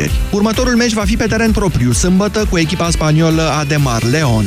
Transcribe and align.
înfrângeri. 0.00 0.34
Următorul 0.34 0.76
meci 0.76 0.92
va 0.92 1.04
fi 1.04 1.16
pe 1.16 1.26
teren 1.26 1.50
propriu, 1.50 1.92
sâmbătă, 1.92 2.46
cu 2.50 2.58
echipa 2.58 2.90
spaniolă 2.90 3.42
Ademar 3.42 4.02
Leon. 4.02 4.44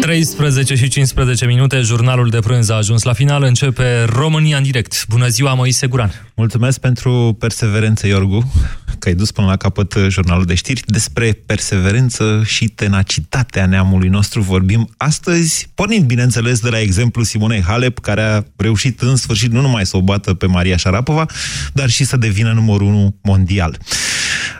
13 0.00 0.74
și 0.74 0.88
15 0.88 1.46
minute, 1.46 1.80
jurnalul 1.80 2.28
de 2.28 2.38
prânz 2.38 2.68
a 2.68 2.74
ajuns 2.74 3.02
la 3.02 3.12
final, 3.12 3.42
începe 3.42 4.04
România 4.04 4.56
în 4.56 4.62
direct. 4.62 5.04
Bună 5.08 5.28
ziua, 5.28 5.54
Moise 5.54 5.86
Guran! 5.86 6.10
Mulțumesc 6.34 6.78
pentru 6.80 7.36
perseverență, 7.38 8.06
Iorgu, 8.06 8.52
că 9.00 9.08
ai 9.08 9.14
dus 9.14 9.30
până 9.30 9.46
la 9.46 9.56
capăt 9.56 9.94
jurnalul 10.08 10.44
de 10.44 10.54
știri. 10.54 10.82
Despre 10.86 11.32
perseverență 11.46 12.42
și 12.44 12.68
tenacitatea 12.68 13.66
neamului 13.66 14.08
nostru 14.08 14.40
vorbim 14.40 14.94
astăzi, 14.96 15.68
pornind, 15.74 16.04
bineînțeles, 16.04 16.60
de 16.60 16.68
la 16.68 16.80
exemplu 16.80 17.22
Simonei 17.22 17.62
Halep, 17.62 17.98
care 17.98 18.22
a 18.22 18.42
reușit 18.56 19.00
în 19.00 19.16
sfârșit 19.16 19.52
nu 19.52 19.60
numai 19.60 19.86
să 19.86 19.96
o 19.96 20.02
bată 20.02 20.34
pe 20.34 20.46
Maria 20.46 20.76
Șarapova, 20.76 21.26
dar 21.72 21.90
și 21.90 22.04
să 22.04 22.16
devină 22.16 22.52
numărul 22.52 22.86
1 22.86 23.18
mondial. 23.22 23.78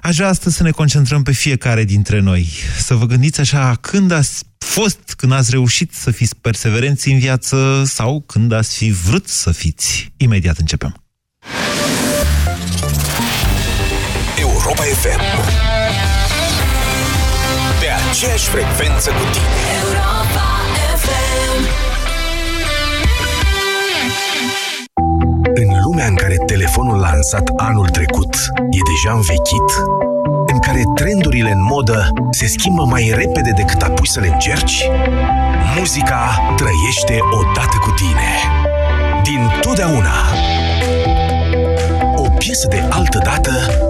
Aș 0.03 0.17
vrea 0.17 0.29
astăzi 0.29 0.57
să 0.57 0.63
ne 0.63 0.71
concentrăm 0.71 1.23
pe 1.23 1.33
fiecare 1.33 1.85
dintre 1.85 2.21
noi, 2.21 2.49
să 2.79 2.95
vă 2.95 3.07
gândiți 3.07 3.41
așa, 3.41 3.75
când 3.81 4.11
ați 4.11 4.45
fost, 4.59 5.15
când 5.17 5.33
ați 5.33 5.51
reușit 5.51 5.93
să 5.95 6.11
fiți 6.11 6.37
perseverenți 6.41 7.11
în 7.11 7.19
viață 7.19 7.83
sau 7.87 8.25
când 8.27 8.53
ați 8.53 8.77
fi 8.77 8.91
vrut 8.91 9.29
să 9.29 9.53
fiți. 9.53 10.13
Imediat 10.17 10.59
începem. 10.59 10.95
Europa 14.81 15.01
FM 15.03 15.21
Pe 17.81 17.87
aceeași 18.11 18.49
frecvență 18.49 19.11
cu 19.11 19.25
tine 19.33 19.61
Europa 19.83 20.47
FM 21.05 21.61
În 25.55 25.83
lumea 25.85 26.07
în 26.07 26.15
care 26.15 26.37
telefonul 26.47 26.99
lansat 26.99 27.51
anul 27.57 27.89
trecut 27.89 28.35
e 28.57 28.79
deja 28.93 29.13
învechit, 29.15 29.71
în 30.47 30.59
care 30.59 30.83
trendurile 30.95 31.51
în 31.51 31.63
modă 31.63 32.09
se 32.31 32.47
schimbă 32.47 32.85
mai 32.85 33.13
repede 33.15 33.51
decât 33.57 33.83
apuci 33.83 34.09
să 34.09 34.21
le 34.21 34.27
încerci, 34.27 34.89
muzica 35.79 36.55
trăiește 36.57 37.19
odată 37.31 37.77
cu 37.81 37.91
tine. 37.91 38.31
Din 39.23 39.51
totdeauna. 39.61 40.15
O 42.17 42.29
piesă 42.39 42.67
de 42.69 42.85
altă 42.91 43.19
dată 43.23 43.53
poate 43.61 43.90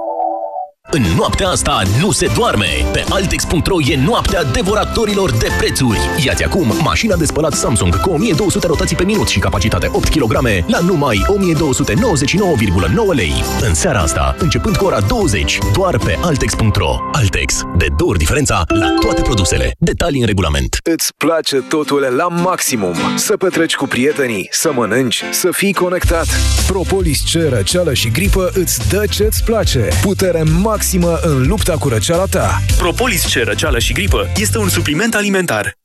În 0.93 1.01
noaptea 1.15 1.47
asta 1.47 1.81
nu 1.99 2.11
se 2.11 2.31
doarme! 2.35 2.65
Pe 2.91 3.03
Altex.ro 3.09 3.75
e 3.89 3.97
noaptea 4.05 4.43
devoratorilor 4.43 5.31
de 5.31 5.47
prețuri. 5.57 5.99
Iați 6.25 6.43
acum 6.43 6.73
mașina 6.83 7.15
de 7.15 7.25
spălat 7.25 7.53
Samsung 7.53 7.99
cu 7.99 8.09
1200 8.09 8.67
rotații 8.67 8.95
pe 8.95 9.03
minut 9.03 9.27
și 9.27 9.39
capacitate 9.39 9.89
8 9.91 10.07
kg 10.09 10.31
la 10.67 10.79
numai 10.79 11.25
1299,9 11.27 13.15
lei. 13.15 13.33
În 13.61 13.73
seara 13.73 13.99
asta, 13.99 14.35
începând 14.39 14.77
cu 14.77 14.85
ora 14.85 15.01
20, 15.01 15.57
doar 15.73 15.97
pe 15.97 16.17
Altex.ro. 16.21 16.95
Altex. 17.11 17.61
De 17.77 17.87
două 17.97 18.09
ori 18.09 18.19
diferența 18.19 18.63
la 18.67 18.93
toate 18.99 19.21
produsele. 19.21 19.75
Detalii 19.77 20.19
în 20.19 20.27
regulament. 20.27 20.77
Îți 20.83 21.13
place 21.17 21.55
totul 21.55 22.13
la 22.15 22.27
maximum. 22.27 22.95
Să 23.15 23.37
petreci 23.37 23.75
cu 23.75 23.87
prietenii, 23.87 24.47
să 24.51 24.71
mănânci, 24.73 25.23
să 25.31 25.49
fii 25.51 25.73
conectat. 25.73 26.27
Propolis 26.67 27.19
C, 27.19 27.33
răceală 27.49 27.93
și 27.93 28.11
gripă 28.11 28.51
îți 28.53 28.89
dă 28.89 29.03
ce-ți 29.09 29.43
place. 29.43 29.89
Putere 30.01 30.43
maximă 30.43 30.79
maximă 30.81 31.19
în 31.21 31.47
lupta 31.47 31.77
cu 31.77 31.87
răceala 31.87 32.25
ta. 32.25 32.61
Propolis 32.77 33.33
C, 33.33 33.43
răceală 33.43 33.79
și 33.79 33.93
gripă 33.93 34.27
este 34.35 34.57
un 34.57 34.69
supliment 34.69 35.15
alimentar. 35.15 35.80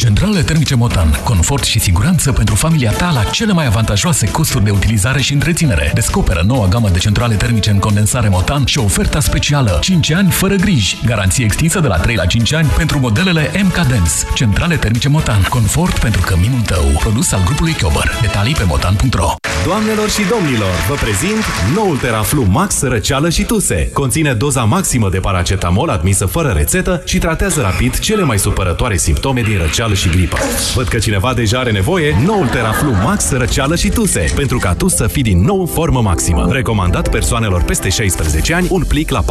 Centrale 0.00 0.42
termice 0.42 0.74
Motan. 0.74 1.20
Confort 1.24 1.64
și 1.64 1.78
siguranță 1.78 2.32
pentru 2.32 2.54
familia 2.54 2.90
ta 2.90 3.10
la 3.10 3.24
cele 3.24 3.52
mai 3.52 3.66
avantajoase 3.66 4.30
costuri 4.30 4.64
de 4.64 4.70
utilizare 4.70 5.20
și 5.20 5.32
întreținere. 5.32 5.90
Descoperă 5.94 6.42
noua 6.46 6.66
gamă 6.66 6.88
de 6.88 6.98
centrale 6.98 7.34
termice 7.34 7.70
în 7.70 7.78
condensare 7.78 8.28
Motan 8.28 8.64
și 8.64 8.78
oferta 8.78 9.20
specială 9.20 9.78
5 9.80 10.10
ani 10.10 10.30
fără 10.30 10.54
griji. 10.54 10.98
Garanție 11.04 11.44
extinsă 11.44 11.80
de 11.80 11.86
la 11.86 11.96
3 11.96 12.14
la 12.14 12.26
5 12.26 12.52
ani 12.52 12.68
pentru 12.76 12.98
modelele 12.98 13.50
MK 13.62 13.74
Dance. 13.74 14.12
Centrale 14.34 14.76
termice 14.76 15.08
Motan. 15.08 15.42
Confort 15.48 15.98
pentru 15.98 16.20
căminul 16.20 16.60
tău. 16.60 16.84
Produs 16.98 17.32
al 17.32 17.42
grupului 17.44 17.72
Chiober. 17.72 18.18
Detalii 18.20 18.54
pe 18.54 18.64
motan.ro 18.64 19.34
Doamnelor 19.64 20.10
și 20.10 20.22
domnilor, 20.30 20.74
vă 20.88 20.94
prezint 20.94 21.44
noul 21.74 21.96
Teraflu 21.96 22.44
Max 22.44 22.82
răceală 22.82 23.30
și 23.30 23.42
tuse. 23.42 23.90
Conține 23.92 24.32
doza 24.32 24.64
maximă 24.64 25.08
de 25.10 25.18
paracetamol 25.18 25.88
admisă 25.88 26.26
fără 26.26 26.48
rețetă 26.48 27.02
și 27.04 27.18
tratează 27.18 27.60
rapid 27.60 27.98
cele 27.98 28.22
mai 28.22 28.38
supărătoare 28.38 28.96
simptome 28.96 29.42
din 29.42 29.58
răceală 29.58 29.87
răceală 29.88 29.94
și 29.94 30.08
gripă. 30.08 30.36
Văd 30.74 30.88
că 30.88 30.98
cineva 30.98 31.34
deja 31.34 31.58
are 31.58 31.70
nevoie, 31.70 32.16
noul 32.26 32.46
Teraflu 32.46 32.90
Max, 32.90 33.30
răceală 33.30 33.76
și 33.76 33.88
tuse, 33.88 34.32
pentru 34.34 34.58
ca 34.58 34.74
tu 34.74 34.88
să 34.88 35.06
fii 35.06 35.22
din 35.22 35.40
nou 35.40 35.66
formă 35.66 36.00
maximă. 36.00 36.48
Recomandat 36.52 37.10
persoanelor 37.10 37.62
peste 37.62 37.88
16 37.88 38.54
ani, 38.54 38.66
un 38.70 38.84
plic 38.88 39.10
la 39.10 39.22
4-6 39.22 39.24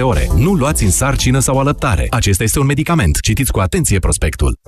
ore. 0.00 0.28
Nu 0.36 0.52
luați 0.52 0.84
în 0.84 0.90
sarcină 0.90 1.38
sau 1.38 1.58
alăptare. 1.58 2.06
Acesta 2.10 2.42
este 2.42 2.58
un 2.58 2.66
medicament. 2.66 3.20
Citiți 3.20 3.52
cu 3.52 3.58
atenție 3.58 3.98
prospectul. 3.98 4.58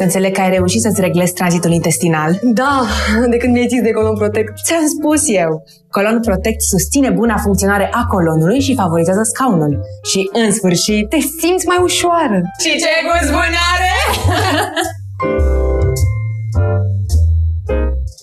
Să 0.00 0.06
înțeleg 0.06 0.32
că 0.34 0.40
ai 0.40 0.50
reușit 0.50 0.80
să-ți 0.80 1.00
reglezi 1.00 1.32
tranzitul 1.32 1.72
intestinal. 1.72 2.38
Da, 2.42 2.86
de 3.30 3.36
când 3.36 3.52
mi-ai 3.52 3.66
zis 3.68 3.82
de 3.82 3.90
Colon 3.90 4.14
Protect. 4.14 4.52
Ți-am 4.64 4.86
spus 4.96 5.22
eu. 5.42 5.50
Colon 5.90 6.20
Protect 6.20 6.60
susține 6.62 7.10
buna 7.10 7.36
funcționare 7.36 7.88
a 7.92 8.04
colonului 8.06 8.60
și 8.60 8.74
favorizează 8.74 9.20
scaunul. 9.22 9.80
Și, 10.10 10.30
în 10.32 10.52
sfârșit, 10.52 11.08
te 11.08 11.18
simți 11.40 11.66
mai 11.66 11.78
ușoară. 11.82 12.38
Și 12.62 12.70
ce 12.82 12.92
gust 13.08 13.30
bun 13.30 13.52
are! 13.72 13.92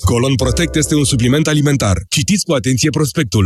Colon 0.06 0.36
Protect 0.36 0.76
este 0.76 0.96
un 0.96 1.04
supliment 1.04 1.48
alimentar. 1.48 1.98
Citiți 2.10 2.46
cu 2.46 2.54
atenție 2.54 2.90
prospectul. 2.90 3.46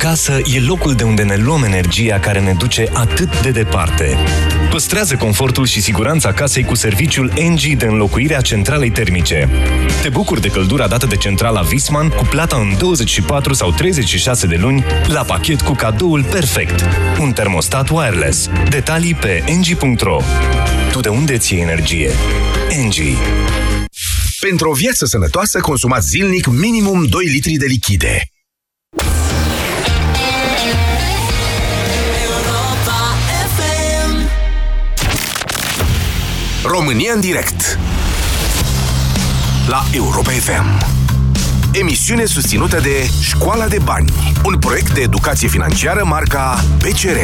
Acasă 0.00 0.40
e 0.54 0.60
locul 0.60 0.94
de 0.94 1.02
unde 1.02 1.22
ne 1.22 1.36
luăm 1.36 1.62
energia 1.62 2.18
care 2.18 2.40
ne 2.40 2.52
duce 2.52 2.88
atât 2.92 3.42
de 3.42 3.50
departe. 3.50 4.16
Păstrează 4.70 5.16
confortul 5.16 5.66
și 5.66 5.80
siguranța 5.80 6.32
casei 6.32 6.64
cu 6.64 6.74
serviciul 6.74 7.32
NG 7.48 7.60
de 7.60 7.86
înlocuire 7.86 8.36
a 8.36 8.40
centralei 8.40 8.90
termice. 8.90 9.48
Te 10.02 10.08
bucuri 10.08 10.40
de 10.40 10.48
căldura 10.48 10.86
dată 10.88 11.06
de 11.06 11.16
centrala 11.16 11.60
Visman 11.60 12.08
cu 12.08 12.24
plata 12.24 12.56
în 12.56 12.78
24 12.78 13.52
sau 13.52 13.72
36 13.72 14.46
de 14.46 14.56
luni 14.56 14.84
la 15.06 15.22
pachet 15.22 15.60
cu 15.60 15.72
cadoul 15.72 16.24
perfect. 16.24 16.84
Un 17.20 17.32
termostat 17.32 17.88
wireless. 17.88 18.48
Detalii 18.68 19.14
pe 19.14 19.44
ng.ro 19.48 20.20
Tu 20.92 21.00
de 21.00 21.08
unde 21.08 21.38
ți 21.38 21.54
energie? 21.54 22.10
NG 22.84 22.94
Pentru 24.40 24.70
o 24.70 24.72
viață 24.72 25.06
sănătoasă, 25.06 25.60
consumați 25.60 26.08
zilnic 26.08 26.46
minimum 26.46 27.04
2 27.06 27.24
litri 27.24 27.52
de 27.52 27.66
lichide. 27.66 28.22
România 36.70 37.12
în 37.14 37.20
direct 37.20 37.78
La 39.68 39.84
Europa 39.92 40.30
FM 40.30 40.86
Emisiune 41.72 42.24
susținută 42.24 42.80
de 42.80 43.10
Școala 43.20 43.68
de 43.68 43.78
Bani 43.84 44.12
Un 44.44 44.58
proiect 44.58 44.94
de 44.94 45.00
educație 45.00 45.48
financiară 45.48 46.04
marca 46.04 46.64
PCR 46.78 47.18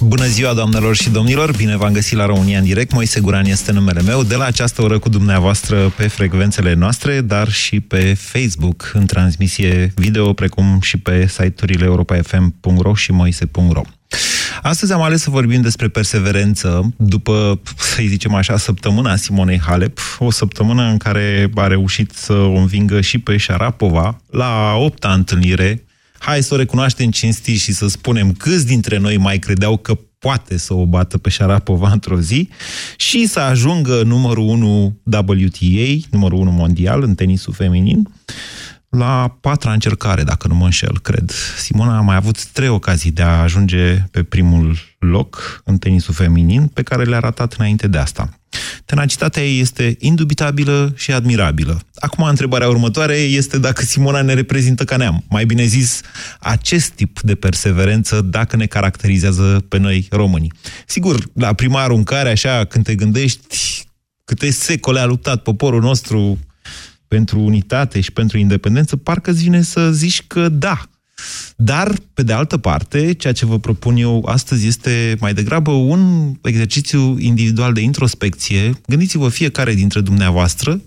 Bună 0.00 0.26
ziua, 0.26 0.54
doamnelor 0.54 0.96
și 0.96 1.10
domnilor! 1.10 1.56
Bine 1.56 1.76
v-am 1.76 1.92
găsit 1.92 2.16
la 2.16 2.26
România 2.26 2.58
în 2.58 2.64
direct. 2.64 2.92
Moise 2.92 3.20
Guran 3.20 3.44
este 3.44 3.72
numele 3.72 4.02
meu. 4.02 4.22
De 4.22 4.34
la 4.34 4.44
această 4.44 4.82
oră 4.82 4.98
cu 4.98 5.08
dumneavoastră 5.08 5.92
pe 5.96 6.08
frecvențele 6.08 6.74
noastre, 6.74 7.20
dar 7.20 7.50
și 7.50 7.80
pe 7.80 8.14
Facebook, 8.14 8.90
în 8.94 9.06
transmisie 9.06 9.92
video, 9.94 10.32
precum 10.32 10.78
și 10.80 10.96
pe 10.96 11.26
site-urile 11.26 11.84
europa.fm.ro 11.84 12.94
și 12.94 13.12
moise.ro. 13.12 13.82
Astăzi 14.62 14.92
am 14.92 15.02
ales 15.02 15.22
să 15.22 15.30
vorbim 15.30 15.60
despre 15.60 15.88
perseverență 15.88 16.94
după, 16.96 17.60
să 17.78 18.02
zicem 18.06 18.34
așa, 18.34 18.56
săptămâna 18.56 19.16
Simonei 19.16 19.60
Halep, 19.60 19.98
o 20.18 20.30
săptămână 20.30 20.82
în 20.82 20.96
care 20.96 21.50
a 21.54 21.66
reușit 21.66 22.10
să 22.14 22.32
o 22.32 22.54
învingă 22.54 23.00
și 23.00 23.18
pe 23.18 23.36
Șarapova 23.36 24.20
la 24.30 24.74
opta 24.76 25.12
întâlnire. 25.12 25.84
Hai 26.18 26.42
să 26.42 26.54
o 26.54 26.56
recunoaștem 26.56 27.10
cinstit 27.10 27.60
și 27.60 27.72
să 27.72 27.88
spunem 27.88 28.32
câți 28.32 28.66
dintre 28.66 28.98
noi 28.98 29.16
mai 29.16 29.38
credeau 29.38 29.76
că 29.76 29.98
poate 30.18 30.58
să 30.58 30.74
o 30.74 30.86
bată 30.86 31.18
pe 31.18 31.28
Șarapova 31.28 31.90
într-o 31.90 32.20
zi 32.20 32.48
și 32.96 33.26
să 33.26 33.40
ajungă 33.40 34.02
numărul 34.02 34.48
1 34.48 35.00
WTA, 35.04 36.06
numărul 36.10 36.38
1 36.38 36.50
mondial 36.50 37.02
în 37.02 37.14
tenisul 37.14 37.52
feminin, 37.52 38.08
la 38.88 39.36
patra 39.40 39.72
încercare, 39.72 40.22
dacă 40.22 40.48
nu 40.48 40.54
mă 40.54 40.64
înșel, 40.64 40.98
cred. 40.98 41.32
Simona 41.58 41.96
a 41.96 42.00
mai 42.00 42.16
avut 42.16 42.44
trei 42.44 42.68
ocazii 42.68 43.10
de 43.10 43.22
a 43.22 43.40
ajunge 43.40 43.96
pe 44.10 44.22
primul 44.22 44.78
loc 44.98 45.62
în 45.64 45.78
tenisul 45.78 46.14
feminin, 46.14 46.66
pe 46.66 46.82
care 46.82 47.04
le-a 47.04 47.18
ratat 47.18 47.52
înainte 47.52 47.88
de 47.88 47.98
asta. 47.98 48.28
Tenacitatea 48.84 49.44
ei 49.44 49.60
este 49.60 49.96
indubitabilă 49.98 50.92
și 50.96 51.12
admirabilă. 51.12 51.80
Acum, 51.94 52.24
întrebarea 52.24 52.68
următoare 52.68 53.14
este 53.14 53.58
dacă 53.58 53.82
Simona 53.82 54.22
ne 54.22 54.34
reprezintă 54.34 54.84
ca 54.84 54.96
neam. 54.96 55.24
Mai 55.28 55.44
bine 55.44 55.64
zis, 55.64 56.00
acest 56.40 56.88
tip 56.90 57.20
de 57.20 57.34
perseverență, 57.34 58.20
dacă 58.20 58.56
ne 58.56 58.66
caracterizează 58.66 59.64
pe 59.68 59.78
noi 59.78 60.06
românii. 60.10 60.52
Sigur, 60.86 61.24
la 61.32 61.52
prima 61.52 61.82
aruncare, 61.82 62.30
așa, 62.30 62.64
când 62.64 62.84
te 62.84 62.94
gândești 62.94 63.86
câte 64.24 64.50
secole 64.50 65.00
a 65.00 65.04
luptat 65.04 65.42
poporul 65.42 65.80
nostru 65.80 66.38
pentru 67.08 67.40
unitate 67.40 68.00
și 68.00 68.12
pentru 68.12 68.38
independență, 68.38 68.96
parcă 68.96 69.30
îți 69.30 69.42
vine 69.42 69.62
să 69.62 69.92
zici 69.92 70.22
că 70.26 70.48
da, 70.48 70.88
dar, 71.56 71.92
pe 72.14 72.22
de 72.22 72.32
altă 72.32 72.56
parte, 72.56 73.14
ceea 73.14 73.32
ce 73.32 73.46
vă 73.46 73.58
propun 73.58 73.96
eu 73.96 74.24
astăzi 74.24 74.66
este 74.66 75.16
mai 75.20 75.34
degrabă 75.34 75.70
un 75.70 76.32
exercițiu 76.42 77.18
individual 77.18 77.72
de 77.72 77.80
introspecție. 77.80 78.80
Gândiți-vă 78.86 79.28
fiecare 79.28 79.74
dintre 79.74 80.00
dumneavoastră 80.00 80.80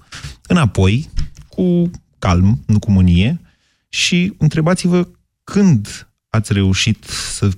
înapoi, 0.47 1.09
cu 1.47 1.91
calm, 2.19 2.63
nu 2.65 2.79
cu 2.79 2.91
mânie, 2.91 3.41
și 3.89 4.33
întrebați-vă 4.37 5.07
când 5.43 6.07
ați 6.29 6.53
reușit 6.53 7.03
să 7.33 7.49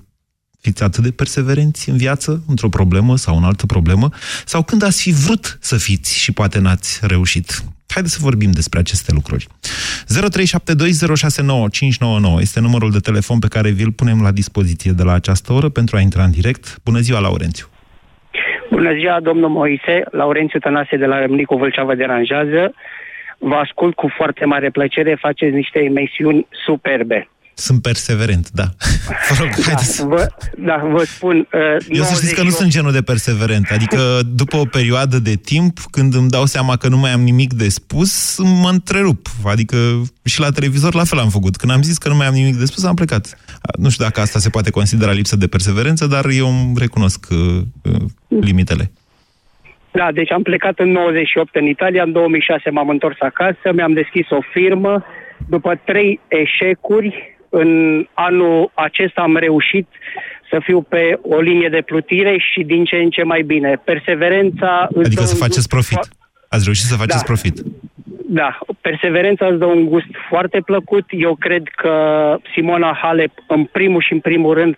fiți 0.61 0.83
atât 0.83 1.03
de 1.03 1.11
perseverenți 1.11 1.89
în 1.89 1.97
viață, 1.97 2.43
într-o 2.47 2.69
problemă 2.69 3.17
sau 3.17 3.37
în 3.37 3.43
altă 3.43 3.65
problemă, 3.65 4.09
sau 4.45 4.63
când 4.63 4.81
ați 4.81 5.01
fi 5.01 5.11
vrut 5.11 5.57
să 5.61 5.77
fiți 5.77 6.17
și 6.17 6.31
poate 6.31 6.59
n-ați 6.59 6.99
reușit. 7.01 7.63
Haideți 7.93 8.13
să 8.13 8.19
vorbim 8.29 8.51
despre 8.51 8.79
aceste 8.79 9.11
lucruri. 9.13 9.47
0372069599 12.37 12.39
este 12.39 12.59
numărul 12.59 12.91
de 12.91 12.99
telefon 12.99 13.39
pe 13.39 13.47
care 13.55 13.69
vi-l 13.69 13.91
punem 13.91 14.21
la 14.21 14.31
dispoziție 14.31 14.91
de 14.91 15.03
la 15.03 15.13
această 15.13 15.53
oră 15.53 15.69
pentru 15.69 15.97
a 15.97 15.99
intra 15.99 16.23
în 16.23 16.31
direct. 16.31 16.77
Bună 16.83 16.99
ziua, 16.99 17.19
Laurențiu! 17.19 17.65
Bună 18.69 18.93
ziua, 18.93 19.19
domnul 19.19 19.49
Moise. 19.49 20.03
Laurențiu 20.11 20.59
Tănase 20.59 20.97
de 20.97 21.05
la 21.05 21.19
Râmnicu 21.19 21.55
Vâlcea 21.57 21.83
vă 21.83 21.95
deranjează. 21.95 22.73
Vă 23.37 23.55
ascult 23.55 23.95
cu 23.95 24.07
foarte 24.17 24.45
mare 24.45 24.69
plăcere, 24.69 25.17
faceți 25.19 25.55
niște 25.55 25.79
emisiuni 25.79 26.47
superbe. 26.65 27.27
Sunt 27.53 27.81
perseverent, 27.81 28.49
da. 28.51 28.63
Vă 29.29 29.35
rog, 29.39 29.49
da, 29.65 30.05
vă, 30.05 30.27
da, 30.57 30.89
vă 30.91 31.03
spun... 31.03 31.47
Uh, 31.53 31.85
Eu 31.89 32.03
să 32.03 32.13
știți 32.15 32.35
că 32.35 32.43
nu 32.43 32.49
sunt 32.49 32.69
genul 32.69 32.91
de 32.91 33.01
perseverent. 33.01 33.67
Adică, 33.71 34.19
după 34.41 34.57
o 34.57 34.65
perioadă 34.65 35.19
de 35.19 35.35
timp, 35.35 35.77
când 35.91 36.15
îmi 36.15 36.29
dau 36.29 36.45
seama 36.45 36.75
că 36.75 36.87
nu 36.87 36.97
mai 36.97 37.11
am 37.11 37.21
nimic 37.21 37.53
de 37.53 37.69
spus, 37.69 38.37
mă 38.61 38.69
întrerup. 38.69 39.27
Adică 39.45 39.77
și 40.25 40.39
la 40.39 40.49
televizor 40.49 40.93
la 40.93 41.03
fel 41.03 41.19
am 41.19 41.29
făcut. 41.29 41.55
Când 41.55 41.71
am 41.71 41.81
zis 41.81 41.97
că 41.97 42.09
nu 42.09 42.15
mai 42.15 42.27
am 42.27 42.33
nimic 42.33 42.55
de 42.55 42.65
spus, 42.65 42.83
am 42.83 42.95
plecat. 42.95 43.37
Nu 43.77 43.89
știu 43.89 44.03
dacă 44.03 44.19
asta 44.19 44.39
se 44.39 44.49
poate 44.49 44.69
considera 44.69 45.11
lipsă 45.11 45.35
de 45.35 45.47
perseverență, 45.47 46.07
dar 46.07 46.25
eu 46.25 46.47
îmi 46.47 46.73
recunosc 46.77 47.27
uh, 47.31 47.37
uh 47.81 48.01
limitele. 48.27 48.91
Da, 49.91 50.11
deci 50.11 50.31
am 50.31 50.41
plecat 50.41 50.79
în 50.79 50.91
98 50.91 51.55
în 51.55 51.65
Italia, 51.65 52.03
în 52.03 52.11
2006 52.11 52.69
m-am 52.69 52.89
întors 52.89 53.15
acasă, 53.19 53.71
mi-am 53.73 53.93
deschis 53.93 54.29
o 54.29 54.39
firmă, 54.53 55.05
după 55.49 55.81
trei 55.85 56.19
eșecuri, 56.27 57.32
în 57.55 58.05
anul 58.13 58.71
acesta 58.73 59.21
am 59.21 59.35
reușit 59.35 59.87
să 60.49 60.59
fiu 60.63 60.81
pe 60.81 61.19
o 61.21 61.39
linie 61.39 61.69
de 61.69 61.81
plutire 61.81 62.37
și 62.37 62.63
din 62.63 62.83
ce 62.83 62.95
în 62.95 63.09
ce 63.09 63.23
mai 63.23 63.41
bine. 63.41 63.81
Perseverența... 63.83 64.87
Adică 64.97 65.23
să 65.23 65.35
faceți 65.35 65.67
profit. 65.67 65.99
Ați 66.49 66.63
reușit 66.63 66.85
să 66.85 66.95
faceți 66.95 67.17
da. 67.17 67.23
profit. 67.31 67.61
Da, 68.27 68.57
perseverența 68.81 69.45
îți 69.45 69.59
dă 69.59 69.65
un 69.65 69.85
gust 69.85 70.11
foarte 70.29 70.61
plăcut. 70.65 71.05
Eu 71.09 71.35
cred 71.35 71.63
că 71.75 71.93
Simona 72.53 72.99
Halep, 73.01 73.31
în 73.47 73.63
primul 73.63 74.01
și 74.01 74.13
în 74.13 74.19
primul 74.19 74.53
rând, 74.53 74.75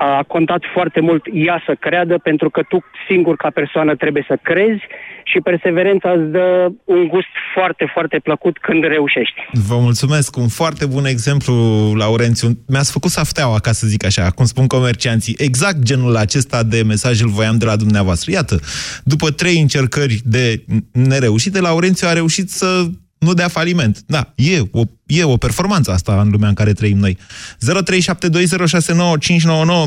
a 0.00 0.24
contat 0.26 0.62
foarte 0.72 1.00
mult 1.00 1.24
ea 1.32 1.62
să 1.66 1.74
creadă, 1.80 2.18
pentru 2.18 2.50
că 2.50 2.62
tu 2.68 2.84
singur 3.08 3.36
ca 3.36 3.50
persoană 3.50 3.96
trebuie 3.96 4.24
să 4.28 4.38
crezi 4.42 4.82
și 5.24 5.38
perseverența 5.40 6.10
îți 6.10 6.30
dă 6.30 6.68
un 6.84 7.08
gust 7.08 7.32
foarte, 7.54 7.90
foarte 7.92 8.18
plăcut 8.18 8.58
când 8.58 8.84
reușești. 8.84 9.34
Vă 9.68 9.76
mulțumesc, 9.78 10.36
un 10.36 10.48
foarte 10.48 10.86
bun 10.86 11.04
exemplu, 11.04 11.54
Laurențiu. 11.96 12.48
Mi-ați 12.66 12.92
făcut 12.92 13.10
safteaua, 13.10 13.58
ca 13.58 13.72
să 13.72 13.86
zic 13.86 14.04
așa, 14.04 14.30
cum 14.30 14.44
spun 14.44 14.66
comercianții. 14.66 15.34
Exact 15.38 15.78
genul 15.78 16.16
acesta 16.16 16.62
de 16.62 16.82
mesaj 16.86 17.20
îl 17.20 17.28
voiam 17.28 17.58
de 17.58 17.64
la 17.64 17.76
dumneavoastră. 17.76 18.30
Iată, 18.30 18.60
după 19.04 19.30
trei 19.30 19.60
încercări 19.60 20.20
de 20.24 20.64
nereușite, 20.92 21.60
Laurențiu 21.60 22.08
a 22.08 22.12
reușit 22.12 22.48
să 22.50 22.84
nu 23.18 23.32
dea 23.34 23.48
faliment. 23.48 23.98
Da, 24.06 24.22
e 24.36 24.60
o, 24.72 24.80
e 25.06 25.24
o 25.24 25.36
performanță 25.36 25.90
asta 25.90 26.20
în 26.20 26.30
lumea 26.30 26.48
în 26.48 26.54
care 26.54 26.72
trăim 26.72 26.98
noi. 26.98 27.16
0372069599 27.16 27.20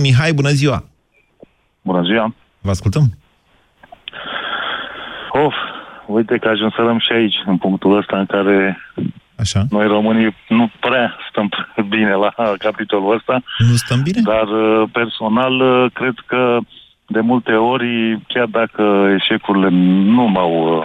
Mihai, 0.02 0.34
bună 0.34 0.50
ziua! 0.50 0.84
Bună 1.82 2.02
ziua! 2.04 2.36
Vă 2.62 2.70
ascultăm! 2.70 3.04
Of, 5.32 5.54
uite 6.08 6.38
că 6.38 6.48
ajungem 6.48 7.00
și 7.00 7.12
aici, 7.12 7.36
în 7.46 7.58
punctul 7.58 7.98
ăsta 7.98 8.18
în 8.18 8.26
care 8.26 8.78
Așa. 9.36 9.66
noi 9.70 9.88
românii 9.88 10.36
nu 10.48 10.72
prea 10.80 11.18
stăm 11.30 11.50
bine 11.90 12.14
la 12.14 12.34
capitolul 12.58 13.16
ăsta. 13.16 13.44
Nu 13.58 13.76
stăm 13.76 14.02
bine? 14.04 14.22
Dar 14.24 14.48
uh, 14.48 14.90
personal 14.92 15.60
uh, 15.60 15.92
cred 15.94 16.14
că 16.26 16.60
de 17.08 17.20
multe 17.20 17.52
ori, 17.52 18.20
chiar 18.28 18.46
dacă 18.46 19.12
eșecurile 19.20 19.70
nu 20.16 20.24
m-au 20.28 20.78
uh, 20.78 20.84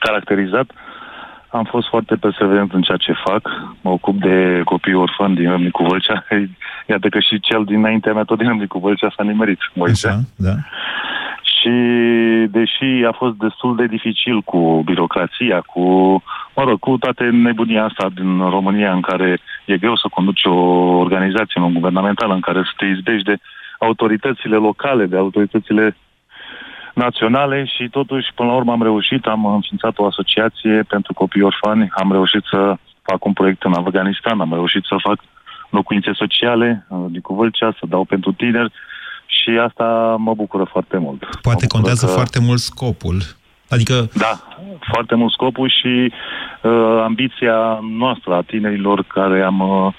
caracterizat, 0.00 0.70
am 1.50 1.64
fost 1.64 1.88
foarte 1.88 2.14
perseverent 2.16 2.72
în 2.72 2.82
ceea 2.82 2.96
ce 2.96 3.12
fac. 3.24 3.48
Mă 3.80 3.90
ocup 3.90 4.20
de 4.20 4.60
copii 4.64 4.94
orfani 4.94 5.34
din 5.34 5.50
Râmnicu 5.50 5.82
Vâlcea. 5.82 6.26
Iată 6.92 7.08
că 7.08 7.18
și 7.20 7.40
cel 7.40 7.64
dinaintea 7.64 8.12
mea 8.12 8.22
tot 8.22 8.38
din 8.38 8.48
Râmnicu 8.48 8.78
Vâlcea 8.78 9.12
s-a 9.16 9.22
nimerit. 9.22 9.58
Așa, 9.82 10.20
da. 10.36 10.54
Și 11.42 11.70
deși 12.50 13.04
a 13.06 13.12
fost 13.12 13.34
destul 13.34 13.76
de 13.76 13.86
dificil 13.86 14.40
cu 14.40 14.82
birocrația, 14.84 15.60
cu, 15.60 15.80
mă 16.56 16.62
rog, 16.62 16.78
cu 16.78 16.96
toate 16.98 17.24
nebunia 17.24 17.84
asta 17.84 18.08
din 18.14 18.38
România 18.38 18.92
în 18.92 19.00
care 19.00 19.38
e 19.64 19.76
greu 19.76 19.96
să 19.96 20.08
conduci 20.10 20.44
o 20.44 20.54
organizație 21.04 21.60
non-guvernamentală, 21.60 22.34
în 22.34 22.40
care 22.40 22.62
să 22.62 22.72
te 22.76 22.84
izbești 22.84 23.24
de 23.24 23.36
autoritățile 23.78 24.56
locale, 24.56 25.06
de 25.06 25.16
autoritățile 25.16 25.96
naționale 26.94 27.64
și 27.64 27.88
totuși, 27.88 28.32
până 28.34 28.48
la 28.48 28.54
urmă, 28.54 28.72
am 28.72 28.82
reușit, 28.82 29.26
am 29.26 29.44
înființat 29.46 29.98
o 29.98 30.06
asociație 30.06 30.82
pentru 30.88 31.12
copii 31.12 31.42
orfani, 31.42 31.90
am 31.92 32.12
reușit 32.12 32.42
să 32.50 32.76
fac 33.02 33.24
un 33.24 33.32
proiect 33.32 33.62
în 33.62 33.72
Afganistan, 33.72 34.40
am 34.40 34.52
reușit 34.52 34.84
să 34.84 34.94
fac 34.98 35.18
locuințe 35.70 36.10
sociale 36.14 36.86
uh, 36.88 37.04
din 37.10 37.20
Cuvâlcea, 37.20 37.74
să 37.78 37.86
dau 37.88 38.04
pentru 38.04 38.32
tineri 38.32 38.72
și 39.26 39.50
asta 39.50 40.16
mă 40.18 40.34
bucură 40.34 40.64
foarte 40.64 40.98
mult. 40.98 41.24
Poate 41.42 41.66
contează 41.66 42.06
că... 42.06 42.12
foarte 42.12 42.40
mult 42.40 42.58
scopul. 42.58 43.18
Adică... 43.68 44.08
Da, 44.14 44.32
foarte 44.92 45.14
mult 45.14 45.32
scopul 45.32 45.68
și 45.80 46.12
uh, 46.62 47.00
ambiția 47.02 47.78
noastră 47.98 48.34
a 48.34 48.42
tinerilor 48.42 49.02
care 49.02 49.42
am, 49.42 49.60
uh, 49.60 49.92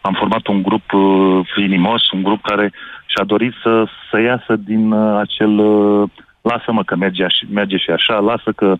am 0.00 0.14
format 0.18 0.46
un 0.46 0.62
grup 0.62 0.92
uh, 0.92 1.46
inimos, 1.56 2.10
un 2.10 2.22
grup 2.22 2.42
care 2.42 2.72
și-a 3.06 3.24
dorit 3.24 3.52
să, 3.62 3.84
să 4.10 4.20
iasă 4.20 4.56
din 4.56 4.92
uh, 4.92 5.18
acel 5.18 5.58
uh, 5.58 6.08
lasă-mă 6.50 6.82
că 6.84 6.96
merge, 6.96 7.26
merge 7.50 7.76
și 7.76 7.90
așa, 7.90 8.18
lasă 8.18 8.50
că 8.52 8.76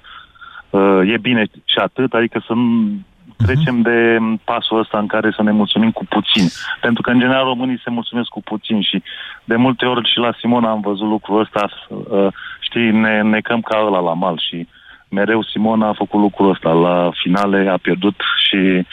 uh, 0.70 1.00
e 1.12 1.16
bine 1.18 1.44
și 1.64 1.78
atât, 1.78 2.12
adică 2.14 2.42
să 2.46 2.52
nu 2.52 2.62
mhm. 2.62 3.44
trecem 3.44 3.82
de 3.82 4.18
pasul 4.44 4.78
ăsta 4.78 4.98
în 4.98 5.06
care 5.06 5.32
să 5.36 5.42
ne 5.42 5.50
mulțumim 5.50 5.90
cu 5.90 6.04
puțin. 6.04 6.46
Pentru 6.80 7.02
că, 7.02 7.10
în 7.10 7.18
general, 7.18 7.44
românii 7.44 7.80
se 7.84 7.90
mulțumesc 7.90 8.28
cu 8.28 8.42
puțin 8.42 8.80
și 8.80 9.02
de 9.44 9.56
multe 9.56 9.84
ori 9.86 10.10
și 10.10 10.18
la 10.18 10.32
Simona 10.38 10.70
am 10.70 10.80
văzut 10.80 11.08
lucrul 11.08 11.40
ăsta, 11.40 11.68
uh, 11.88 12.26
știi, 12.60 12.90
ne 12.90 13.22
necăm 13.22 13.60
ca 13.60 13.84
ăla 13.86 14.00
la 14.00 14.14
mal 14.14 14.38
și 14.48 14.66
mereu 15.08 15.42
Simona 15.42 15.88
a 15.88 15.98
făcut 16.02 16.20
lucrul 16.20 16.50
ăsta. 16.50 16.70
La 16.70 17.10
finale 17.22 17.68
a 17.68 17.76
pierdut 17.76 18.14
și 18.46 18.86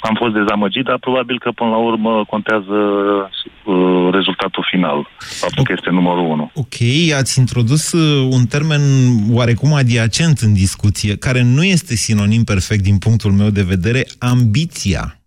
am 0.00 0.14
fost 0.18 0.34
dezamăgit, 0.34 0.84
dar 0.84 0.98
probabil 0.98 1.38
că 1.38 1.50
până 1.50 1.70
la 1.70 1.76
urmă 1.76 2.24
contează 2.28 2.78
uh, 3.64 4.08
rezultatul 4.12 4.66
final, 4.70 5.08
faptul 5.18 5.64
că 5.64 5.72
este 5.76 5.90
numărul 5.90 6.24
unu. 6.24 6.50
Ok, 6.54 6.76
ați 7.16 7.38
introdus 7.38 7.92
uh, 7.92 8.28
un 8.30 8.44
termen 8.46 8.80
oarecum 9.32 9.72
adiacent 9.74 10.38
în 10.38 10.52
discuție, 10.52 11.16
care 11.16 11.42
nu 11.42 11.64
este 11.64 11.94
sinonim 11.94 12.44
perfect 12.44 12.82
din 12.82 12.98
punctul 12.98 13.32
meu 13.32 13.50
de 13.50 13.62
vedere, 13.62 14.06
ambiția. 14.18 15.21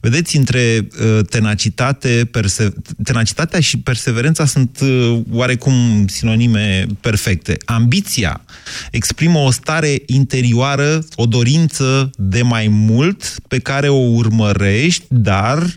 Vedeți, 0.00 0.36
între 0.36 0.88
uh, 1.00 1.18
tenacitate, 1.30 2.28
perse- 2.30 2.72
tenacitatea 3.02 3.60
și 3.60 3.78
perseverența 3.78 4.44
sunt 4.44 4.78
uh, 4.82 5.20
oarecum 5.32 6.06
sinonime 6.06 6.86
perfecte. 7.00 7.56
Ambiția 7.64 8.44
exprimă 8.90 9.38
o 9.38 9.50
stare 9.50 10.02
interioară, 10.06 11.04
o 11.14 11.26
dorință 11.26 12.10
de 12.16 12.42
mai 12.42 12.68
mult 12.68 13.34
pe 13.48 13.58
care 13.58 13.88
o 13.88 14.10
urmărești, 14.10 15.04
dar 15.08 15.74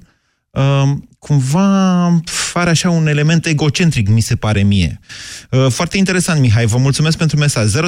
uh, 0.52 0.92
cumva 1.20 2.08
are 2.54 2.70
așa 2.70 2.90
un 2.90 3.08
element 3.08 3.46
egocentric, 3.46 4.10
mi 4.10 4.22
se 4.22 4.36
pare 4.36 4.64
mie. 4.64 5.00
Uh, 5.50 5.68
foarte 5.70 5.98
interesant, 5.98 6.40
Mihai, 6.40 6.66
vă 6.66 6.78
mulțumesc 6.78 7.18
pentru 7.18 7.38
mesaj. 7.38 7.72
0372069599. 7.72 7.80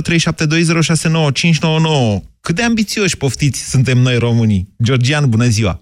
Cât 2.42 2.56
de 2.56 2.64
ambițioși 2.64 3.18
poftiți 3.18 3.70
suntem 3.70 3.98
noi 3.98 4.18
românii? 4.18 4.74
Georgian, 4.84 5.30
bună 5.30 5.48
ziua! 5.48 5.82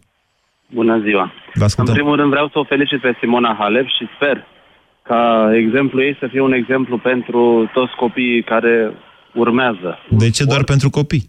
Bună 0.73 0.99
ziua! 1.05 1.33
Vă 1.53 1.63
ascultăm. 1.63 1.93
În 1.93 1.99
primul 1.99 2.15
rând 2.19 2.29
vreau 2.29 2.47
să 2.47 2.59
o 2.59 2.63
felicit 2.63 3.01
pe 3.01 3.17
Simona 3.19 3.55
Halep 3.59 3.87
și 3.87 4.07
sper 4.15 4.45
ca 5.03 5.51
exemplu 5.53 6.03
ei 6.03 6.15
să 6.19 6.27
fie 6.31 6.41
un 6.41 6.53
exemplu 6.53 6.97
pentru 6.97 7.69
toți 7.73 7.93
copiii 7.95 8.43
care 8.43 8.93
urmează. 9.33 9.99
De 10.09 10.29
ce 10.29 10.43
doar 10.43 10.63
pentru 10.63 10.89
copii? 10.89 11.25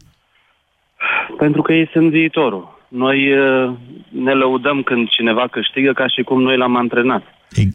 Pentru 1.39 1.63
că 1.63 1.73
ei 1.73 1.89
sunt 1.93 2.11
viitorul. 2.11 2.73
Noi 2.89 3.19
uh, 3.33 3.73
ne 4.09 4.33
lăudăm 4.33 4.83
când 4.83 5.09
cineva 5.09 5.49
câștigă 5.51 5.93
ca 5.93 6.07
și 6.09 6.23
cum 6.23 6.43
noi 6.43 6.57
l-am 6.57 6.77
antrenat. 6.77 7.23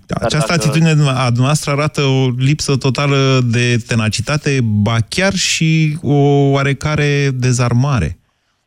Această 0.10 0.38
dacă- 0.38 0.54
atitudine 0.54 0.90
a 0.90 1.26
dumneavoastră 1.26 1.72
arată 1.72 2.02
o 2.02 2.28
lipsă 2.38 2.78
totală 2.78 3.40
de 3.52 3.78
tenacitate, 3.88 4.60
ba 4.64 4.96
chiar 5.10 5.34
și 5.34 5.98
o 6.02 6.18
oarecare 6.52 7.30
dezarmare. 7.34 8.19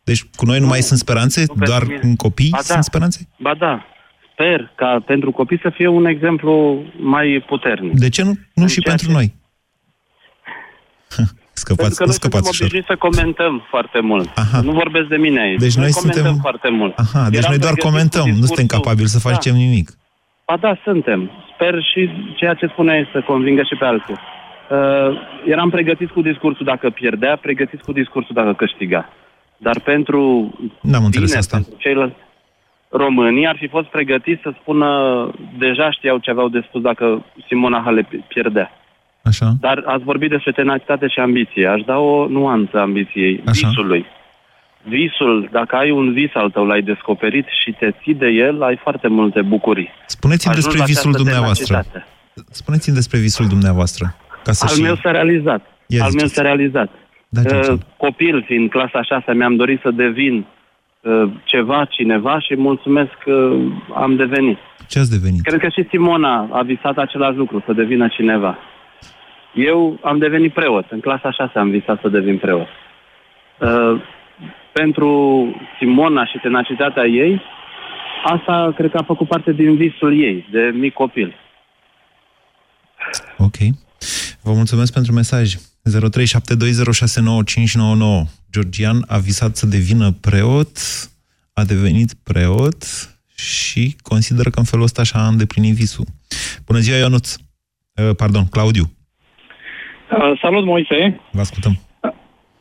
Deci 0.05 0.23
cu 0.37 0.45
noi 0.47 0.59
nu 0.59 0.67
mai 0.67 0.81
sunt 0.81 0.99
speranțe? 0.99 1.47
pentru 1.47 1.65
Doar 1.65 1.83
mine. 1.87 1.99
în 2.03 2.17
copii 2.17 2.49
Ba 2.51 2.57
da. 2.57 2.63
sunt 2.63 2.85
speranțe? 2.85 3.29
Ba 3.39 3.55
da, 3.59 3.85
sper 4.33 4.73
ca 4.75 5.03
pentru 5.07 5.31
copii 5.31 5.59
să 5.63 5.71
fie 5.75 5.87
un 5.87 6.05
exemplu 6.07 6.83
mai 7.01 7.45
puternic. 7.47 7.93
De 7.99 8.09
ce 8.09 8.23
nu, 8.23 8.33
nu 8.55 8.67
și 8.67 8.81
ceea 8.81 8.95
pentru 8.95 9.07
ce- 9.07 9.13
noi? 9.13 9.33
Pentru 11.17 11.71
Scăpați, 11.71 11.97
că 11.97 12.03
nu 12.03 12.09
noi 12.09 12.15
suntem 12.15 12.31
scăpați 12.31 12.49
ușor. 12.51 12.67
obișnuiți 12.67 12.91
să 12.93 12.97
comentăm 13.07 13.67
foarte 13.71 14.01
mult. 14.01 14.29
Aha. 14.35 14.61
Nu 14.61 14.73
vorbesc 14.73 15.07
de 15.09 15.17
mine 15.17 15.41
aici. 15.41 15.61
Deci 15.61 15.77
noi 15.77 15.91
comentăm 15.91 16.23
suntem- 16.25 16.41
foarte 16.47 16.69
mult. 16.81 16.99
Aha, 16.99 17.23
deci 17.29 17.39
Eram 17.41 17.51
noi 17.53 17.59
doar 17.67 17.73
pregătit 17.73 17.83
cu 17.83 17.89
comentăm, 17.89 18.27
nu 18.29 18.33
suntem 18.35 18.47
discursul- 18.67 18.77
capabili 18.79 19.09
să 19.15 19.21
Da. 19.23 19.25
facem 19.31 19.55
nimic. 19.55 19.87
Ba 20.47 20.57
da, 20.65 20.73
suntem. 20.85 21.21
Sper 21.55 21.75
și 21.91 22.01
ceea 22.39 22.55
ce 22.55 22.67
spuneai 22.67 23.09
să 23.13 23.19
convingă 23.31 23.63
și 23.71 23.77
pe 23.81 23.85
alții. 23.85 24.17
Uh, 24.19 25.11
eram 25.55 25.71
pregătiți 25.71 26.13
cu 26.13 26.23
discursul 26.31 26.65
dacă 26.73 26.91
pierdea, 26.91 27.37
pregătiți 27.37 27.83
cu 27.87 27.93
discursul 27.93 28.35
dacă 28.41 28.53
câștiga. 28.63 29.01
Dar 29.63 29.81
pentru 29.81 30.21
N-am 30.81 31.05
înțeles 31.05 31.27
bine, 31.29 31.39
asta. 31.39 31.57
pentru 31.57 31.75
ceilalți 31.79 32.17
românii 32.89 33.47
ar 33.47 33.57
fi 33.59 33.69
fost 33.69 33.87
pregătiți 33.87 34.43
să 34.43 34.51
spună 34.61 34.89
deja 35.59 35.91
știau 35.91 36.19
ce 36.19 36.31
aveau 36.31 36.49
de 36.49 36.65
spus 36.69 36.81
dacă 36.83 37.25
Simona 37.47 37.83
Halep 37.85 38.09
pierdea. 38.29 38.71
Așa. 39.23 39.53
Dar 39.61 39.83
ați 39.87 40.05
vorbit 40.05 40.31
despre 40.31 40.53
tenacitate 40.53 41.07
și 41.09 41.19
ambiție. 41.19 41.67
Aș 41.67 41.81
da 41.83 41.99
o 41.99 42.27
nuanță 42.29 42.79
ambiției, 42.79 43.43
Așa. 43.47 43.69
visului. 43.69 44.05
Visul, 44.85 45.49
dacă 45.53 45.77
ai 45.77 45.91
un 45.91 46.13
vis 46.13 46.31
al 46.35 46.51
tău, 46.51 46.65
l-ai 46.67 46.83
descoperit 46.83 47.47
și 47.63 47.71
te 47.79 47.91
ții 48.03 48.15
de 48.15 48.27
el, 48.27 48.63
ai 48.63 48.77
foarte 48.83 49.09
multe 49.09 49.43
bucurii. 49.43 49.91
Spuneți-mi 50.07 50.53
Ajungi 50.55 50.69
despre 50.69 50.79
la 50.79 50.85
visul 50.93 51.11
această 51.11 51.23
dumneavoastră. 51.23 51.67
tenacitate. 51.75 52.07
Spuneți-mi 52.51 52.95
despre 52.95 53.19
visul 53.19 53.47
dumneavoastră. 53.47 54.15
Ca 54.45 54.53
să 54.53 54.65
Al 54.69 54.75
și... 54.75 54.83
meu 54.83 54.97
s-a 54.97 55.11
realizat. 55.11 55.63
Ia 55.87 56.03
Al 56.05 56.11
meu 56.11 56.19
ziceți. 56.19 56.35
s-a 56.35 56.43
realizat. 56.43 56.91
Da, 57.35 57.43
ce 57.43 57.71
Uh, 57.71 57.79
copil, 57.97 58.45
fiind 58.47 58.71
clasa 58.71 59.03
6, 59.03 59.33
mi-am 59.33 59.57
dorit 59.57 59.81
să 59.81 59.91
devin 59.91 60.47
uh, 61.01 61.33
ceva, 61.45 61.85
cineva 61.85 62.41
și 62.41 62.57
mulțumesc 62.57 63.11
că 63.25 63.57
am 63.95 64.17
devenit. 64.17 64.59
Ce 64.89 64.99
ați 64.99 65.11
devenit? 65.11 65.43
Cred 65.43 65.61
că 65.61 65.69
și 65.69 65.87
Simona 65.89 66.49
a 66.53 66.63
visat 66.63 66.97
același 66.97 67.37
lucru, 67.37 67.63
să 67.67 67.73
devină 67.73 68.09
cineva. 68.09 68.59
Eu 69.55 69.99
am 70.03 70.19
devenit 70.19 70.53
preot. 70.53 70.91
În 70.91 71.01
clasa 71.01 71.31
6 71.31 71.59
am 71.59 71.71
visat 71.71 72.01
să 72.01 72.09
devin 72.09 72.39
preot. 72.39 72.67
Uh, 73.59 74.03
pentru 74.73 75.11
Simona 75.79 76.27
și 76.27 76.39
tenacitatea 76.39 77.05
ei, 77.05 77.43
asta 78.25 78.73
cred 78.77 78.91
că 78.91 78.99
a 78.99 79.03
făcut 79.03 79.29
parte 79.29 79.53
din 79.53 79.77
visul 79.77 80.21
ei, 80.21 80.47
de 80.51 80.73
mic 80.75 80.93
copil. 80.93 81.35
Ok. 83.39 83.57
Vă 84.43 84.53
mulțumesc 84.53 84.93
pentru 84.93 85.13
mesaj. 85.13 85.55
0372069599. 85.91 85.91
Georgian 88.53 89.05
a 89.09 89.19
visat 89.19 89.57
să 89.57 89.67
devină 89.67 90.11
preot, 90.21 90.77
a 91.53 91.65
devenit 91.65 92.15
preot 92.25 92.83
și 93.35 93.97
consideră 94.03 94.51
că 94.51 94.59
în 94.59 94.65
felul 94.65 94.85
ăsta 94.85 95.03
și-a 95.03 95.27
îndeplinit 95.27 95.75
visul. 95.75 96.05
Bună 96.67 96.79
ziua, 96.79 96.97
Ionuț! 96.99 97.35
Uh, 97.35 97.41
Pardon, 98.17 98.45
Claudiu. 98.51 98.85
Uh, 98.85 100.39
salut, 100.41 100.65
Moise. 100.65 101.21
Vă 101.31 101.41
ascultăm. 101.41 101.73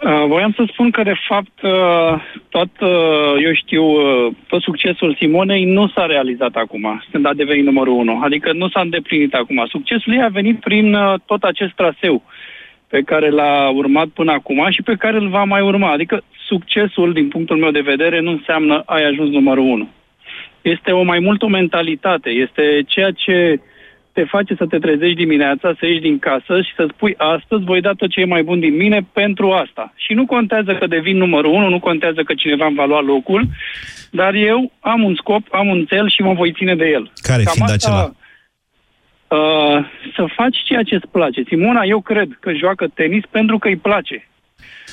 Uh, 0.04 0.26
voiam 0.28 0.54
să 0.56 0.64
spun 0.72 0.92
că, 0.92 1.04
de 1.04 1.14
fapt, 1.28 1.62
uh, 1.62 2.22
tot, 2.50 2.70
uh, 2.80 3.34
eu 3.44 3.54
știu, 3.54 3.84
uh, 3.84 4.34
tot 4.48 4.62
succesul 4.62 5.16
Simonei 5.20 5.66
nu 5.66 5.88
s-a 5.88 6.06
realizat 6.06 6.56
acum, 6.56 7.04
când 7.12 7.26
a 7.26 7.34
devenit 7.34 7.66
numărul 7.66 7.94
unu. 7.94 8.20
Adică 8.24 8.54
nu 8.54 8.70
s-a 8.70 8.82
îndeplinit 8.82 9.34
acum. 9.34 9.66
Succesul 9.70 10.14
ei 10.14 10.22
a 10.22 10.28
venit 10.28 10.60
prin 10.60 10.94
uh, 10.94 11.20
tot 11.26 11.44
acest 11.44 11.74
traseu 11.74 12.24
pe 12.92 13.02
care 13.02 13.30
l-a 13.30 13.70
urmat 13.70 14.08
până 14.08 14.32
acum 14.32 14.68
și 14.70 14.82
pe 14.82 14.96
care 14.96 15.18
îl 15.18 15.30
va 15.30 15.44
mai 15.44 15.62
urma. 15.62 15.92
Adică 15.92 16.24
succesul, 16.48 17.14
din 17.14 17.28
punctul 17.28 17.58
meu 17.58 17.72
de 17.72 17.90
vedere, 17.92 18.20
nu 18.20 18.32
înseamnă 18.32 18.84
ai 18.86 19.04
ajuns 19.04 19.30
numărul 19.30 19.64
unu. 19.64 19.90
Este 20.62 20.92
o 20.92 21.04
mai 21.04 21.20
mult 21.20 21.42
o 21.42 21.48
mentalitate, 21.48 22.30
este 22.30 22.64
ceea 22.88 23.12
ce 23.12 23.60
te 24.14 24.24
face 24.24 24.56
să 24.56 24.66
te 24.66 24.78
trezești 24.78 25.16
dimineața, 25.24 25.74
să 25.80 25.86
ieși 25.86 26.08
din 26.10 26.20
casă 26.20 26.62
și 26.62 26.74
să 26.76 26.86
spui 26.94 27.14
astăzi 27.18 27.64
voi 27.64 27.82
da 27.82 27.92
tot 27.92 28.10
ce 28.10 28.20
e 28.20 28.26
mai 28.26 28.44
bun 28.44 28.60
din 28.60 28.76
mine 28.76 29.08
pentru 29.14 29.52
asta. 29.52 29.94
Și 29.96 30.14
nu 30.14 30.26
contează 30.26 30.72
că 30.74 30.88
devin 30.88 31.18
numărul 31.18 31.54
unu, 31.54 31.70
nu 31.70 31.80
contează 31.80 32.22
că 32.24 32.34
cineva 32.34 32.66
îmi 32.66 32.76
va 32.76 32.86
lua 32.86 33.02
locul, 33.02 33.48
dar 34.12 34.34
eu 34.34 34.72
am 34.80 35.04
un 35.04 35.16
scop, 35.16 35.44
am 35.52 35.68
un 35.68 35.86
cel 35.86 36.10
și 36.10 36.22
mă 36.22 36.34
voi 36.34 36.52
ține 36.52 36.76
de 36.76 36.86
el. 36.86 37.12
Care 37.22 37.44
fiind 37.54 37.70
acela? 37.70 38.12
Uh, 39.32 39.86
să 40.16 40.26
faci 40.36 40.58
ceea 40.64 40.84
ce 40.84 40.96
îți 40.96 41.08
place. 41.12 41.44
Simona, 41.44 41.84
eu 41.84 42.02
cred 42.02 42.38
că 42.40 42.54
joacă 42.54 42.88
tenis 42.94 43.24
pentru 43.26 43.58
că 43.58 43.68
îi 43.68 43.76
place. 43.76 44.28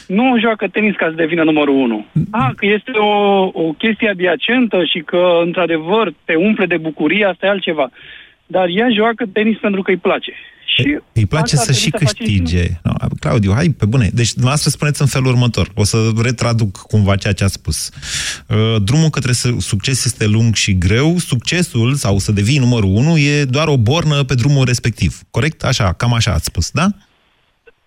Nu 0.07 0.39
joacă 0.39 0.69
tenis 0.69 0.97
ca 0.97 1.07
să 1.09 1.15
devină 1.15 1.43
numărul 1.45 1.75
unu. 1.75 2.07
A, 2.31 2.53
că 2.57 2.67
este 2.67 2.91
o, 2.91 3.43
o 3.53 3.73
chestie 3.79 4.09
adiacentă 4.09 4.85
și 4.85 5.01
că, 5.01 5.41
într-adevăr, 5.45 6.13
te 6.25 6.35
umple 6.35 6.67
de 6.67 6.77
bucurie, 6.77 7.25
asta 7.25 7.47
e 7.47 7.49
altceva. 7.49 7.91
Dar 8.47 8.69
ea 8.69 8.89
joacă 8.91 9.25
tenis 9.33 9.59
pentru 9.59 9.83
că 9.83 9.91
îi 9.91 9.97
place. 9.97 10.33
Și 10.77 10.99
Îi 11.13 11.27
place 11.27 11.57
asta 11.57 11.69
ar 11.69 11.75
să 11.75 11.81
și 11.81 11.89
trebui 11.91 12.07
să 12.07 12.15
facem 12.15 12.35
câștige. 12.35 12.81
No, 12.83 12.93
Claudiu, 13.21 13.53
hai 13.53 13.69
pe 13.69 13.87
bune. 13.87 14.11
Deci 14.15 14.31
dumneavoastră 14.31 14.71
spuneți 14.71 15.01
în 15.01 15.07
felul 15.07 15.27
următor. 15.29 15.71
O 15.75 15.85
să 15.85 16.11
retraduc 16.23 16.77
cumva 16.77 17.17
ceea 17.17 17.33
ce 17.33 17.45
a 17.45 17.47
spus. 17.47 17.91
Uh, 18.47 18.83
Drumul 18.83 19.11
către 19.11 19.33
su- 19.33 19.61
succes 19.61 20.05
este 20.05 20.27
lung 20.27 20.55
și 20.55 20.79
greu. 20.79 21.19
Succesul, 21.19 21.95
sau 21.95 22.19
să 22.19 22.33
devii 22.33 22.59
numărul 22.59 22.97
unu, 22.97 23.17
e 23.17 23.45
doar 23.45 23.69
o 23.69 23.77
bornă 23.77 24.23
pe 24.23 24.35
drumul 24.35 24.65
respectiv. 24.65 25.21
Corect? 25.31 25.65
Așa, 25.65 25.93
cam 25.93 26.13
așa 26.13 26.33
ați 26.33 26.45
spus, 26.45 26.71
da? 26.71 26.89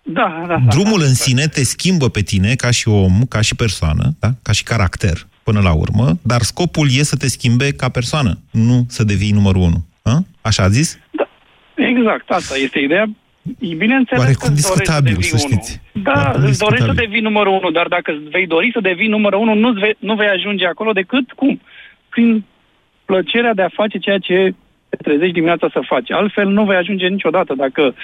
Da, 0.02 0.44
da. 0.48 0.62
Drumul 0.68 1.00
în 1.02 1.14
sine 1.14 1.46
te 1.46 1.64
schimbă 1.64 2.08
pe 2.08 2.20
tine 2.20 2.54
ca 2.54 2.70
și 2.70 2.88
om, 2.88 3.24
ca 3.24 3.40
și 3.40 3.54
persoană, 3.54 4.16
da? 4.18 4.34
ca 4.42 4.52
și 4.52 4.62
caracter, 4.62 5.26
până 5.42 5.60
la 5.60 5.72
urmă, 5.72 6.18
dar 6.22 6.42
scopul 6.42 6.88
e 6.92 7.02
să 7.02 7.16
te 7.16 7.28
schimbe 7.28 7.72
ca 7.72 7.88
persoană, 7.88 8.38
nu 8.50 8.86
să 8.88 9.04
devii 9.04 9.30
numărul 9.30 9.62
unu. 9.62 9.84
A? 10.02 10.24
Așa 10.40 10.62
a 10.62 10.68
zis? 10.68 10.98
Exact, 11.74 12.30
asta 12.30 12.54
este 12.56 12.78
ideea. 12.78 13.06
E 13.58 13.74
Bineînțeles 13.74 14.22
Oarecum 14.22 14.48
că 14.48 14.52
îți 14.54 14.68
dorești 14.68 14.92
să 14.92 15.00
discutabil, 15.00 15.12
devii 15.12 15.28
să 15.28 15.36
unul. 15.38 15.48
știți. 15.48 15.80
Da, 15.92 16.12
Oarecum 16.12 16.44
îți 16.50 16.58
dorești 16.58 16.84
să 16.84 16.92
discutabil. 16.92 17.04
devii 17.04 17.20
numărul 17.28 17.52
unu, 17.60 17.70
dar 17.78 17.86
dacă 17.96 18.10
îți 18.12 18.28
vei 18.36 18.46
dori 18.46 18.68
să 18.74 18.80
devii 18.80 19.14
numărul 19.16 19.40
unu, 19.40 19.54
nu 19.54 19.70
vei, 19.72 19.96
nu 19.98 20.14
vei 20.14 20.28
ajunge 20.36 20.66
acolo 20.66 20.92
decât 20.92 21.26
cum? 21.40 21.60
Prin 22.08 22.44
plăcerea 23.04 23.54
de 23.54 23.62
a 23.62 23.76
face 23.80 23.98
ceea 23.98 24.18
ce 24.18 24.54
te 24.88 24.96
trezești 25.06 25.32
dimineața 25.38 25.66
să 25.72 25.80
faci. 25.92 26.10
Altfel 26.10 26.48
nu 26.48 26.64
vei 26.64 26.76
ajunge 26.76 27.06
niciodată 27.06 27.52
dacă 27.56 27.94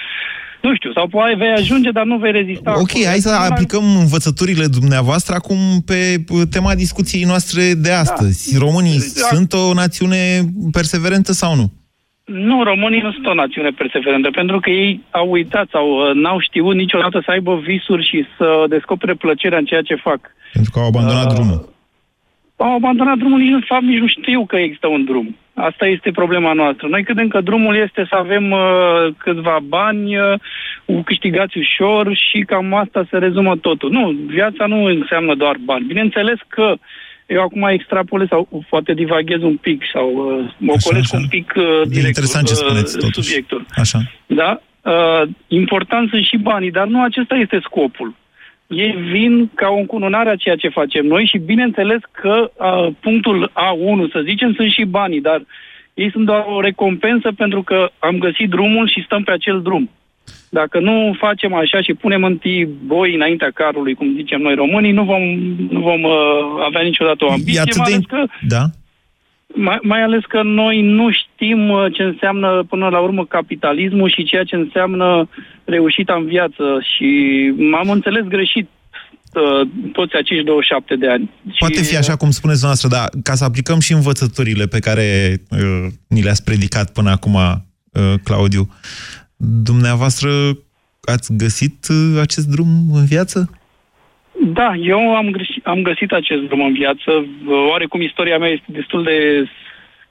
nu 0.61 0.75
știu, 0.75 0.91
sau 0.93 1.07
poate 1.07 1.35
vei 1.35 1.49
ajunge, 1.49 1.91
dar 1.91 2.05
nu 2.05 2.17
vei 2.17 2.31
rezista. 2.31 2.71
Ok, 2.71 2.89
acolo. 2.89 3.05
hai 3.05 3.19
să 3.19 3.29
aplicăm 3.49 3.83
învățăturile 3.97 4.65
dumneavoastră 4.67 5.35
acum 5.35 5.57
pe 5.85 6.23
uh, 6.29 6.41
tema 6.49 6.75
discuției 6.75 7.23
noastre 7.23 7.73
de 7.73 7.91
astăzi. 7.91 8.57
Românii 8.57 8.93
Exact. 8.95 9.35
sunt 9.35 9.53
o 9.53 9.73
națiune 9.73 10.21
perseverentă 10.71 11.31
sau 11.33 11.55
nu? 11.55 11.71
Nu, 12.31 12.63
românii 12.63 13.01
nu 13.01 13.11
sunt 13.11 13.27
o 13.27 13.33
națiune 13.33 13.69
perseverentă, 13.69 14.29
pentru 14.31 14.59
că 14.59 14.69
ei 14.69 15.01
au 15.11 15.31
uitat 15.31 15.67
sau 15.71 15.87
uh, 15.89 16.13
n-au 16.13 16.39
știut 16.39 16.75
niciodată 16.75 17.21
să 17.25 17.31
aibă 17.31 17.55
visuri 17.55 18.07
și 18.07 18.25
să 18.37 18.65
descopere 18.67 19.13
plăcerea 19.13 19.57
în 19.57 19.65
ceea 19.65 19.81
ce 19.81 19.95
fac. 19.95 20.19
Pentru 20.53 20.71
că 20.71 20.79
au 20.79 20.87
abandonat 20.87 21.25
Uh, 21.25 21.33
drumul. 21.33 21.69
Au 22.57 22.75
abandonat 22.75 23.17
drumul, 23.17 23.39
nici 23.39 23.49
nu, 23.49 23.59
de 23.59 23.65
fapt, 23.67 23.83
nici 23.83 23.99
nu 23.99 24.07
știu 24.07 24.45
că 24.45 24.55
există 24.55 24.87
un 24.87 25.03
drum. 25.05 25.35
Asta 25.53 25.85
este 25.85 26.11
problema 26.11 26.53
noastră. 26.53 26.87
Noi 26.87 27.03
credem 27.03 27.27
că 27.27 27.41
drumul 27.41 27.75
este 27.75 28.05
să 28.09 28.15
avem 28.15 28.51
uh, 28.51 29.13
câțiva 29.17 29.59
bani 29.67 30.17
uh, 30.17 31.03
câștigați 31.05 31.57
ușor 31.57 32.15
și 32.15 32.39
cam 32.39 32.73
asta 32.73 33.07
se 33.09 33.17
rezumă 33.17 33.57
totul. 33.57 33.91
Nu, 33.91 34.09
viața 34.09 34.65
nu 34.65 34.83
înseamnă 34.83 35.35
doar 35.35 35.55
bani. 35.63 35.85
Bineînțeles 35.85 36.39
că 36.47 36.75
eu 37.29 37.41
acum 37.41 37.63
extrapolez 37.63 38.27
sau 38.27 38.47
poate 38.69 38.93
divaghez 38.93 39.41
un 39.41 39.57
pic 39.57 39.83
sau 39.93 40.07
uh, 40.09 40.53
mă 40.57 40.73
ocolesc 40.75 41.13
un 41.13 41.27
pic 41.27 41.53
uh, 41.55 41.81
direct 41.87 42.07
interesant 42.07 42.45
ce 42.47 42.53
uh, 42.53 42.59
spuneți, 42.59 42.97
totuși. 42.97 43.27
subiectul. 43.27 43.65
Așa. 43.69 43.99
Da? 44.25 44.61
Uh, 44.81 45.29
important 45.47 46.09
sunt 46.09 46.23
și 46.23 46.37
banii, 46.37 46.71
dar 46.71 46.87
nu 46.87 47.03
acesta 47.03 47.35
este 47.35 47.59
scopul. 47.63 48.15
Ei 48.67 48.91
vin 49.11 49.49
ca 49.55 49.67
o 49.67 49.77
încununare 49.77 50.29
a 50.29 50.35
ceea 50.35 50.55
ce 50.55 50.69
facem 50.69 51.05
noi 51.05 51.25
și 51.25 51.37
bineînțeles 51.37 51.99
că 52.11 52.51
uh, 52.55 52.93
punctul 52.99 53.51
A1, 53.51 54.11
să 54.11 54.21
zicem, 54.23 54.53
sunt 54.53 54.71
și 54.71 54.83
banii, 54.83 55.21
dar 55.21 55.41
ei 55.93 56.11
sunt 56.11 56.25
doar 56.25 56.43
o 56.47 56.61
recompensă 56.61 57.31
pentru 57.37 57.63
că 57.63 57.89
am 57.99 58.17
găsit 58.17 58.49
drumul 58.49 58.89
și 58.89 59.03
stăm 59.05 59.23
pe 59.23 59.31
acel 59.31 59.61
drum. 59.61 59.89
Dacă 60.49 60.79
nu 60.79 61.15
facem 61.19 61.53
așa 61.53 61.81
și 61.81 61.93
punem 61.93 62.23
întâi 62.23 62.67
boi 62.85 63.15
înaintea 63.15 63.51
carului, 63.53 63.93
cum 63.93 64.13
zicem 64.15 64.41
noi 64.41 64.55
românii, 64.55 64.91
nu 64.91 65.03
vom, 65.03 65.21
nu 65.69 65.79
vom 65.79 66.03
uh, 66.03 66.11
avea 66.67 66.81
niciodată 66.81 67.25
o 67.25 67.31
ambiție, 67.31 67.59
E 67.59 67.61
atât 67.61 67.77
mai 67.77 67.89
de... 67.89 67.93
ales 67.93 68.05
că 68.05 68.33
Da? 68.47 68.63
mai, 69.55 69.79
mai 69.81 70.01
ales 70.01 70.23
că 70.27 70.41
noi 70.43 70.81
nu 70.81 71.09
știm 71.11 71.69
uh, 71.69 71.93
ce 71.93 72.03
înseamnă 72.03 72.63
până 72.69 72.87
la 72.87 72.99
urmă 72.99 73.25
capitalismul 73.25 74.09
și 74.09 74.23
ceea 74.23 74.43
ce 74.43 74.55
înseamnă 74.55 75.29
reușita 75.63 76.13
în 76.13 76.25
viață 76.25 76.63
și 76.95 77.09
m-am 77.71 77.89
înțeles 77.89 78.23
greșit 78.23 78.69
uh, 79.33 79.67
toți 79.91 80.15
acești 80.15 80.43
27 80.43 80.95
de 80.95 81.09
ani. 81.09 81.29
Poate 81.59 81.83
și, 81.83 81.89
fi 81.89 81.97
așa 81.97 82.15
cum 82.15 82.31
spuneți 82.31 82.63
noastră, 82.63 82.87
dar 82.87 83.09
ca 83.23 83.35
să 83.35 83.43
aplicăm 83.43 83.79
și 83.79 83.93
învățăturile 83.93 84.65
pe 84.65 84.79
care 84.79 85.37
uh, 85.49 85.85
ni 86.07 86.21
le-ați 86.21 86.43
predicat 86.43 86.93
până 86.93 87.09
acum, 87.09 87.33
uh, 87.33 88.13
Claudiu, 88.23 88.69
dumneavoastră 89.39 90.29
ați 91.03 91.37
găsit 91.37 91.87
uh, 91.89 92.19
acest 92.21 92.47
drum 92.47 92.67
în 92.93 93.05
viață? 93.05 93.49
Da, 94.53 94.75
eu 94.75 95.15
am, 95.15 95.29
greșit, 95.29 95.65
am 95.65 95.81
găsit 95.81 96.11
acest 96.11 96.41
drum 96.41 96.61
în 96.61 96.73
viață. 96.73 97.25
Oarecum 97.69 98.01
istoria 98.01 98.37
mea 98.37 98.49
este 98.49 98.65
destul 98.71 99.03
de 99.03 99.47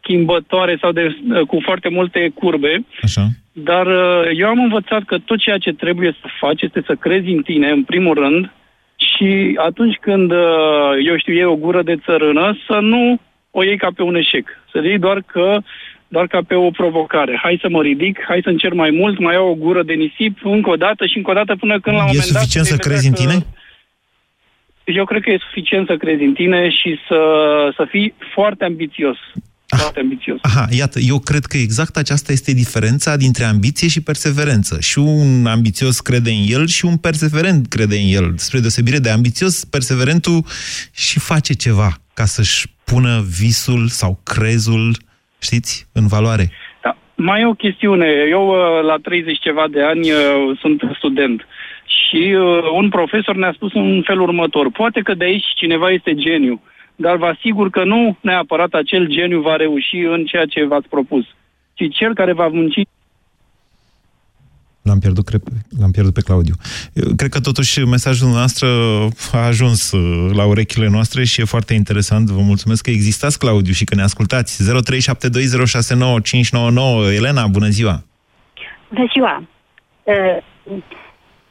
schimbătoare 0.00 0.78
sau 0.80 0.92
de, 0.92 1.16
cu 1.46 1.58
foarte 1.62 1.88
multe 1.88 2.30
curbe. 2.34 2.84
Așa. 3.02 3.26
Dar 3.52 3.86
uh, 3.86 4.30
eu 4.36 4.48
am 4.48 4.58
învățat 4.58 5.02
că 5.04 5.18
tot 5.18 5.38
ceea 5.38 5.58
ce 5.58 5.72
trebuie 5.72 6.16
să 6.20 6.26
faci 6.40 6.62
este 6.62 6.82
să 6.86 6.94
crezi 6.94 7.28
în 7.28 7.42
tine, 7.42 7.70
în 7.70 7.84
primul 7.84 8.14
rând, 8.14 8.52
și 8.96 9.58
atunci 9.68 9.96
când, 10.00 10.30
uh, 10.30 10.92
eu 11.06 11.18
știu, 11.18 11.32
iei 11.32 11.44
o 11.44 11.56
gură 11.56 11.82
de 11.82 11.96
țărână, 12.04 12.56
să 12.66 12.78
nu 12.80 13.20
o 13.50 13.64
iei 13.64 13.76
ca 13.76 13.88
pe 13.96 14.02
un 14.02 14.14
eșec. 14.14 14.46
Să 14.72 14.80
iei 14.84 14.98
doar 14.98 15.22
că 15.22 15.58
doar 16.08 16.26
ca 16.26 16.40
pe 16.46 16.54
o 16.54 16.70
provocare. 16.70 17.38
Hai 17.42 17.58
să 17.60 17.68
mă 17.68 17.82
ridic, 17.82 18.18
hai 18.28 18.40
să 18.42 18.48
încerc 18.48 18.74
mai 18.74 18.90
mult, 18.90 19.18
mai 19.18 19.34
iau 19.34 19.48
o 19.48 19.54
gură 19.54 19.82
de 19.82 19.92
nisip, 19.92 20.38
încă 20.42 20.70
o 20.70 20.76
dată 20.76 21.06
și 21.06 21.16
încă 21.16 21.30
o 21.30 21.34
dată 21.34 21.56
până 21.56 21.80
când 21.80 21.96
la 21.96 22.02
un 22.02 22.08
E 22.08 22.12
moment 22.12 22.30
dat... 22.32 22.40
suficient 22.42 22.66
să 22.66 22.74
vei 22.74 22.82
vedea 22.82 22.90
crezi 22.90 23.06
în 23.08 23.14
că- 23.14 23.20
tine? 23.20 23.46
Eu 24.84 25.04
cred 25.04 25.22
că 25.22 25.30
e 25.30 25.38
suficient 25.48 25.86
să 25.86 25.96
crezi 25.96 26.22
în 26.22 26.32
tine 26.32 26.70
și 26.70 26.96
să, 27.08 27.20
să 27.76 27.86
fii 27.90 28.14
foarte 28.34 28.64
ambițios. 28.64 29.16
Foarte 29.66 30.00
ambițios. 30.00 30.38
Aha, 30.42 30.66
iată, 30.70 30.98
eu 30.98 31.18
cred 31.18 31.44
că 31.44 31.56
exact 31.56 31.96
aceasta 31.96 32.32
este 32.32 32.52
diferența 32.52 33.16
dintre 33.16 33.44
ambiție 33.44 33.88
și 33.88 34.02
perseverență. 34.02 34.80
Și 34.80 34.98
un 34.98 35.46
ambițios 35.46 36.00
crede 36.00 36.30
în 36.30 36.44
el 36.46 36.66
și 36.66 36.84
un 36.84 36.96
perseverent 36.96 37.66
crede 37.68 37.96
în 37.98 38.06
el. 38.08 38.34
Spre 38.36 38.58
deosebire 38.58 38.98
de 38.98 39.10
ambițios, 39.10 39.64
perseverentul 39.64 40.44
și 40.94 41.18
face 41.18 41.52
ceva 41.52 41.96
ca 42.14 42.24
să-și 42.24 42.66
pună 42.84 43.24
visul 43.38 43.88
sau 43.88 44.20
crezul, 44.22 44.96
știți, 45.40 45.88
în 45.92 46.06
valoare. 46.06 46.50
Da. 46.82 46.96
Mai 47.14 47.40
e 47.40 47.46
o 47.46 47.52
chestiune. 47.52 48.06
Eu 48.28 48.48
uh, 48.48 48.82
la 48.82 48.96
30 49.02 49.38
ceva 49.38 49.64
de 49.70 49.82
ani 49.82 50.10
uh, 50.10 50.58
sunt 50.60 50.82
student 50.96 51.46
și 51.86 52.34
uh, 52.34 52.70
un 52.72 52.88
profesor 52.88 53.36
ne-a 53.36 53.52
spus 53.52 53.74
în 53.74 54.02
felul 54.06 54.22
următor. 54.22 54.70
Poate 54.70 55.00
că 55.00 55.14
de 55.14 55.24
aici 55.24 55.46
cineva 55.54 55.90
este 55.90 56.14
geniu, 56.14 56.62
dar 56.96 57.16
vă 57.16 57.26
asigur 57.26 57.70
că 57.70 57.84
nu 57.84 58.16
neapărat 58.20 58.72
acel 58.72 59.06
geniu 59.06 59.40
va 59.40 59.56
reuși 59.56 59.96
în 59.96 60.24
ceea 60.24 60.44
ce 60.46 60.64
v-ați 60.64 60.88
propus, 60.88 61.24
ci 61.74 61.96
cel 61.96 62.14
care 62.14 62.32
va 62.32 62.48
munci 62.48 62.80
L-am 64.88 64.98
pierdut, 64.98 65.24
cred, 65.24 65.42
l-am 65.80 65.90
pierdut 65.90 66.14
pe 66.14 66.20
Claudiu. 66.20 66.54
Eu 66.92 67.14
Cred 67.16 67.30
că 67.30 67.40
totuși 67.40 67.80
mesajul 67.80 68.28
noastră 68.28 68.68
a 69.32 69.38
ajuns 69.52 69.92
uh, 69.92 70.30
la 70.34 70.44
urechile 70.44 70.88
noastre 70.88 71.24
și 71.24 71.40
e 71.40 71.44
foarte 71.44 71.74
interesant. 71.74 72.28
Vă 72.28 72.40
mulțumesc 72.40 72.82
că 72.82 72.90
existați, 72.90 73.38
Claudiu, 73.38 73.72
și 73.72 73.84
că 73.84 73.94
ne 73.94 74.02
ascultați. 74.02 74.62
0372069599. 74.62 77.14
Elena, 77.16 77.46
bună 77.46 77.68
ziua! 77.68 78.02
Bună 78.88 79.06
ziua! 79.12 79.42
Uh, 80.02 80.36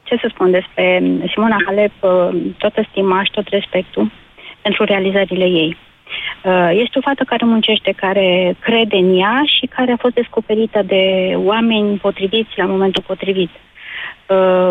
Ce 0.02 0.16
să 0.22 0.30
spun 0.34 0.50
despre 0.50 1.02
Simona 1.32 1.56
Halep, 1.66 1.92
uh, 2.00 2.28
toată 2.58 2.86
stima 2.90 3.24
și 3.24 3.30
tot 3.30 3.48
respectul 3.48 4.12
pentru 4.62 4.84
realizările 4.84 5.44
ei. 5.44 5.76
Uh, 6.44 6.70
Este 6.72 6.98
o 6.98 7.00
fată 7.00 7.24
care 7.24 7.44
muncește, 7.44 7.92
care 7.96 8.56
crede 8.60 8.96
în 8.96 9.18
ea 9.18 9.42
și 9.46 9.66
care 9.66 9.92
a 9.92 9.96
fost 9.96 10.14
descoperită 10.14 10.82
de 10.86 11.32
oameni 11.34 11.98
potriviți 11.98 12.50
la 12.56 12.64
momentul 12.64 13.02
potrivit. 13.06 13.50
Uh, 14.26 14.70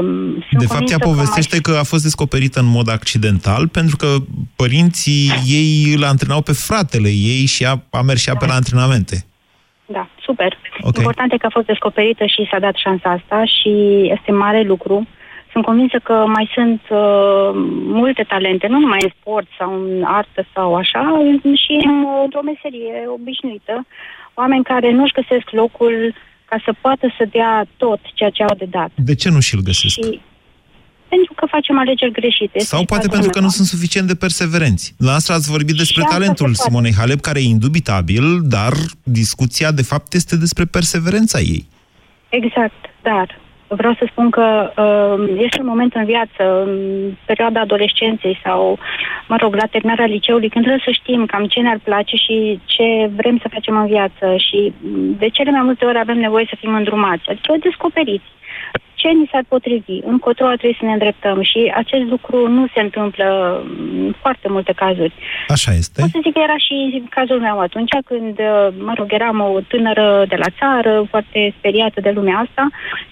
sunt 0.50 0.60
De 0.60 0.66
fapt, 0.66 0.90
ea 0.90 0.98
convinsă 0.98 0.98
că 0.98 1.08
povestește 1.08 1.62
că 1.62 1.78
a 1.80 1.84
fost 1.84 2.04
descoperită 2.04 2.60
în 2.60 2.66
mod 2.66 2.90
accidental, 2.90 3.68
pentru 3.68 3.96
că 3.96 4.08
părinții 4.56 5.32
ei 5.46 5.94
îl 5.96 6.04
antrenau 6.04 6.42
pe 6.42 6.52
fratele 6.52 7.10
ei 7.10 7.46
și 7.46 7.66
a, 7.66 7.84
a 7.90 8.02
mers 8.02 8.22
și 8.22 8.30
ea 8.30 8.36
pe 8.36 8.46
la 8.46 8.54
antrenamente. 8.54 9.26
Da, 9.86 10.10
super. 10.22 10.58
Ok. 10.82 10.98
Important 10.98 11.34
e 11.34 11.38
că 11.38 11.46
a 11.46 11.58
fost 11.58 11.66
descoperită 11.66 12.26
și 12.26 12.48
s-a 12.52 12.60
dat 12.60 12.76
șansa 12.76 13.10
asta 13.10 13.46
și 13.46 13.72
este 14.18 14.32
mare 14.32 14.62
lucru. 14.62 15.08
Sunt 15.58 15.70
convinsă 15.70 16.00
că 16.10 16.16
mai 16.38 16.50
sunt 16.54 16.82
uh, 16.90 17.50
multe 18.02 18.24
talente, 18.34 18.68
nu 18.68 18.80
numai 18.80 19.00
în 19.04 19.12
sport 19.20 19.48
sau 19.60 19.70
în 19.74 20.04
artă 20.04 20.42
sau 20.54 20.76
așa, 20.76 21.04
și 21.64 21.74
în, 21.86 21.96
uh, 22.04 22.22
într-o 22.24 22.48
meserie 22.52 22.94
obișnuită. 23.18 23.86
Oameni 24.34 24.64
care 24.64 24.92
nu-și 24.92 25.18
găsesc 25.20 25.48
locul 25.52 26.14
ca 26.46 26.58
să 26.66 26.72
poată 26.82 27.14
să 27.18 27.24
dea 27.32 27.66
tot 27.78 28.00
ceea 28.14 28.30
ce 28.30 28.44
au 28.44 28.56
de 28.58 28.68
dat. 28.70 28.92
De 28.96 29.16
ce 29.16 29.30
nu 29.30 29.40
și-l 29.40 29.62
găsesc? 29.70 29.94
Și 29.94 30.22
pentru 31.08 31.34
că 31.34 31.46
facem 31.50 31.78
alegeri 31.78 32.12
greșite. 32.12 32.60
Sau 32.60 32.80
Este 32.80 32.92
poate 32.92 33.08
și 33.08 33.14
pentru 33.16 33.30
că 33.30 33.40
nu 33.40 33.46
altceva. 33.46 33.66
sunt 33.66 33.68
suficient 33.76 34.08
de 34.08 34.16
perseverenți. 34.16 34.96
La 34.98 35.14
asta 35.14 35.34
ați 35.34 35.52
vorbit 35.52 35.76
despre 35.76 36.02
asta 36.02 36.14
se 36.14 36.18
talentul 36.18 36.52
poate. 36.52 36.62
Simonei 36.64 36.94
Halep, 37.00 37.20
care 37.20 37.40
e 37.40 37.54
indubitabil, 37.56 38.26
dar 38.56 38.74
discuția, 39.04 39.72
de 39.72 39.84
fapt, 39.92 40.14
este 40.14 40.36
despre 40.36 40.66
perseverența 40.66 41.40
ei. 41.40 41.68
Exact, 42.30 42.82
dar 43.02 43.28
vreau 43.68 43.94
să 43.94 44.08
spun 44.12 44.30
că 44.30 44.72
uh, 44.78 45.36
este 45.38 45.60
un 45.60 45.68
moment 45.68 45.94
în 45.96 46.06
viață, 46.06 46.64
în 46.66 47.12
perioada 47.26 47.60
adolescenței 47.60 48.40
sau, 48.44 48.80
mă 49.28 49.36
rog, 49.40 49.56
la 49.56 49.66
terminarea 49.66 50.06
liceului, 50.06 50.50
când 50.50 50.66
trebuie 50.66 50.86
să 50.86 50.92
știm 50.92 51.26
cam 51.26 51.46
ce 51.46 51.60
ne-ar 51.60 51.80
place 51.84 52.16
și 52.16 52.60
ce 52.66 53.10
vrem 53.16 53.38
să 53.42 53.48
facem 53.52 53.78
în 53.78 53.86
viață 53.86 54.36
și 54.38 54.74
mm, 54.82 55.16
de 55.18 55.30
cele 55.30 55.52
mai 55.52 55.62
multe 55.62 55.86
ori 55.86 55.98
avem 55.98 56.18
nevoie 56.18 56.46
să 56.50 56.56
fim 56.60 56.74
îndrumați, 56.76 57.30
adică 57.30 57.54
descoperiți 57.60 58.26
ce 59.02 59.08
ni 59.20 59.30
s-ar 59.32 59.46
potrivi, 59.54 59.96
încotro 60.14 60.46
ar 60.48 60.58
trebui 60.58 60.80
să 60.80 60.86
ne 60.86 60.96
îndreptăm 60.98 61.38
și 61.52 61.62
acest 61.82 62.06
lucru 62.14 62.38
nu 62.58 62.64
se 62.74 62.82
întâmplă 62.88 63.28
în 64.06 64.14
foarte 64.24 64.48
multe 64.56 64.74
cazuri. 64.84 65.14
Așa 65.48 65.72
este. 65.82 66.02
Pot 66.02 66.10
să 66.10 66.20
zic 66.26 66.34
că 66.34 66.42
era 66.48 66.58
și 66.68 66.78
cazul 67.18 67.40
meu 67.48 67.58
atunci 67.68 67.94
când, 68.10 68.36
uh, 68.52 68.68
mă 68.88 68.94
rog, 69.00 69.08
eram 69.20 69.38
o 69.40 69.60
tânără 69.72 70.26
de 70.28 70.38
la 70.44 70.50
țară, 70.60 70.94
foarte 71.10 71.40
speriată 71.58 72.00
de 72.02 72.12
lumea 72.18 72.38
asta 72.46 72.64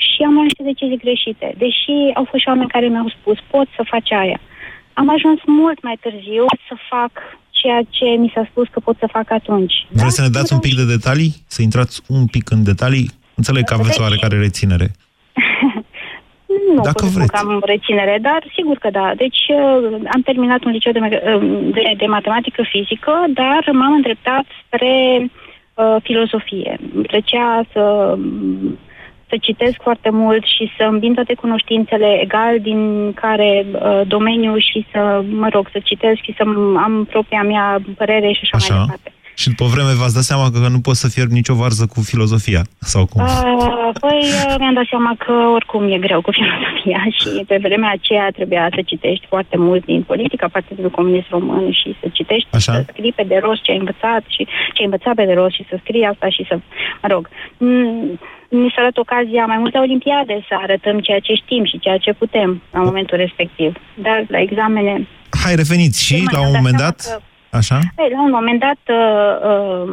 și 0.06 0.20
am 0.28 0.34
luat 0.34 0.48
niște 0.50 0.64
decizii 0.72 1.04
greșite. 1.06 1.48
Deși 1.64 1.96
au 2.20 2.26
fost 2.30 2.42
și 2.42 2.52
oameni 2.52 2.74
care 2.76 2.88
mi-au 2.88 3.10
spus, 3.18 3.38
poți 3.54 3.72
să 3.78 3.92
faci 3.94 4.12
aia. 4.12 4.40
Am 4.94 5.08
ajuns 5.16 5.40
mult 5.46 5.80
mai 5.88 5.98
târziu 6.06 6.46
să 6.68 6.76
fac 6.90 7.12
ceea 7.60 7.82
ce 7.90 8.06
mi 8.06 8.32
s-a 8.34 8.48
spus 8.52 8.68
că 8.72 8.80
pot 8.80 8.98
să 9.00 9.08
fac 9.12 9.32
atunci. 9.32 9.76
Vreți 9.90 10.16
să 10.16 10.22
ne 10.22 10.36
dați 10.38 10.54
un 10.54 10.60
pic 10.60 10.76
de 10.76 10.86
detalii? 10.86 11.32
Să 11.48 11.62
intrați 11.62 12.02
un 12.08 12.26
pic 12.26 12.50
în 12.50 12.64
detalii? 12.64 13.08
Înțeleg 13.36 13.64
că 13.64 13.74
aveți 13.74 14.02
oarecare 14.02 14.38
reținere. 14.38 14.88
Nu 16.74 16.82
Dacă 16.82 16.92
pot 16.92 17.02
să 17.02 17.08
spun 17.08 17.26
vreți. 17.26 17.32
că 17.32 17.38
am 17.38 17.62
reținere, 17.66 18.18
dar 18.22 18.42
sigur 18.56 18.78
că 18.78 18.90
da. 18.90 19.12
Deci 19.16 19.42
uh, 19.50 19.98
am 20.14 20.22
terminat 20.22 20.64
un 20.64 20.72
liceu 20.72 20.92
de, 20.92 21.00
me- 21.00 21.22
uh, 21.36 21.70
de, 21.74 21.94
de 21.98 22.06
matematică 22.06 22.62
fizică, 22.70 23.24
dar 23.34 23.70
m-am 23.72 23.94
îndreptat 23.94 24.46
spre 24.66 24.94
uh, 25.74 25.96
filozofie. 26.04 26.78
Îmi 26.96 27.04
plăcea 27.04 27.66
să, 27.74 28.16
să 29.30 29.36
citesc 29.42 29.82
foarte 29.82 30.10
mult 30.10 30.44
și 30.46 30.72
să 30.78 30.84
îmbin 30.84 31.14
toate 31.14 31.34
cunoștințele 31.34 32.20
egal 32.22 32.60
din 32.60 33.12
care 33.14 33.66
uh, 33.72 34.02
domeniu 34.08 34.58
și 34.58 34.86
să, 34.92 35.24
mă 35.30 35.48
rog, 35.52 35.70
să 35.72 35.80
citesc 35.84 36.22
și 36.22 36.34
să 36.38 36.44
am 36.86 37.08
propria 37.10 37.44
mea 37.44 37.82
părere 37.98 38.32
și 38.32 38.40
așa, 38.44 38.58
mai 38.58 38.68
Așa. 38.70 38.80
departe. 38.80 39.10
Și 39.36 39.48
după 39.50 39.66
vreme 39.74 39.94
v-ați 40.00 40.14
dat 40.14 40.24
seama 40.24 40.50
că 40.54 40.68
nu 40.76 40.80
poți 40.80 41.00
să 41.00 41.08
fierbi 41.10 41.34
nicio 41.34 41.54
varză 41.54 41.86
cu 41.94 42.00
filozofia, 42.02 42.62
sau 42.80 43.06
cum? 43.06 43.22
Uh, 43.24 43.90
păi 44.00 44.20
uh, 44.48 44.56
mi-am 44.60 44.74
dat 44.74 44.88
seama 44.90 45.16
că 45.24 45.32
oricum 45.58 45.92
e 45.92 45.98
greu 45.98 46.22
cu 46.22 46.32
filozofia 46.38 47.02
și 47.20 47.30
pe 47.48 47.58
vremea 47.62 47.92
aceea 47.98 48.28
trebuia 48.38 48.68
să 48.76 48.82
citești 48.86 49.26
foarte 49.28 49.58
mult 49.58 49.86
din 49.86 50.02
politica 50.04 50.48
Partidului 50.52 50.92
Comunist 50.92 51.28
Român 51.30 51.72
și 51.72 51.96
să 52.02 52.08
citești, 52.12 52.48
Așa. 52.52 52.74
să 52.74 52.86
scrii 52.92 53.12
pe 53.20 53.24
de 53.28 53.38
rost 53.44 53.62
ce 53.62 53.72
ai 53.72 53.78
învățat 53.78 54.24
și 54.28 54.44
ce 54.74 54.80
ai 54.80 54.86
învățat 54.90 55.14
pe 55.16 55.26
de 55.26 55.34
rost 55.34 55.54
și 55.56 55.66
să 55.70 55.76
scrii 55.84 56.04
asta 56.12 56.30
și 56.30 56.46
să, 56.50 56.56
mă 57.02 57.08
rog, 57.14 57.24
m- 57.68 58.20
mi 58.50 58.74
s-a 58.76 58.82
dat 58.88 58.98
ocazia 58.98 59.46
mai 59.46 59.58
multe 59.58 59.78
olimpiade 59.78 60.46
să 60.48 60.54
arătăm 60.62 61.00
ceea 61.00 61.20
ce 61.20 61.34
știm 61.34 61.64
și 61.66 61.80
ceea 61.80 61.98
ce 61.98 62.14
putem 62.14 62.62
la 62.74 62.80
momentul 62.82 63.18
respectiv. 63.18 63.72
Dar 64.06 64.26
la 64.28 64.40
examene 64.40 65.08
Hai, 65.44 65.56
reveniți 65.56 66.04
și, 66.06 66.14
Tocmai 66.16 66.34
la 66.34 66.40
mi-am 66.40 66.48
un 66.48 66.54
dat 66.54 66.62
moment 66.62 66.78
seama 66.80 66.92
dat, 66.92 66.98
că- 67.20 67.24
așa? 67.56 67.80
Păi, 67.96 68.10
la 68.12 68.22
un 68.22 68.32
moment 68.38 68.60
dat, 68.60 68.82
uh, 68.88 69.36
uh, 69.50 69.84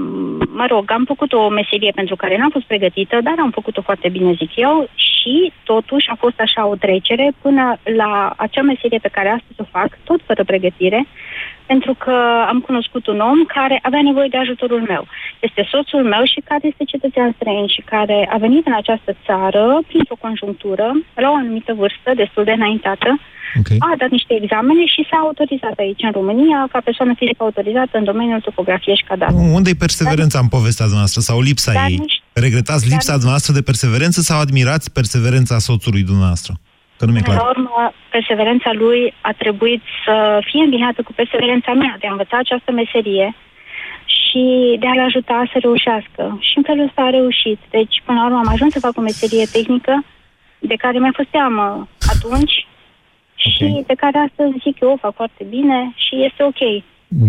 mă 0.61 0.67
rog, 0.69 0.91
am 0.91 1.05
făcut 1.05 1.33
o 1.33 1.49
meserie 1.49 1.93
pentru 1.95 2.17
care 2.17 2.37
n-am 2.37 2.51
fost 2.51 2.65
pregătită, 2.65 3.19
dar 3.23 3.35
am 3.39 3.51
făcut-o 3.51 3.83
foarte 3.83 4.09
bine, 4.09 4.33
zic 4.33 4.57
eu, 4.57 4.89
și 4.95 5.53
totuși 5.65 6.09
a 6.09 6.15
fost 6.19 6.41
așa 6.41 6.67
o 6.67 6.75
trecere 6.75 7.33
până 7.43 7.79
la 7.97 8.33
acea 8.37 8.63
meserie 8.63 8.99
pe 9.03 9.15
care 9.17 9.29
astăzi 9.29 9.61
o 9.61 9.65
fac, 9.71 9.99
tot 10.05 10.21
fără 10.27 10.45
pregătire, 10.45 11.07
pentru 11.67 11.95
că 11.95 12.45
am 12.49 12.61
cunoscut 12.61 13.07
un 13.07 13.21
om 13.21 13.45
care 13.45 13.79
avea 13.83 14.03
nevoie 14.03 14.29
de 14.29 14.37
ajutorul 14.37 14.81
meu. 14.81 15.07
Este 15.41 15.69
soțul 15.71 16.03
meu 16.05 16.25
și 16.25 16.41
care 16.45 16.67
este 16.67 16.85
cetățean 16.85 17.33
străin 17.37 17.67
și 17.67 17.81
care 17.81 18.29
a 18.33 18.37
venit 18.37 18.67
în 18.67 18.75
această 18.77 19.17
țară 19.27 19.79
printr-o 19.87 20.17
conjunctură, 20.21 20.93
la 21.15 21.31
o 21.31 21.35
anumită 21.35 21.73
vârstă, 21.75 22.11
destul 22.15 22.45
de 22.45 22.53
înaintată, 22.53 23.19
okay. 23.61 23.77
a 23.81 23.95
dat 24.03 24.11
niște 24.19 24.33
examene 24.43 24.85
și 24.95 25.07
s-a 25.11 25.19
autorizat 25.27 25.77
aici, 25.85 26.03
în 26.09 26.13
România, 26.21 26.59
ca 26.73 26.79
persoană 26.89 27.13
fizică 27.17 27.43
autorizată 27.43 27.95
în 27.99 28.05
domeniul 28.05 28.41
topografiei 28.41 28.97
și 29.01 29.09
cadastru. 29.11 29.43
Unde 29.59 29.71
e 29.71 29.85
perseverența 29.87 30.39
în 30.39 30.49
povestea 30.57 30.87
noastră 30.99 31.21
sau 31.29 31.41
lipsa 31.41 31.73
Dar 31.73 31.89
ei? 31.89 31.97
nu 31.97 32.05
știu. 32.09 32.25
Regretați 32.47 32.83
Dar 32.85 32.91
lipsa 32.93 33.15
nu- 33.17 33.29
noastră 33.31 33.53
de 33.59 33.63
perseverență 33.71 34.21
sau 34.21 34.37
admirați 34.41 34.93
perseverența 34.99 35.59
soțului 35.69 36.03
dumneavoastră? 36.11 36.53
Că 36.99 37.05
nu 37.05 37.13
mi-e 37.13 37.23
Până 37.25 37.37
la 37.37 37.43
clar. 37.43 37.57
urmă, 37.57 37.93
perseverența 38.17 38.71
lui 38.83 39.01
a 39.21 39.33
trebuit 39.43 39.83
să 40.05 40.15
fie 40.51 40.63
îmbinată 40.65 41.03
cu 41.03 41.13
perseverența 41.21 41.73
mea 41.73 41.97
de 42.01 42.07
a 42.07 42.11
învăța 42.11 42.37
această 42.41 42.71
meserie 42.73 43.29
și 44.17 44.43
de 44.83 44.87
a-l 44.87 45.03
ajuta 45.09 45.39
să 45.53 45.57
reușească. 45.67 46.23
Și 46.47 46.55
în 46.59 46.63
felul 46.69 46.87
ăsta 46.89 47.03
a 47.03 47.11
reușit. 47.19 47.59
Deci, 47.77 47.95
până 48.05 48.19
la 48.19 48.25
urmă, 48.27 48.39
am 48.45 48.53
ajuns 48.55 48.73
să 48.73 48.85
fac 48.87 48.95
o 48.99 49.01
meserie 49.11 49.45
tehnică 49.57 49.95
de 50.59 50.75
care 50.85 50.99
mi-a 50.99 51.15
fost 51.21 51.29
teamă 51.37 51.89
atunci 52.15 52.55
și 53.51 53.85
de 53.87 53.95
care 53.97 54.19
astăzi 54.19 54.63
zic 54.65 54.81
eu 54.81 54.91
o 54.93 54.97
fac 54.97 55.15
foarte 55.15 55.47
bine 55.49 55.93
și 55.95 56.25
este 56.29 56.43
ok. 56.43 56.63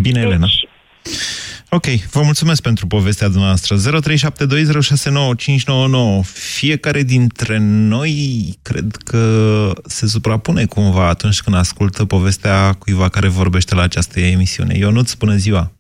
Bine, 0.02 0.20
Elena. 0.20 0.48
Ok, 1.70 1.86
vă 2.12 2.22
mulțumesc 2.24 2.62
pentru 2.62 2.88
povestea 2.88 3.28
dumneavoastră. 3.28 3.76
0372069599. 3.76 3.78
Fiecare 6.60 7.02
dintre 7.02 7.58
noi 7.96 8.14
cred 8.62 8.96
că 9.06 9.24
se 9.84 10.08
suprapune 10.08 10.66
cumva 10.66 11.08
atunci 11.08 11.42
când 11.42 11.56
ascultă 11.56 12.06
povestea 12.06 12.74
cuiva 12.80 13.10
care 13.10 13.28
vorbește 13.28 13.76
la 13.76 13.82
această 13.82 14.20
emisiune. 14.20 14.78
Ionuț, 14.78 15.14
bună 15.14 15.36
ziua! 15.36 15.72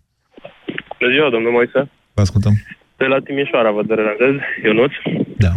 Bună 0.99 1.11
ziua, 1.11 1.29
domnul 1.29 1.51
Moise. 1.51 1.89
Vă 2.13 2.21
ascultăm. 2.21 2.53
De 2.97 3.05
la 3.05 3.19
Timișoara 3.19 3.71
vă 3.71 3.83
deranjez, 3.83 4.35
Ionuț. 4.63 4.91
Da. 5.37 5.51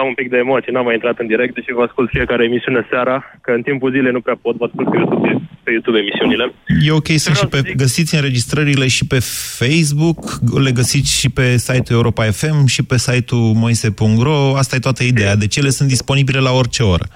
Am 0.00 0.06
un 0.06 0.14
pic 0.14 0.28
de 0.30 0.36
emoții, 0.36 0.72
n-am 0.72 0.84
mai 0.84 0.94
intrat 0.94 1.18
în 1.18 1.26
direct, 1.26 1.54
deși 1.54 1.72
vă 1.72 1.82
ascult 1.82 2.08
fiecare 2.10 2.44
emisiune 2.44 2.86
seara, 2.90 3.16
că 3.40 3.50
în 3.50 3.62
timpul 3.62 3.90
zilei 3.90 4.12
nu 4.12 4.20
prea 4.20 4.38
pot, 4.42 4.56
vă 4.56 4.64
ascult 4.64 4.90
pe 4.90 4.96
YouTube, 4.96 5.40
pe 5.62 5.70
YouTube 5.70 5.98
emisiunile. 5.98 6.52
E 6.86 6.90
ok 6.92 7.10
să 7.24 7.32
și 7.32 7.46
pe, 7.46 7.72
găsiți 7.76 8.14
înregistrările 8.14 8.86
și 8.86 9.06
pe 9.06 9.18
Facebook, 9.58 10.18
le 10.64 10.70
găsiți 10.70 11.20
și 11.20 11.30
pe 11.30 11.56
site-ul 11.56 11.98
Europa 11.98 12.24
FM 12.24 12.66
și 12.66 12.82
pe 12.84 12.96
site-ul 12.96 13.52
moise.ro. 13.62 14.56
Asta 14.56 14.76
e 14.76 14.86
toată 14.88 15.02
ideea. 15.02 15.34
Deci 15.36 15.56
ele 15.56 15.68
sunt 15.68 15.88
disponibile 15.88 16.38
la 16.38 16.52
orice 16.60 16.82
oră. 16.82 17.06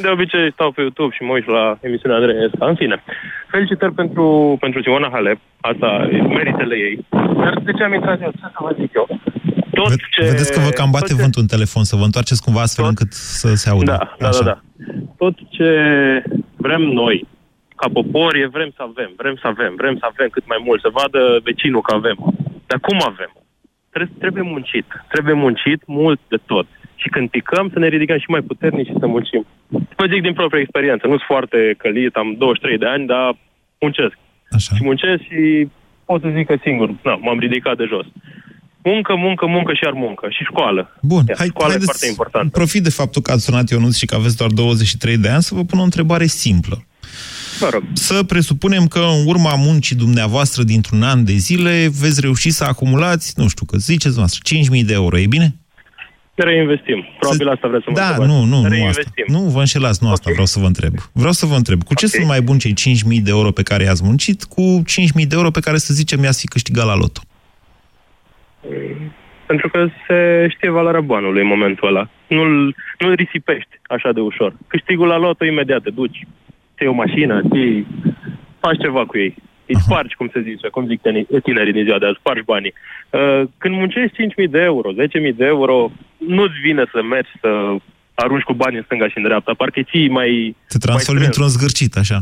De 0.00 0.08
obicei 0.08 0.52
stau 0.52 0.70
pe 0.70 0.80
YouTube 0.80 1.14
și 1.16 1.22
mă 1.22 1.32
uit 1.32 1.46
la 1.46 1.78
emisiunea 1.80 2.16
Andreesca. 2.16 2.66
În 2.66 2.74
fine, 2.74 3.02
felicitări 3.50 3.94
pentru, 3.94 4.56
pentru 4.60 4.82
Simona 4.82 5.08
Halep, 5.12 5.38
asta 5.60 6.08
e 6.12 6.22
meritele 6.22 6.76
ei. 6.76 7.06
Dar 7.42 7.54
de 7.64 7.72
ce 7.72 7.82
am 7.82 7.94
intrat 7.94 8.20
eu? 8.22 8.30
Ce 8.30 8.38
să 8.40 8.60
vă 8.66 8.76
zic 8.80 8.90
eu? 8.94 9.06
Tot 9.88 10.00
ce... 10.10 10.22
Vedeți 10.22 10.52
că 10.52 10.60
vă 10.60 10.68
cam 10.70 10.90
bate 10.90 11.06
tot 11.06 11.16
ce- 11.16 11.22
vântul 11.22 11.42
în 11.42 11.46
telefon, 11.48 11.84
să 11.84 11.96
vă 11.96 12.04
întoarceți 12.04 12.42
cumva 12.42 12.60
astfel 12.60 12.84
încât 12.84 13.12
să 13.12 13.54
se 13.54 13.68
audă. 13.70 13.84
Da, 13.90 14.14
da, 14.18 14.28
da, 14.38 14.44
da. 14.44 14.60
Tot 15.16 15.34
ce 15.50 15.68
vrem 16.56 16.80
noi, 16.82 17.26
ca 17.76 17.88
popor, 17.92 18.34
e 18.34 18.46
vrem 18.46 18.70
să 18.76 18.82
avem, 18.90 19.10
vrem 19.16 19.36
să 19.40 19.46
avem, 19.46 19.72
vrem 19.76 19.96
să 19.98 20.06
avem 20.12 20.28
cât 20.28 20.46
mai 20.46 20.60
mult, 20.66 20.80
să 20.80 20.88
vadă 21.00 21.40
vecinul 21.42 21.80
că 21.80 21.94
avem. 21.94 22.16
Dar 22.66 22.78
cum 22.80 22.98
avem? 23.12 23.32
Tre- 23.90 24.10
trebuie 24.18 24.42
muncit. 24.42 24.86
Trebuie 25.12 25.34
muncit 25.34 25.80
mult 25.86 26.20
de 26.28 26.38
tot. 26.46 26.66
Și 26.94 27.08
când 27.08 27.28
picăm, 27.30 27.70
să 27.72 27.78
ne 27.78 27.88
ridicăm 27.88 28.18
și 28.18 28.30
mai 28.30 28.40
puternici 28.40 28.86
și 28.86 29.00
să 29.00 29.06
muncim. 29.06 29.46
Vă 29.96 30.06
zic 30.12 30.22
din 30.22 30.32
propria 30.32 30.60
experiență. 30.60 31.06
Nu 31.06 31.12
sunt 31.16 31.30
foarte 31.34 31.74
călit, 31.78 32.14
am 32.14 32.34
23 32.38 32.78
de 32.78 32.86
ani, 32.86 33.06
dar 33.06 33.36
muncesc. 33.80 34.14
Așa. 34.50 34.74
Și 34.76 34.82
muncesc 34.84 35.22
și 35.22 35.68
pot 36.04 36.20
să 36.20 36.28
zic 36.36 36.46
că 36.46 36.56
singur. 36.62 36.88
Da, 37.02 37.14
m-am 37.14 37.38
ridicat 37.38 37.76
de 37.76 37.84
jos. 37.88 38.06
Muncă, 38.84 39.14
muncă, 39.16 39.46
muncă 39.46 39.72
și 39.72 39.84
iar 39.84 39.92
muncă. 39.92 40.26
Și 40.30 40.42
școală. 40.44 40.96
Bun, 41.02 41.24
Iar 41.28 41.36
hai, 41.38 41.46
școala 41.46 41.66
e 41.66 41.70
haideți, 41.70 41.90
foarte 41.90 42.08
importantă. 42.08 42.48
profit 42.58 42.82
de 42.82 42.90
faptul 42.90 43.22
că 43.22 43.30
ați 43.32 43.44
sunat 43.44 43.70
Ionuț 43.70 43.96
și 43.96 44.06
că 44.06 44.14
aveți 44.14 44.36
doar 44.36 44.50
23 44.50 45.16
de 45.18 45.28
ani 45.28 45.42
să 45.42 45.54
vă 45.54 45.64
pun 45.64 45.78
o 45.78 45.82
întrebare 45.82 46.26
simplă. 46.26 46.84
Mă 47.60 47.68
rog. 47.72 47.82
Să 47.92 48.22
presupunem 48.22 48.86
că 48.86 48.98
în 48.98 49.26
urma 49.26 49.54
muncii 49.54 49.96
dumneavoastră 49.96 50.62
dintr-un 50.62 51.02
an 51.02 51.24
de 51.24 51.32
zile 51.32 51.88
veți 52.00 52.20
reuși 52.20 52.50
să 52.50 52.64
acumulați, 52.64 53.32
nu 53.36 53.48
știu, 53.48 53.66
că 53.66 53.76
ziceți 53.76 54.16
noastră, 54.16 54.40
5.000 54.78 54.84
de 54.84 54.92
euro, 54.92 55.18
e 55.18 55.26
bine? 55.26 55.54
Reinvestim. 56.34 57.04
Probabil 57.18 57.48
asta 57.48 57.68
vreți 57.68 57.84
să 57.84 57.90
mă 57.90 57.96
Da, 57.96 58.06
întrebați. 58.08 58.32
nu, 58.32 58.44
nu, 58.44 58.48
nu 58.48 58.56
asta. 58.56 58.68
Reinvestim. 58.68 59.24
Nu, 59.26 59.40
vă 59.40 59.58
înșelați, 59.58 59.98
nu 60.02 60.10
asta 60.10 60.30
vreau 60.30 60.46
să 60.46 60.58
vă 60.58 60.66
întreb. 60.66 60.94
Vreau 61.12 61.32
să 61.32 61.46
vă 61.46 61.54
întreb, 61.54 61.82
cu 61.82 61.94
ce 61.94 62.06
sunt 62.06 62.26
mai 62.26 62.40
buni 62.42 62.58
cei 62.58 62.74
5.000 63.16 63.22
de 63.22 63.30
euro 63.30 63.50
pe 63.50 63.62
care 63.62 63.84
i-ați 63.84 64.04
muncit 64.04 64.44
cu 64.44 64.82
5.000 65.20 65.26
de 65.26 65.34
euro 65.34 65.50
pe 65.50 65.60
care, 65.60 65.78
să 65.78 65.94
zicem, 65.94 66.22
i-ați 66.22 66.40
fi 66.40 66.46
câștigat 66.46 66.86
la 66.86 66.94
loto? 66.94 67.20
Pentru 69.46 69.68
că 69.68 69.86
se 70.06 70.46
știe 70.50 70.70
valoarea 70.70 71.00
banului 71.00 71.40
în 71.40 71.46
momentul 71.46 71.88
ăla. 71.88 72.08
Nu-l, 72.28 72.74
nu-l 72.98 73.14
risipești 73.14 73.68
așa 73.82 74.12
de 74.12 74.20
ușor. 74.20 74.54
Câștigul 74.66 75.06
la 75.06 75.16
loto 75.18 75.44
imediat 75.44 75.82
te 75.82 75.90
duci. 75.90 76.26
Ți 76.76 76.86
o 76.86 76.92
mașină, 76.92 77.40
ți 77.52 77.86
faci 78.60 78.78
ceva 78.80 79.06
cu 79.06 79.18
ei. 79.18 79.34
Îi 79.66 79.80
spargi, 79.80 80.14
cum 80.14 80.30
se 80.32 80.40
zice, 80.40 80.68
cum 80.68 80.86
zic 80.86 81.00
tine- 81.00 81.26
tinerii 81.42 81.72
din 81.72 81.84
ziua 81.84 81.98
de 81.98 82.06
azi, 82.06 82.16
spargi 82.18 82.42
banii. 82.44 82.72
Uh, 83.10 83.42
Când 83.58 83.74
muncești 83.74 84.16
5.000 84.16 84.50
de 84.50 84.58
euro, 84.60 84.88
10.000 84.92 85.32
de 85.36 85.44
euro, 85.44 85.90
nu-ți 86.16 86.58
vine 86.62 86.84
să 86.92 87.02
mergi 87.02 87.30
să 87.40 87.48
arunci 88.14 88.42
cu 88.42 88.52
bani 88.54 88.76
în 88.76 88.82
stânga 88.82 89.08
și 89.08 89.16
în 89.16 89.22
dreapta. 89.22 89.52
Parcă 89.56 89.80
ții 89.82 90.08
mai... 90.08 90.56
Te 90.68 90.78
transformi 90.78 91.18
mai 91.20 91.28
într-un 91.28 91.48
zgârcit, 91.48 91.96
așa. 91.96 92.18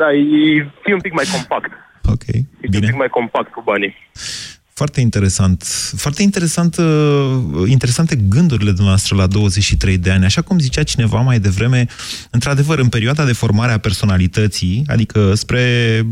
Da, 0.00 0.12
e, 0.12 0.66
e 0.84 0.92
un 0.94 1.00
pic 1.00 1.12
mai 1.12 1.24
compact. 1.32 1.70
Ok, 2.12 2.26
E 2.60 2.74
un 2.74 2.80
pic 2.80 2.96
mai 2.96 3.08
compact 3.08 3.52
cu 3.52 3.62
banii. 3.64 3.94
Foarte 4.78 5.00
interesant. 5.00 5.62
Foarte 5.96 6.22
interesant, 6.22 6.76
uh, 6.76 7.68
interesante 7.70 8.16
gândurile 8.16 8.70
dumneavoastră 8.70 9.16
la 9.16 9.26
23 9.26 9.98
de 9.98 10.10
ani. 10.10 10.24
Așa 10.24 10.42
cum 10.42 10.58
zicea 10.58 10.82
cineva 10.82 11.20
mai 11.20 11.40
devreme, 11.40 11.86
într-adevăr, 12.30 12.78
în 12.78 12.88
perioada 12.88 13.24
de 13.24 13.32
formare 13.32 13.72
a 13.72 13.78
personalității, 13.78 14.82
adică 14.86 15.34
spre, 15.34 16.02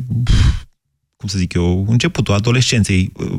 cum 1.16 1.28
să 1.28 1.38
zic 1.38 1.52
eu, 1.52 1.86
începutul 1.88 2.34
adolescenței, 2.34 3.12
uh, 3.16 3.38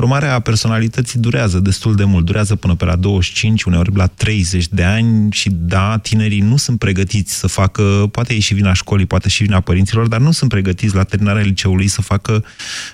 formarea 0.00 0.40
personalității 0.40 1.18
durează 1.18 1.58
destul 1.58 1.94
de 1.94 2.04
mult. 2.04 2.24
Durează 2.24 2.56
până 2.56 2.74
pe 2.74 2.84
la 2.84 2.96
25, 2.96 3.62
uneori 3.62 3.96
la 3.96 4.06
30 4.06 4.68
de 4.68 4.84
ani 4.84 5.32
și 5.32 5.50
da, 5.52 5.98
tinerii 5.98 6.40
nu 6.40 6.56
sunt 6.56 6.78
pregătiți 6.78 7.38
să 7.38 7.46
facă, 7.46 8.08
poate 8.12 8.34
e 8.34 8.38
și 8.38 8.54
vina 8.54 8.72
școlii, 8.72 9.06
poate 9.06 9.28
și 9.28 9.42
vina 9.42 9.60
părinților, 9.60 10.06
dar 10.06 10.20
nu 10.20 10.30
sunt 10.30 10.50
pregătiți 10.50 10.94
la 10.94 11.02
terminarea 11.02 11.42
liceului 11.42 11.86
să 11.86 12.02
facă 12.02 12.44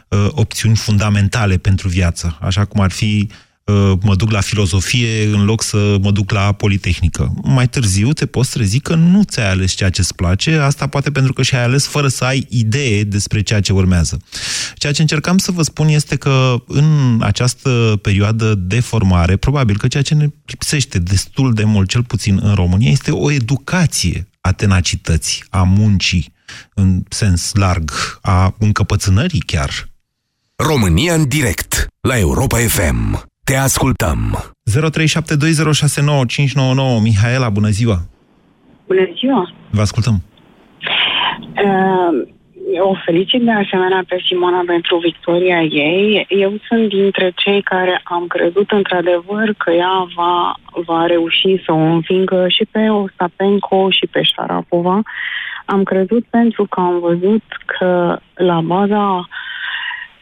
uh, 0.08 0.26
opțiuni 0.30 0.76
fundamentale 0.76 1.56
pentru 1.56 1.88
viață, 1.88 2.38
așa 2.40 2.64
cum 2.64 2.80
ar 2.80 2.90
fi 2.90 3.28
uh, 3.30 3.36
mă 4.02 4.14
duc 4.16 4.30
la 4.30 4.40
filozofie 4.40 5.24
în 5.24 5.44
loc 5.44 5.62
să 5.62 5.96
mă 6.00 6.10
duc 6.10 6.30
la 6.30 6.52
politehnică. 6.52 7.34
Mai 7.42 7.68
târziu 7.68 8.12
te 8.12 8.26
poți 8.26 8.50
trezi 8.50 8.80
că 8.80 8.94
nu 8.94 9.22
ți-ai 9.22 9.50
ales 9.50 9.72
ceea 9.72 9.90
ce 9.90 10.00
îți 10.00 10.14
place, 10.14 10.56
asta 10.56 10.86
poate 10.86 11.10
pentru 11.10 11.32
că 11.32 11.42
și-ai 11.42 11.62
ales 11.62 11.86
fără 11.86 12.08
să 12.08 12.24
ai 12.24 12.46
idee 12.50 13.02
despre 13.02 13.42
ceea 13.42 13.60
ce 13.60 13.72
urmează. 13.72 14.18
Ceea 14.76 14.92
ce 14.92 15.00
încercam 15.00 15.38
să 15.38 15.52
vă 15.52 15.62
spun 15.62 15.88
este 15.88 16.16
că 16.16 16.54
în 16.66 17.18
această 17.20 17.98
perioadă 18.02 18.54
de 18.54 18.80
formare, 18.80 19.36
probabil 19.36 19.78
că 19.78 19.88
ceea 19.88 20.02
ce 20.02 20.14
ne 20.14 20.28
lipsește 20.44 20.98
destul 20.98 21.54
de 21.54 21.64
mult, 21.64 21.88
cel 21.88 22.02
puțin 22.02 22.40
în 22.42 22.54
România, 22.54 22.90
este 22.90 23.10
o 23.10 23.30
educație 23.30 24.28
a 24.40 24.52
tenacității, 24.52 25.44
a 25.50 25.62
muncii, 25.62 26.32
în 26.74 27.02
sens 27.08 27.50
larg, 27.54 28.18
a 28.22 28.54
încăpățânării 28.58 29.40
chiar. 29.40 29.88
România 30.56 31.14
în 31.14 31.28
direct 31.28 31.86
la 32.00 32.18
Europa 32.18 32.58
FM. 32.58 33.34
Te 33.50 33.56
ascultăm. 33.56 34.18
0372069599 36.98 37.02
Mihaela, 37.02 37.48
bună 37.48 37.68
ziua! 37.68 37.96
Bună 38.86 39.08
ziua! 39.16 39.50
Vă 39.70 39.80
ascultăm. 39.80 40.14
Uh, 41.64 42.10
o 42.90 42.94
felicit 43.04 43.42
de 43.42 43.50
asemenea 43.50 44.04
pe 44.08 44.22
Simona 44.26 44.62
pentru 44.66 44.96
victoria 44.98 45.62
ei. 45.62 46.26
Eu 46.28 46.52
sunt 46.68 46.88
dintre 46.88 47.32
cei 47.36 47.62
care 47.62 48.00
am 48.04 48.26
crezut 48.26 48.70
într-adevăr 48.70 49.54
că 49.58 49.70
ea 49.70 50.06
va, 50.16 50.54
va 50.86 51.06
reuși 51.06 51.62
să 51.64 51.72
o 51.72 51.76
învingă 51.76 52.48
și 52.48 52.64
pe 52.70 52.88
Ostapenko 52.88 53.90
și 53.90 54.06
pe 54.10 54.20
Sharapova. 54.22 55.02
Am 55.66 55.82
crezut 55.82 56.24
pentru 56.30 56.64
că 56.64 56.80
am 56.80 56.98
văzut 57.00 57.42
că 57.66 58.18
la 58.34 58.60
baza 58.60 59.28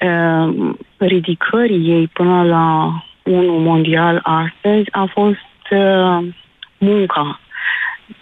uh, 0.01 0.75
ridicării 0.97 1.91
ei 1.91 2.07
până 2.07 2.43
la 2.43 2.95
unul 3.25 3.59
mondial 3.61 4.21
astăzi 4.23 4.89
a 4.91 5.09
fost 5.13 5.71
uh, 5.71 6.19
munca. 6.79 7.41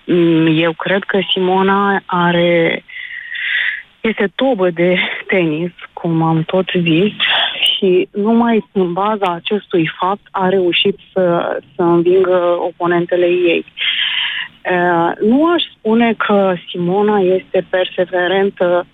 Mm, 0.06 0.58
Eu 0.58 0.72
cred 0.72 1.02
că 1.04 1.18
Simona 1.32 2.02
are 2.06 2.84
este 4.00 4.32
tobă 4.34 4.70
de 4.70 4.96
tenis, 5.32 5.70
cum 5.92 6.22
am 6.22 6.42
tot 6.42 6.70
zis, 6.80 7.12
și 7.62 8.08
numai 8.12 8.64
în 8.72 8.92
baza 8.92 9.32
acestui 9.32 9.90
fapt 9.98 10.26
a 10.30 10.48
reușit 10.48 10.98
să, 11.12 11.58
să 11.76 11.82
învingă 11.82 12.56
oponentele 12.58 13.26
ei. 13.26 13.64
Uh, 14.70 15.12
nu 15.20 15.52
aș 15.52 15.62
spune 15.78 16.14
că 16.14 16.54
Simona 16.68 17.18
este 17.18 17.66
perseverentă 17.70 18.86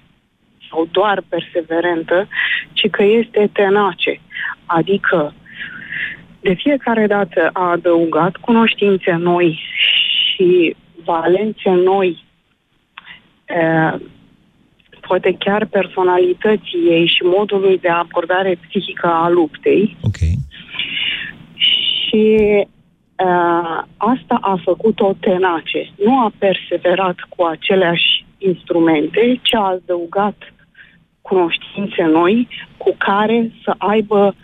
sau 0.70 0.88
doar 0.90 1.22
perseverentă, 1.28 2.28
ci 2.72 2.90
că 2.90 3.02
este 3.02 3.50
tenace. 3.52 4.20
Adică, 4.66 5.34
de 6.40 6.54
fiecare 6.54 7.06
dată 7.06 7.50
a 7.52 7.70
adăugat 7.70 8.36
cunoștințe 8.36 9.12
noi 9.12 9.60
și 10.38 10.76
valențe 11.04 11.70
noi, 11.70 12.24
uh, 13.60 14.00
poate 15.00 15.36
chiar 15.38 15.66
personalității 15.66 16.86
ei 16.88 17.06
și 17.06 17.22
modului 17.22 17.78
de 17.78 17.88
abordare 17.88 18.58
psihică 18.68 19.06
a 19.06 19.28
luptei. 19.28 19.96
Ok. 20.02 20.16
Și 21.54 22.36
uh, 23.24 23.82
asta 23.96 24.38
a 24.40 24.60
făcut-o 24.64 25.16
tenace. 25.20 25.90
Nu 26.04 26.18
a 26.18 26.32
perseverat 26.38 27.16
cu 27.28 27.44
aceleași 27.44 28.24
instrumente, 28.38 29.38
ci 29.42 29.54
a 29.54 29.64
adăugat 29.64 30.36
cunoștințe 31.20 32.02
noi 32.02 32.48
cu 32.76 32.94
care 32.98 33.52
să 33.64 33.74
aibă 33.78 34.34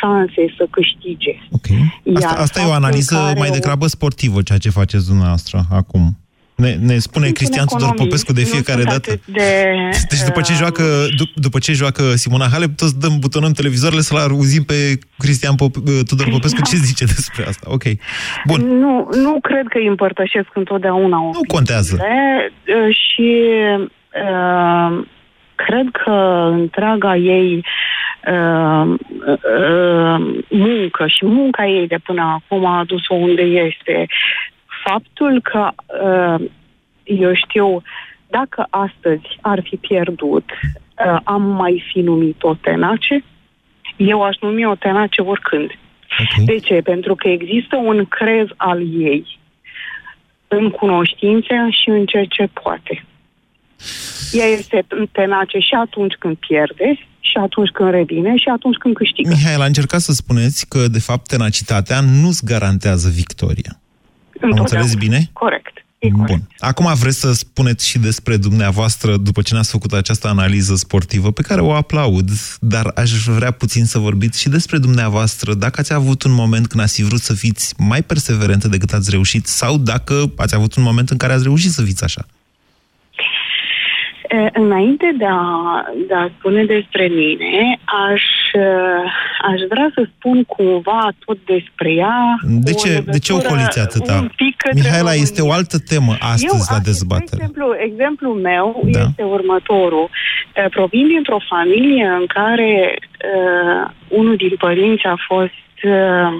șanse 0.00 0.54
să 0.56 0.66
câștige. 0.70 1.34
Asta, 2.14 2.28
asta 2.42 2.60
e 2.60 2.62
o 2.62 2.66
faptul 2.66 2.84
analiză 2.84 3.14
care 3.16 3.38
mai 3.38 3.48
o- 3.48 3.52
degrabă 3.52 3.86
sportivă, 3.86 4.42
ceea 4.42 4.58
ce 4.58 4.70
faceți 4.70 5.06
dumneavoastră 5.06 5.64
acum. 5.70 6.18
Ne, 6.54 6.74
ne 6.74 6.98
spune 6.98 7.24
Sunt 7.24 7.36
Cristian 7.36 7.60
un 7.62 7.66
Tudor 7.78 7.92
economist, 7.92 8.04
Popescu 8.24 8.32
de 8.32 8.40
nu 8.40 8.46
fiecare 8.46 8.80
sunt 8.80 8.92
dată. 8.92 9.10
atât 9.10 9.26
De, 9.26 9.74
Deci 10.10 10.22
după 10.24 10.40
ce 10.40 10.52
uh, 10.52 10.58
joacă, 10.58 10.82
dup- 11.10 11.34
după 11.34 11.58
ce 11.58 11.72
joacă 11.72 12.14
Simona 12.14 12.46
Halep, 12.52 12.76
toți 12.76 12.98
dăm, 12.98 13.18
butonăm 13.18 13.52
televizoarele 13.52 14.00
să-l 14.00 14.16
auzim 14.18 14.62
pe 14.64 14.98
Cristian 15.18 15.54
Pop- 15.54 16.04
Tudor 16.06 16.28
Popescu 16.30 16.60
ce 16.70 16.76
zice 16.76 17.04
despre 17.04 17.44
asta. 17.46 17.66
Ok. 17.70 17.82
Bun. 18.46 18.60
Nu, 18.78 19.08
nu 19.12 19.38
cred 19.40 19.66
că 19.68 19.78
îi 19.78 19.86
împărtășesc 19.86 20.48
întotdeauna 20.54 21.16
Nu 21.16 21.40
contează. 21.46 21.98
Și 22.88 23.32
uh, 24.24 25.04
cred 25.54 25.86
că 26.04 26.12
întreaga 26.52 27.16
ei 27.16 27.64
uh, 28.26 28.94
uh, 29.26 30.44
muncă 30.50 31.06
și 31.06 31.24
munca 31.24 31.66
ei 31.66 31.86
de 31.86 31.98
până 32.04 32.22
acum 32.22 32.64
a 32.64 32.78
adus-o 32.78 33.14
unde 33.14 33.42
este. 33.42 34.06
Faptul 34.84 35.40
că, 35.42 35.70
uh, 36.04 36.48
eu 37.04 37.34
știu, 37.34 37.82
dacă 38.28 38.66
astăzi 38.70 39.38
ar 39.40 39.60
fi 39.62 39.76
pierdut, 39.76 40.44
uh, 41.06 41.18
am 41.24 41.42
mai 41.42 41.84
fi 41.92 42.00
numit-o 42.00 42.54
tenace, 42.54 43.24
eu 43.96 44.22
aș 44.22 44.36
numi 44.40 44.66
o 44.66 44.74
tenace 44.74 45.20
oricând. 45.20 45.70
Okay. 46.10 46.44
De 46.44 46.58
ce? 46.58 46.80
Pentru 46.80 47.14
că 47.14 47.28
există 47.28 47.76
un 47.76 48.04
crez 48.04 48.46
al 48.56 48.80
ei 49.00 49.38
în 50.48 50.70
cunoștințe 50.70 51.54
și 51.70 51.88
în 51.88 52.06
ceea 52.06 52.24
ce 52.24 52.48
poate. 52.62 53.04
Ea 54.32 54.46
este 54.46 54.86
tenace 55.12 55.58
și 55.58 55.74
atunci 55.74 56.14
când 56.14 56.36
pierde, 56.36 56.98
și 57.30 57.36
atunci 57.46 57.70
când 57.70 57.90
revine, 57.90 58.36
și 58.36 58.48
atunci 58.56 58.76
când 58.76 58.94
câștigă. 58.94 59.28
Mihail, 59.28 59.60
a 59.60 59.64
încercat 59.64 60.00
să 60.00 60.12
spuneți 60.12 60.66
că, 60.68 60.88
de 60.88 60.98
fapt, 60.98 61.28
tenacitatea 61.28 62.00
nu-ți 62.00 62.44
garantează 62.44 63.08
victoria. 63.08 63.80
Am 64.42 64.50
înțeles 64.50 64.94
bine? 64.94 65.30
Corect. 65.32 65.74
Bun. 66.12 66.48
Acum 66.58 66.94
vreți 66.94 67.20
să 67.20 67.32
spuneți 67.32 67.86
și 67.88 67.98
despre 67.98 68.36
dumneavoastră, 68.36 69.16
după 69.16 69.42
ce 69.42 69.52
ne-ați 69.52 69.70
făcut 69.70 69.92
această 69.92 70.28
analiză 70.28 70.74
sportivă, 70.74 71.32
pe 71.32 71.42
care 71.42 71.60
o 71.60 71.72
aplaud, 71.72 72.30
dar 72.60 72.92
aș 72.94 73.24
vrea 73.24 73.50
puțin 73.50 73.84
să 73.84 73.98
vorbiți 73.98 74.40
și 74.40 74.48
despre 74.48 74.78
dumneavoastră, 74.78 75.54
dacă 75.54 75.80
ați 75.80 75.92
avut 75.92 76.22
un 76.22 76.32
moment 76.32 76.66
când 76.66 76.82
ați 76.82 76.94
fi 76.94 77.02
vrut 77.02 77.20
să 77.20 77.34
fiți 77.34 77.74
mai 77.78 78.02
perseverentă 78.02 78.68
decât 78.68 78.92
ați 78.92 79.10
reușit, 79.10 79.46
sau 79.46 79.78
dacă 79.78 80.32
ați 80.36 80.54
avut 80.54 80.74
un 80.74 80.82
moment 80.82 81.10
în 81.10 81.16
care 81.16 81.32
ați 81.32 81.42
reușit 81.42 81.70
să 81.70 81.82
fiți 81.82 82.04
așa. 82.04 82.26
E, 84.28 84.50
Înainte 84.52 85.14
de 85.18 85.24
a, 85.24 85.44
de 86.08 86.14
a 86.14 86.28
spune 86.38 86.64
despre 86.64 87.06
mine, 87.08 87.78
aș, 88.08 88.22
eh, 88.52 89.04
aș 89.50 89.60
vrea 89.68 89.90
să 89.94 90.06
spun 90.16 90.44
cumva 90.44 91.08
tot 91.24 91.38
despre 91.46 91.90
ea. 91.92 92.36
De 92.42 92.70
o 92.74 92.78
ce, 92.80 93.02
de 93.06 93.18
ce 93.18 93.32
o 93.32 93.36
legătură 93.36 93.54
coliți 93.54 93.80
atâta? 93.80 94.14
un 94.20 94.30
pic 94.36 94.56
către 94.56 94.78
Mihaela, 94.80 94.98
România. 94.98 95.22
este 95.22 95.42
o 95.42 95.52
altă 95.52 95.76
temă 95.92 96.12
astăzi 96.20 96.54
Eu, 96.60 96.66
la 96.70 96.76
aș- 96.76 96.82
dezbatere. 96.90 97.36
Exemplu, 97.42 97.66
exemplul 97.88 98.34
meu 98.34 98.66
da. 98.84 99.00
este 99.00 99.22
următorul. 99.22 100.08
Eh, 100.54 100.64
Provin 100.70 101.06
dintr-o 101.06 101.40
familie 101.48 102.04
în 102.20 102.26
care 102.26 102.98
uh, 102.98 103.90
unul 104.08 104.36
din 104.36 104.54
părinți 104.58 105.04
a 105.04 105.16
fost 105.26 105.74
uh, 105.84 106.30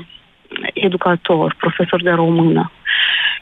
educator, 0.72 1.54
profesor 1.58 2.02
de 2.02 2.10
română. 2.10 2.72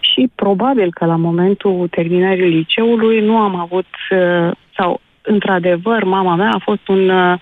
Și 0.00 0.31
probabil 0.35 0.92
că 0.92 1.05
la 1.05 1.16
momentul 1.16 1.88
terminării 1.90 2.50
liceului 2.50 3.20
nu 3.20 3.37
am 3.37 3.57
avut, 3.57 3.87
uh, 4.11 4.50
sau 4.77 5.00
într-adevăr, 5.22 6.05
mama 6.05 6.35
mea 6.35 6.50
a 6.50 6.59
fost 6.59 6.88
un, 6.88 7.09
uh, 7.09 7.38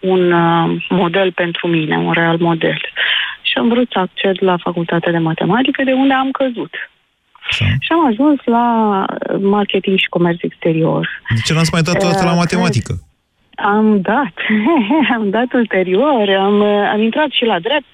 un 0.00 0.32
uh, 0.32 0.84
model 0.88 1.32
pentru 1.32 1.68
mine, 1.68 1.96
un 1.96 2.12
real 2.12 2.36
model. 2.38 2.80
Și 3.42 3.58
am 3.58 3.68
vrut 3.68 3.90
să 3.92 3.98
acced 3.98 4.36
la 4.40 4.56
facultatea 4.56 5.12
de 5.12 5.18
matematică, 5.18 5.82
de 5.84 5.92
unde 5.92 6.14
am 6.14 6.30
căzut. 6.30 6.74
Și 7.80 7.92
am 7.92 8.06
ajuns 8.06 8.40
la 8.44 8.66
uh, 9.04 9.40
marketing 9.40 9.98
și 9.98 10.08
comerț 10.08 10.42
exterior. 10.42 11.22
De 11.28 11.40
ce 11.44 11.52
n-ați 11.52 11.72
mai 11.72 11.82
dat 11.82 12.02
o 12.02 12.06
dată 12.06 12.24
la 12.24 12.30
Eh, 12.30 12.36
matematică? 12.36 12.92
Am 13.56 14.00
dat, 14.00 14.32
am 15.16 15.30
dat 15.30 15.52
ulterior, 15.52 16.28
am, 16.38 16.60
uh, 16.60 16.90
am 16.92 17.00
intrat 17.00 17.30
și 17.30 17.44
la 17.44 17.58
drept. 17.58 17.86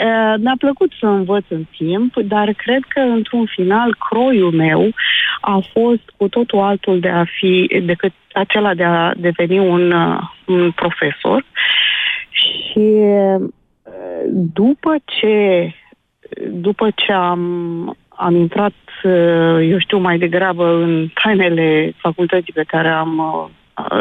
Uh, 0.00 0.34
Mi-a 0.40 0.54
plăcut 0.58 0.92
să 0.98 1.06
învăț 1.06 1.44
în 1.48 1.64
timp, 1.76 2.16
dar 2.16 2.52
cred 2.52 2.82
că 2.88 3.00
într-un 3.00 3.46
final 3.46 3.96
croiul 3.98 4.52
meu 4.52 4.90
a 5.40 5.62
fost 5.72 6.12
cu 6.16 6.28
totul 6.28 6.58
altul 6.58 7.00
de 7.00 7.08
a 7.08 7.24
fi 7.24 7.82
decât 7.84 8.12
acela 8.32 8.74
de 8.74 8.84
a 8.84 9.12
deveni 9.16 9.58
un, 9.58 9.90
uh, 9.90 10.20
un 10.46 10.70
profesor. 10.70 11.44
Și 12.30 12.78
uh, 12.78 13.42
după 14.30 14.96
ce 15.04 15.68
după 16.50 16.90
ce 16.94 17.12
am, 17.12 17.96
am 18.08 18.34
intrat, 18.34 18.74
uh, 19.02 19.68
eu 19.70 19.78
știu, 19.78 19.98
mai 19.98 20.18
degrabă 20.18 20.74
în 20.74 21.08
tainele 21.22 21.94
facultății 21.96 22.52
pe 22.52 22.64
care 22.66 22.88
am, 22.88 23.18
uh, 23.18 23.50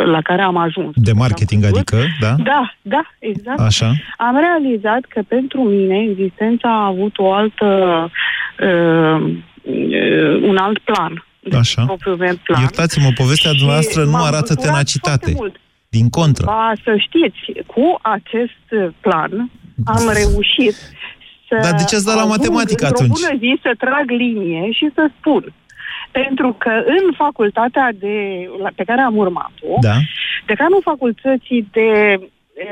la 0.05 0.21
care 0.21 0.41
am 0.41 0.57
ajuns. 0.57 0.93
De 0.95 1.11
marketing, 1.11 1.63
adică, 1.63 1.97
da? 2.19 2.35
Da, 2.43 2.73
da, 2.81 3.01
exact. 3.19 3.59
Așa. 3.59 3.91
Am 4.17 4.37
realizat 4.39 5.01
că 5.09 5.21
pentru 5.27 5.61
mine 5.61 6.05
existența 6.09 6.69
a 6.69 6.85
avut 6.85 7.17
o 7.17 7.33
altă, 7.33 7.65
uh, 8.59 9.35
uh, 9.61 10.41
un 10.49 10.57
alt 10.57 10.79
plan. 10.79 11.25
Așa. 11.59 11.85
Propriul 11.85 12.17
meu 12.17 12.35
plan. 12.43 12.61
Iertați-mă, 12.61 13.09
povestea 13.15 13.51
Și 13.51 13.57
dumneavoastră 13.57 14.03
nu 14.03 14.11
m-am 14.11 14.21
arată 14.21 14.53
bucurat 14.53 14.71
tenacitate. 14.71 15.31
foarte 15.31 15.33
mult. 15.35 15.55
Din 15.89 16.09
contră. 16.09 16.45
Ba, 16.45 16.71
să 16.83 16.95
știți, 16.97 17.65
cu 17.65 17.99
acest 18.01 18.65
plan 18.99 19.51
am 19.85 20.11
reușit 20.13 20.75
să 21.47 21.57
Dar 21.61 21.73
de 21.79 21.83
ce 21.83 21.95
ați 21.95 22.05
dat 22.05 22.15
la 22.15 22.21
ajung 22.21 22.35
matematică 22.37 22.85
într-o 22.85 23.03
atunci? 23.03 23.19
bună 23.21 23.37
zi 23.39 23.59
să 23.61 23.71
trag 23.77 24.09
linie 24.09 24.71
și 24.71 24.89
să 24.93 25.09
spun. 25.19 25.53
Pentru 26.19 26.55
că 26.61 26.69
în 26.69 27.05
facultatea 27.23 27.89
de, 28.03 28.15
la, 28.63 28.69
pe 28.75 28.83
care 28.83 29.01
am 29.01 29.15
urmat-o, 29.17 29.73
Da. 29.81 29.95
decanul 30.45 30.81
facultății 30.83 31.67
de 31.71 31.89
e, 32.65 32.67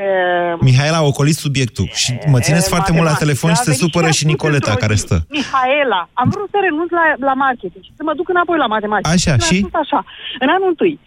Mihaela 0.60 0.96
a 0.96 1.02
ocolit 1.12 1.34
subiectul 1.34 1.86
și 2.02 2.10
mă 2.32 2.38
țineți 2.46 2.66
e, 2.66 2.72
foarte 2.74 2.90
mult 2.92 3.04
la 3.04 3.10
matematică, 3.10 3.24
telefon 3.24 3.50
și 3.50 3.56
a 3.60 3.62
se 3.62 3.70
venit 3.70 3.80
supără 3.82 4.06
a 4.06 4.10
și 4.10 4.18
spus 4.24 4.30
Nicoleta 4.32 4.70
într-o 4.70 4.82
care 4.84 4.94
zi, 4.94 5.00
stă. 5.06 5.16
Mihaela, 5.36 6.00
am 6.12 6.28
vrut 6.34 6.48
să 6.50 6.58
renunț 6.66 6.90
la, 6.90 7.06
la 7.28 7.34
marketing 7.44 7.84
și 7.84 7.92
să 7.98 8.02
mă 8.08 8.12
duc 8.18 8.28
înapoi 8.28 8.58
la 8.64 8.66
matematică. 8.76 9.10
Așa, 9.14 9.34
Mi-a 9.36 9.46
și? 9.48 9.56
spus 9.58 9.74
așa, 9.84 10.00
în 10.44 10.48
anul 10.48 10.68
întâi. 10.68 10.98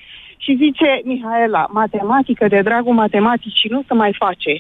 Și 0.43 0.51
zice, 0.63 0.89
Mihaela, 1.03 1.63
matematică 1.81 2.45
de 2.47 2.59
dragul 2.69 2.93
matematicii 3.03 3.69
nu 3.75 3.81
se 3.87 3.93
mai 3.93 4.13
face. 4.23 4.51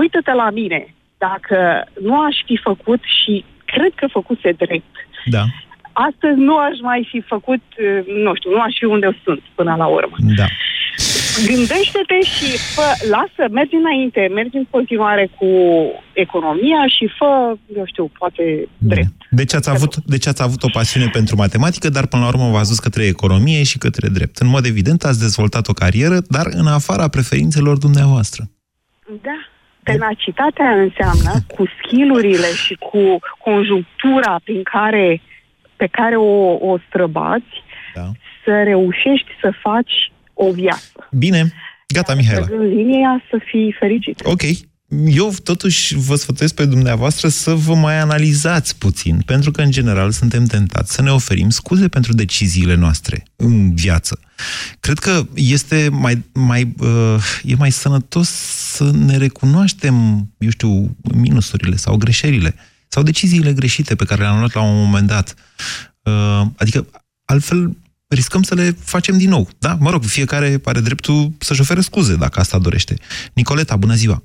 Uită-te 0.00 0.32
la 0.32 0.48
mine. 0.50 0.80
Dacă 1.18 1.58
nu 2.06 2.14
aș 2.28 2.36
fi 2.48 2.56
făcut 2.68 3.00
și 3.18 3.44
cred 3.64 3.92
că 3.94 4.06
făcuse 4.18 4.50
drept, 4.62 4.94
Da. 5.36 5.42
Astăzi 6.08 6.38
nu 6.48 6.56
aș 6.68 6.76
mai 6.90 7.08
fi 7.10 7.20
făcut, 7.32 7.62
eh, 7.76 8.00
nu 8.24 8.32
știu, 8.34 8.50
nu 8.56 8.60
aș 8.66 8.74
fi 8.78 8.84
unde 8.84 9.08
sunt 9.24 9.42
până 9.54 9.74
la 9.82 9.86
urmă. 9.86 10.16
Da. 10.40 10.46
Gândește-te 11.50 12.20
și 12.34 12.48
fă, 12.74 12.88
lasă, 13.16 13.42
mergi 13.52 13.74
înainte, 13.74 14.28
mergi 14.34 14.56
în 14.56 14.66
continuare 14.70 15.30
cu 15.38 15.50
economia 16.12 16.82
și 16.96 17.04
fă, 17.18 17.56
eu 17.76 17.84
știu, 17.86 18.10
poate 18.18 18.68
drept. 18.78 19.20
Deci 19.30 19.54
ați, 19.54 19.70
avut, 19.70 19.96
deci 19.96 20.26
ați 20.26 20.42
avut 20.42 20.62
o 20.62 20.68
pasiune 20.72 21.08
pentru 21.12 21.36
matematică, 21.36 21.88
dar 21.88 22.06
până 22.06 22.22
la 22.22 22.28
urmă 22.28 22.50
v-ați 22.50 22.68
dus 22.68 22.78
către 22.78 23.04
economie 23.04 23.62
și 23.62 23.78
către 23.78 24.08
drept. 24.08 24.36
În 24.36 24.48
mod 24.48 24.64
evident 24.64 25.02
ați 25.02 25.20
dezvoltat 25.20 25.68
o 25.68 25.72
carieră, 25.72 26.18
dar 26.28 26.46
în 26.50 26.66
afara 26.66 27.08
preferințelor 27.08 27.76
dumneavoastră. 27.78 28.42
Da. 29.22 29.38
Tenacitatea 29.82 30.70
înseamnă 30.70 31.32
cu 31.54 31.64
skillurile 31.76 32.46
și 32.64 32.74
cu 32.74 33.18
conjunctura 33.38 34.40
prin 34.44 34.62
care, 34.62 35.22
pe 35.76 35.86
care 35.86 36.16
o, 36.16 36.56
o 36.70 36.78
străbați, 36.88 37.62
da. 37.94 38.10
să 38.44 38.62
reușești 38.64 39.30
să 39.40 39.52
faci 39.62 40.12
o 40.34 40.50
viață. 40.50 41.08
Bine, 41.10 41.52
gata, 41.94 42.14
Mihaela. 42.14 42.46
În 42.50 42.66
linia 42.66 43.22
să 43.30 43.38
fii 43.44 43.76
fericit. 43.78 44.20
Ok. 44.24 44.42
Eu 45.06 45.32
totuși 45.42 45.94
vă 45.94 46.14
sfătuiesc 46.14 46.54
pe 46.54 46.64
dumneavoastră 46.64 47.28
să 47.28 47.54
vă 47.54 47.74
mai 47.74 47.98
analizați 48.00 48.78
puțin, 48.78 49.20
pentru 49.26 49.50
că 49.50 49.62
în 49.62 49.70
general 49.70 50.10
suntem 50.10 50.44
tentați 50.44 50.94
să 50.94 51.02
ne 51.02 51.10
oferim 51.10 51.50
scuze 51.50 51.88
pentru 51.88 52.12
deciziile 52.12 52.74
noastre 52.74 53.22
în 53.36 53.74
viață. 53.74 54.20
Cred 54.80 54.98
că 54.98 55.22
este 55.34 55.88
mai, 55.92 56.22
mai, 56.32 56.74
uh, 56.78 57.40
e 57.44 57.54
mai 57.58 57.70
sănătos 57.70 58.28
să 58.74 58.90
ne 58.92 59.16
recunoaștem, 59.16 59.94
eu 60.38 60.50
știu, 60.50 60.96
minusurile 61.14 61.76
sau 61.76 61.96
greșelile 61.96 62.54
sau 62.96 63.04
deciziile 63.04 63.52
greșite 63.60 63.94
pe 64.00 64.08
care 64.08 64.20
le-am 64.22 64.38
luat 64.42 64.54
la 64.54 64.62
un 64.62 64.78
moment 64.84 65.06
dat. 65.14 65.28
Uh, 66.10 66.42
adică, 66.62 66.78
altfel, 67.32 67.60
riscăm 68.18 68.42
să 68.48 68.54
le 68.60 68.66
facem 68.94 69.14
din 69.22 69.30
nou. 69.36 69.44
Da? 69.64 69.72
Mă 69.84 69.90
rog, 69.90 70.02
fiecare 70.18 70.48
are 70.70 70.80
dreptul 70.88 71.18
să-și 71.46 71.60
ofere 71.64 71.80
scuze, 71.88 72.14
dacă 72.24 72.36
asta 72.40 72.58
dorește. 72.66 72.94
Nicoleta, 73.40 73.76
bună 73.84 73.96
ziua! 74.02 74.18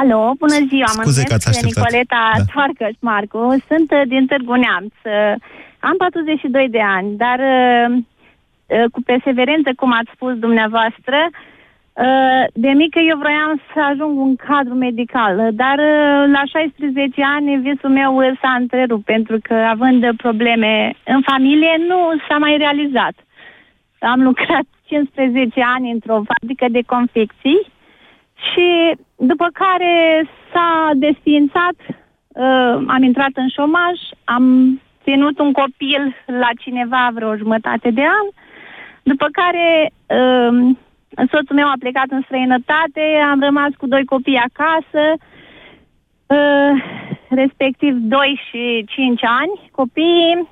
Alo, 0.00 0.20
bună 0.44 0.58
ziua, 0.70 0.90
Scuze 1.00 1.22
mă 1.22 1.28
că 1.28 1.34
ați 1.34 1.46
numesc 1.46 1.64
așteptat. 1.64 1.84
Nicoleta 1.84 2.22
Da. 2.36 2.44
Toarcăș 2.52 2.94
Marcu, 3.08 3.42
sunt 3.68 3.88
uh, 3.96 4.02
din 4.12 4.26
Târgu 4.30 4.54
Neamț. 4.64 4.94
Uh, 5.04 5.34
Am 5.88 5.96
42 5.96 6.68
de 6.76 6.82
ani, 6.96 7.08
dar 7.24 7.38
uh, 7.56 7.86
uh, 7.96 8.86
cu 8.92 9.00
perseverență, 9.10 9.68
cum 9.80 9.90
ați 10.00 10.10
spus 10.14 10.32
dumneavoastră, 10.46 11.18
uh, 11.26 11.57
de 12.52 12.68
mică 12.68 12.98
eu 12.98 13.16
vroiam 13.18 13.60
să 13.72 13.80
ajung 13.80 14.18
un 14.18 14.36
cadru 14.36 14.74
medical, 14.74 15.38
uh, 15.38 15.48
dar 15.52 15.78
uh, 15.78 16.30
la 16.32 16.42
16 16.44 17.24
ani 17.24 17.56
visul 17.56 17.90
meu 17.90 18.16
uh, 18.16 18.38
s-a 18.42 18.52
întrerupt 18.60 19.04
pentru 19.04 19.38
că 19.42 19.54
având 19.54 20.02
uh, 20.02 20.14
probleme 20.16 20.94
în 21.04 21.20
familie 21.20 21.76
nu 21.88 21.98
s-a 22.28 22.36
mai 22.36 22.56
realizat. 22.56 23.14
Am 23.98 24.22
lucrat 24.22 24.64
15 24.88 25.62
ani 25.62 25.90
într-o 25.90 26.22
fabrică 26.30 26.66
de 26.68 26.82
confecții 26.86 27.66
și 28.52 28.96
după 29.16 29.48
care 29.52 30.28
s-a 30.52 30.90
desființat, 30.94 31.76
uh, 31.88 32.84
am 32.86 33.02
intrat 33.02 33.30
în 33.34 33.48
șomaj, 33.48 33.96
am 34.24 34.44
ținut 35.02 35.38
un 35.38 35.52
copil 35.52 36.14
la 36.26 36.48
cineva 36.58 37.10
vreo 37.14 37.36
jumătate 37.36 37.90
de 37.90 38.02
an, 38.02 38.26
după 39.02 39.26
care 39.32 39.90
uh, 40.06 40.76
soțul 41.16 41.54
meu 41.54 41.66
a 41.66 41.74
plecat 41.78 42.06
în 42.08 42.22
străinătate, 42.22 43.00
am 43.30 43.40
rămas 43.40 43.70
cu 43.78 43.86
doi 43.86 44.04
copii 44.04 44.42
acasă, 44.48 45.04
uh, 46.26 46.82
respectiv 47.28 47.94
2 47.94 48.40
și 48.48 48.84
5 48.88 49.24
ani, 49.24 49.70
copiii. 49.70 50.48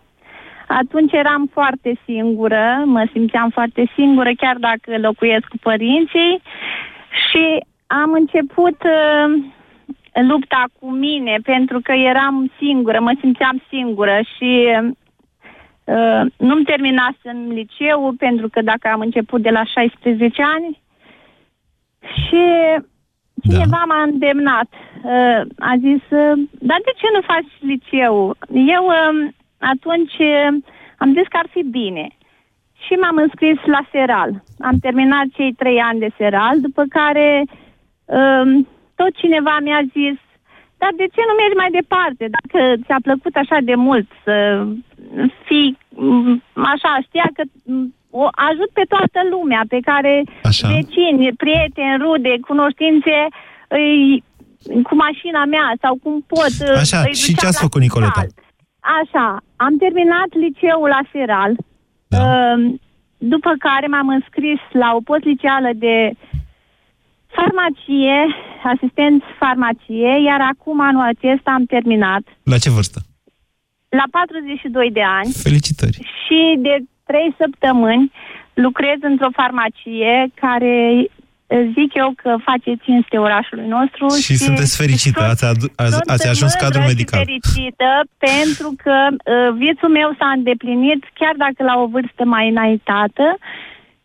Atunci 0.69 1.13
eram 1.13 1.49
foarte 1.53 1.99
singură, 2.05 2.83
mă 2.85 3.09
simțeam 3.13 3.51
foarte 3.51 3.91
singură, 3.95 4.31
chiar 4.37 4.57
dacă 4.57 4.99
locuiesc 4.99 5.47
cu 5.47 5.57
părinții. 5.63 6.43
Și 7.31 7.65
am 7.87 8.13
început 8.13 8.77
uh, 8.83 9.43
lupta 10.23 10.65
cu 10.81 10.91
mine 10.91 11.39
pentru 11.43 11.81
că 11.83 11.93
eram 11.93 12.53
singură, 12.59 13.01
mă 13.01 13.13
simțeam 13.21 13.63
singură 13.69 14.21
și 14.37 14.69
uh, 15.87 16.23
nu-mi 16.37 16.65
terminasem 16.65 17.49
liceu 17.49 18.15
pentru 18.19 18.49
că 18.49 18.63
dacă 18.63 18.89
am 18.89 19.01
început 19.01 19.43
de 19.43 19.51
la 19.51 19.65
16 19.65 20.43
ani 20.43 20.83
și 22.27 22.45
cineva 23.49 23.85
m-a 23.87 24.03
îndemnat. 24.03 24.69
Uh, 25.03 25.41
a 25.59 25.75
zis, 25.79 26.03
uh, 26.11 26.33
dar 26.59 26.81
de 26.85 26.93
ce 26.97 27.07
nu 27.13 27.21
faci 27.21 27.51
liceu? 27.61 28.37
Eu 28.77 28.85
uh, 28.87 29.29
atunci 29.59 30.17
uh, 30.19 30.49
am 30.99 31.13
zis 31.13 31.27
că 31.29 31.37
ar 31.37 31.47
fi 31.51 31.63
bine. 31.63 32.09
Și 32.87 32.93
m-am 32.93 33.17
înscris 33.17 33.59
la 33.65 33.87
Seral. 33.91 34.43
Am 34.59 34.79
terminat 34.81 35.27
cei 35.35 35.53
trei 35.53 35.79
ani 35.79 35.99
de 35.99 36.11
Seral, 36.17 36.61
după 36.61 36.85
care 36.89 37.45
um, 38.05 38.69
tot 38.95 39.17
cineva 39.17 39.59
mi-a 39.63 39.83
zis 39.93 40.19
dar 40.79 40.93
de 40.97 41.07
ce 41.15 41.23
nu 41.29 41.35
mergi 41.35 41.61
mai 41.63 41.71
departe? 41.71 42.25
Dacă 42.37 42.61
ți-a 42.85 43.01
plăcut 43.03 43.35
așa 43.37 43.59
de 43.63 43.75
mult 43.75 44.07
să 44.25 44.67
fii 45.47 45.79
m, 45.95 46.43
așa, 46.55 46.91
știa 47.07 47.29
că 47.37 47.43
m, 47.65 47.95
o 48.11 48.25
ajut 48.49 48.71
pe 48.79 48.85
toată 48.89 49.21
lumea 49.31 49.63
pe 49.69 49.81
care 49.91 50.25
Așa. 50.43 50.69
vecini, 50.69 51.33
prieteni, 51.43 51.97
rude, 52.03 52.35
cunoștințe 52.49 53.17
îi, 53.69 54.25
cu 54.83 54.95
mașina 54.95 55.45
mea 55.45 55.69
sau 55.83 55.99
cum 56.03 56.25
pot. 56.33 56.53
Așa, 56.85 56.99
îi 57.01 57.15
și 57.15 57.31
duceam 57.31 57.37
ce 57.41 57.47
ați 57.47 57.61
la 57.61 57.67
făcut, 57.67 57.81
Nicoleta? 57.81 58.21
spital. 58.21 58.45
Așa, 59.01 59.27
am 59.57 59.77
terminat 59.77 60.31
liceul 60.45 60.89
la 60.97 61.03
Seral, 61.13 61.53
da. 62.09 62.19
după 63.19 63.53
care 63.59 63.87
m-am 63.87 64.09
înscris 64.09 64.61
la 64.73 64.89
o 64.95 65.01
postliceală 65.01 65.71
de 65.75 66.13
farmacie, 67.37 68.19
asistent 68.65 69.23
farmacie, 69.39 70.13
iar 70.29 70.41
acum 70.53 70.81
anul 70.81 71.03
acesta 71.03 71.51
am 71.51 71.65
terminat 71.65 72.23
La 72.43 72.59
ce 72.59 72.71
vârstă? 72.71 73.01
La 73.97 74.07
42 74.11 74.91
de 74.91 75.03
ani 75.03 75.33
Felicitări! 75.43 75.99
și 76.23 76.39
de 76.59 76.77
3 77.05 77.35
săptămâni 77.39 78.13
lucrez 78.55 78.99
într-o 79.01 79.29
farmacie 79.33 80.15
care 80.35 80.75
eh, 81.47 81.65
zic 81.77 81.91
eu 81.95 82.13
că 82.23 82.37
face 82.49 82.71
cinste 82.85 83.17
orașului 83.19 83.67
nostru 83.77 84.07
Și 84.27 84.35
sunteți 84.37 84.77
fericită, 84.77 85.23
ați, 85.23 85.45
adu- 85.45 85.73
ați, 85.77 85.91
sunt 85.97 86.11
ați 86.15 86.29
ajuns 86.29 86.53
mândră 86.53 86.65
cadrul 86.65 86.83
și 86.83 86.93
medical. 86.93 87.25
fericită 87.25 87.91
pentru 88.29 88.69
că 88.83 88.97
uh, 89.11 89.51
visul 89.63 89.91
meu 90.01 90.11
s-a 90.19 90.29
îndeplinit 90.39 91.01
chiar 91.19 91.35
dacă 91.45 91.61
la 91.71 91.75
o 91.83 91.87
vârstă 91.87 92.23
mai 92.25 92.49
înaintată 92.49 93.27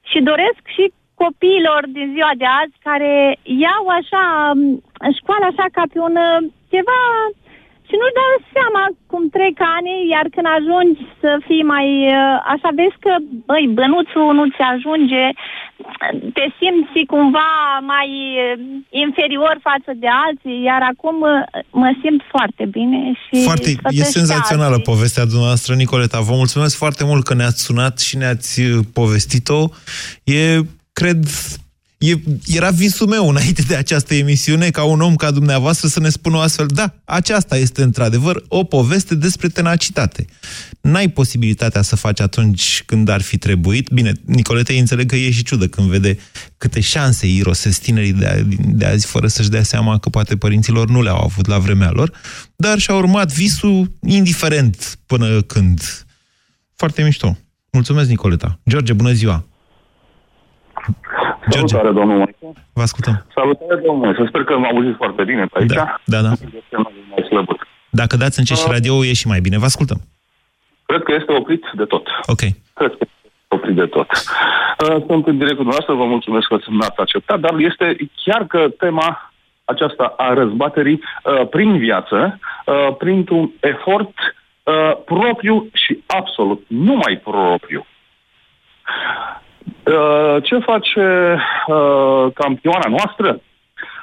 și 0.10 0.20
doresc 0.32 0.62
și 0.76 0.84
copiilor 1.24 1.82
din 1.98 2.08
ziua 2.16 2.34
de 2.42 2.48
azi 2.62 2.76
care 2.88 3.14
iau 3.66 3.84
așa 4.00 4.24
m, 4.60 4.60
școală 5.20 5.46
așa 5.50 5.66
ca 5.76 5.84
pe 5.94 6.00
un 6.10 6.16
uh, 6.30 6.40
ceva 6.74 7.00
și 7.92 8.00
nu-și 8.00 8.20
dau 8.22 8.34
seama 8.56 8.84
cum 9.12 9.24
trec 9.36 9.58
ani, 9.78 9.92
iar 10.16 10.26
când 10.36 10.48
ajungi 10.58 11.02
să 11.22 11.30
fii 11.48 11.66
mai 11.76 11.88
uh, 12.18 12.36
așa, 12.54 12.70
vezi 12.80 12.98
că, 13.06 13.14
băi, 13.48 13.66
bănuțul 13.78 14.28
nu 14.38 14.46
ți 14.54 14.64
ajunge, 14.74 15.26
te 16.38 16.46
simți 16.60 17.00
cumva 17.14 17.52
mai 17.94 18.10
uh, 18.40 18.54
inferior 19.06 19.56
față 19.70 19.92
de 20.04 20.10
alții, 20.26 20.58
iar 20.70 20.82
acum 20.92 21.18
uh, 21.22 21.34
mă 21.82 21.90
simt 22.02 22.22
foarte 22.34 22.64
bine 22.78 23.00
și... 23.24 23.34
Foarte, 23.50 23.70
e 23.70 23.78
sfătuiesc 23.80 24.18
senzațională 24.20 24.78
alții. 24.78 24.92
povestea 24.92 25.26
dumneavoastră, 25.32 25.72
Nicoleta. 25.84 26.28
Vă 26.30 26.36
mulțumesc 26.44 26.76
foarte 26.84 27.04
mult 27.10 27.24
că 27.28 27.34
ne-ați 27.34 27.62
sunat 27.68 27.96
și 28.08 28.14
ne-ați 28.22 28.54
uh, 28.62 28.80
povestit-o. 29.00 29.62
E, 30.24 30.42
cred, 31.00 31.22
e, 32.02 32.20
era 32.46 32.70
visul 32.70 33.08
meu 33.08 33.30
înainte 33.30 33.62
de 33.62 33.76
această 33.76 34.14
emisiune 34.14 34.70
ca 34.70 34.84
un 34.84 35.02
om 35.02 35.16
ca 35.16 35.32
dumneavoastră 35.32 35.88
să 35.88 36.00
ne 36.00 36.10
spună 36.10 36.36
o 36.38 36.40
astfel, 36.40 36.66
da, 36.68 36.94
aceasta 37.06 37.58
este 37.58 37.84
într-adevăr 37.84 38.44
o 38.48 38.64
poveste 38.64 39.16
despre 39.16 39.48
tenacitate. 39.48 40.26
N-ai 40.82 41.08
posibilitatea 41.10 41.82
să 41.82 41.96
faci 41.96 42.20
atunci 42.20 42.84
când 42.86 43.10
ar 43.10 43.22
fi 43.22 43.38
trebuit. 43.38 43.90
Bine, 43.90 44.12
Nicoleta 44.26 44.74
înțeleg 44.74 45.10
că 45.10 45.16
e 45.16 45.32
și 45.32 45.44
ciudă 45.44 45.68
când 45.68 45.88
vede 45.90 46.18
câte 46.58 46.80
șanse 46.80 47.28
irosesc 47.28 47.82
tinerii 47.82 48.14
de, 48.14 48.26
a- 48.26 48.56
de 48.66 48.86
azi 48.86 49.06
fără 49.06 49.28
să-și 49.28 49.50
dea 49.50 49.64
seama 49.64 49.98
că 50.00 50.10
poate 50.10 50.38
părinților 50.38 50.90
nu 50.90 51.02
le-au 51.02 51.24
avut 51.24 51.48
la 51.48 51.58
vremea 51.58 51.92
lor, 51.92 52.12
dar 52.56 52.80
și-a 52.80 52.94
urmat 52.96 53.32
visul 53.34 53.92
indiferent 54.08 55.00
până 55.06 55.42
când. 55.42 56.06
Foarte 56.76 57.04
mișto. 57.04 57.38
Mulțumesc, 57.72 58.10
Nicoleta. 58.10 58.60
George, 58.70 58.94
bună 58.94 59.12
ziua! 59.12 59.46
Salutare, 61.52 61.92
domnul 61.92 62.18
Moise. 62.18 62.62
Vă 62.74 62.82
ascultăm. 62.82 63.26
Salutare, 63.36 63.76
domnul 63.86 64.06
Moise. 64.06 64.26
Sper 64.28 64.44
că 64.44 64.58
mă 64.58 64.68
auziți 64.74 64.98
foarte 64.98 65.24
bine 65.24 65.46
pe 65.46 65.60
aici. 65.60 65.74
Da, 65.74 66.00
da, 66.06 66.22
da. 66.22 66.32
Este 66.32 66.76
mai 67.10 67.24
slăbut. 67.30 67.60
Dacă 67.90 68.18
dați 68.18 68.40
încet 68.40 68.58
și 68.58 68.68
radio, 68.68 69.06
e 69.06 69.14
și 69.14 69.28
mai 69.28 69.40
bine. 69.40 69.58
Vă 69.58 69.66
ascultăm. 69.66 70.00
Cred 70.86 71.04
că 71.04 71.14
este 71.20 71.32
oprit 71.34 71.64
de 71.74 71.86
tot. 71.86 72.08
Ok. 72.26 72.40
Cred 72.74 72.92
că 72.98 72.98
este 73.02 73.10
oprit 73.48 73.76
de 73.76 73.86
tot. 73.86 74.10
Uh, 74.10 75.04
Sunt 75.08 75.28
în 75.28 75.38
direct 75.38 75.58
cu 75.58 75.64
dumneavoastră, 75.66 75.94
vă 75.94 76.06
mulțumesc 76.06 76.48
că 76.48 76.58
n-ați 76.68 77.00
acceptat, 77.00 77.40
dar 77.40 77.54
este 77.58 77.96
chiar 78.24 78.46
că 78.46 78.70
tema 78.78 79.34
aceasta 79.66 80.14
a 80.18 80.34
răzbaterii 80.34 81.02
uh, 81.02 81.48
prin 81.50 81.78
viață, 81.78 82.40
uh, 82.66 82.96
printr-un 82.98 83.52
efort 83.60 84.14
uh, 84.64 84.92
propriu 85.06 85.70
și 85.74 86.04
absolut 86.06 86.64
numai 86.68 87.22
propriu. 87.24 87.86
Uh, 89.84 90.44
ce 90.44 90.58
face 90.60 91.38
uh, 91.68 92.26
campioana 92.34 92.88
noastră? 92.90 93.42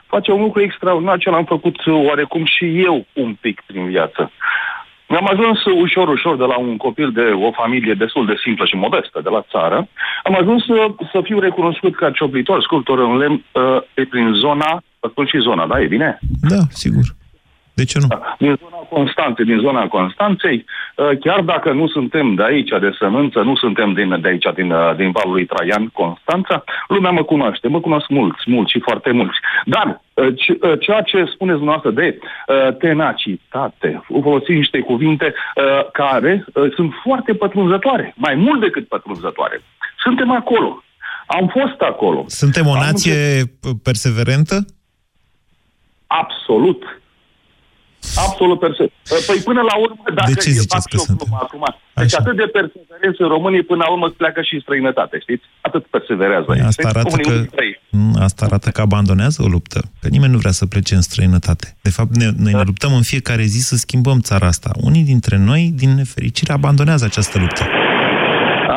Face 0.07 0.33
un 0.33 0.41
lucru 0.41 0.61
extraordinar 0.61 1.19
ce 1.19 1.31
l-am 1.31 1.45
făcut 1.45 1.77
oarecum 1.87 2.45
și 2.45 2.83
eu 2.83 3.07
un 3.13 3.37
pic 3.41 3.63
prin 3.67 3.87
viață. 3.87 4.31
Mi-am 5.09 5.29
ajuns 5.33 5.65
ușor, 5.65 6.09
ușor 6.09 6.37
de 6.37 6.45
la 6.45 6.59
un 6.59 6.77
copil 6.77 7.11
de 7.13 7.21
o 7.21 7.51
familie 7.53 7.95
destul 7.95 8.27
de 8.27 8.41
simplă 8.43 8.65
și 8.65 8.75
modestă 8.75 9.21
de 9.23 9.29
la 9.29 9.47
țară. 9.51 9.89
Am 10.23 10.35
ajuns 10.41 10.65
să, 10.65 10.87
să 11.13 11.21
fiu 11.23 11.39
recunoscut 11.39 11.97
ca 11.97 12.11
cioplitor, 12.11 12.63
sculptor 12.63 12.99
în 12.99 13.17
lemn 13.17 13.45
uh, 13.53 13.83
pe 13.95 14.05
prin 14.05 14.33
zona, 14.33 14.83
spun 15.11 15.27
și 15.27 15.39
zona, 15.39 15.67
da, 15.67 15.81
e 15.81 15.87
bine? 15.87 16.19
Da, 16.49 16.61
sigur. 16.71 17.03
De 17.79 17.85
ce 17.85 17.99
nu? 17.99 18.07
Da, 18.07 18.37
din 18.39 18.55
zona 18.63 18.81
Constanței, 18.97 19.45
din 19.45 19.59
zona 19.59 19.89
Constanței, 19.89 20.65
uh, 20.65 21.11
chiar 21.21 21.41
dacă 21.41 21.73
nu 21.73 21.87
suntem 21.89 22.35
de 22.35 22.45
aici, 22.45 22.69
de 22.69 22.91
Sămânță, 22.99 23.39
nu 23.41 23.57
suntem 23.57 23.93
din, 23.93 24.21
de 24.21 24.29
aici, 24.29 24.49
din, 24.55 24.71
uh, 24.71 24.97
din 24.97 25.11
valul 25.11 25.33
lui 25.33 25.47
Traian, 25.47 25.87
Constanța, 25.87 26.65
lumea 26.89 27.11
mă 27.11 27.23
cunoaște, 27.23 27.69
mă 27.69 27.81
cunosc 27.81 28.09
mulți, 28.09 28.43
mulți 28.47 28.73
și 28.73 28.81
foarte 28.81 29.11
mulți. 29.13 29.39
Dar 29.65 29.87
uh, 30.15 30.35
ceea 30.81 31.03
ce 31.11 31.33
spuneți 31.35 31.61
dumneavoastră 31.63 31.91
de 31.91 32.19
tenacitate, 32.79 34.03
folosiți 34.23 34.53
niște 34.53 34.81
cuvinte 34.81 35.35
care 35.93 36.45
sunt 36.75 36.93
foarte 37.03 37.35
pătrunzătoare, 37.35 38.15
mai 38.17 38.35
mult 38.35 38.61
decât 38.61 38.89
pătrunzătoare. 38.89 39.63
Suntem 39.99 40.31
acolo. 40.31 40.83
Am 41.27 41.47
fost 41.59 41.81
acolo. 41.81 42.25
Suntem 42.27 42.67
o 42.67 42.75
nație 42.75 43.39
Am... 43.41 43.81
perseverentă? 43.83 44.65
Absolut. 46.07 46.83
Absolut 48.27 48.59
perseverent. 48.65 49.25
Păi 49.29 49.39
până 49.51 49.63
la 49.71 49.75
urmă, 49.85 50.03
dacă 50.15 50.31
de 50.33 50.41
ce 50.43 50.51
ziceți 50.51 50.89
că 50.89 50.97
sunt? 50.97 51.21
acum, 51.45 51.65
deci 51.95 52.15
atât 52.15 52.37
de 52.37 52.49
perseverență 52.59 53.21
în 53.25 53.29
România, 53.29 53.63
până 53.67 53.83
la 53.85 53.91
urmă 53.95 54.09
pleacă 54.21 54.41
și 54.43 54.55
în 54.55 54.61
străinătate, 54.61 55.19
știți? 55.25 55.45
Atât 55.61 55.87
perseverează. 55.87 56.47
Asta 56.67 56.89
arată, 56.89 57.17
că, 57.17 57.33
mm, 57.91 58.17
asta 58.29 58.45
arată 58.45 58.69
că 58.71 58.81
abandonează 58.81 59.43
o 59.43 59.49
luptă. 59.57 59.81
Că 60.01 60.09
nimeni 60.09 60.33
nu 60.33 60.39
vrea 60.39 60.57
să 60.61 60.67
plece 60.67 60.95
în 60.95 61.01
străinătate. 61.01 61.77
De 61.81 61.91
fapt, 61.91 62.17
ne, 62.17 62.29
noi 62.45 62.53
ne 62.53 62.63
luptăm 62.63 62.93
în 62.95 63.03
fiecare 63.03 63.43
zi 63.43 63.61
să 63.61 63.77
schimbăm 63.77 64.19
țara 64.21 64.47
asta. 64.47 64.71
Unii 64.89 65.05
dintre 65.13 65.37
noi, 65.37 65.73
din 65.75 65.91
nefericire, 65.95 66.53
abandonează 66.53 67.05
această 67.05 67.39
luptă. 67.39 67.65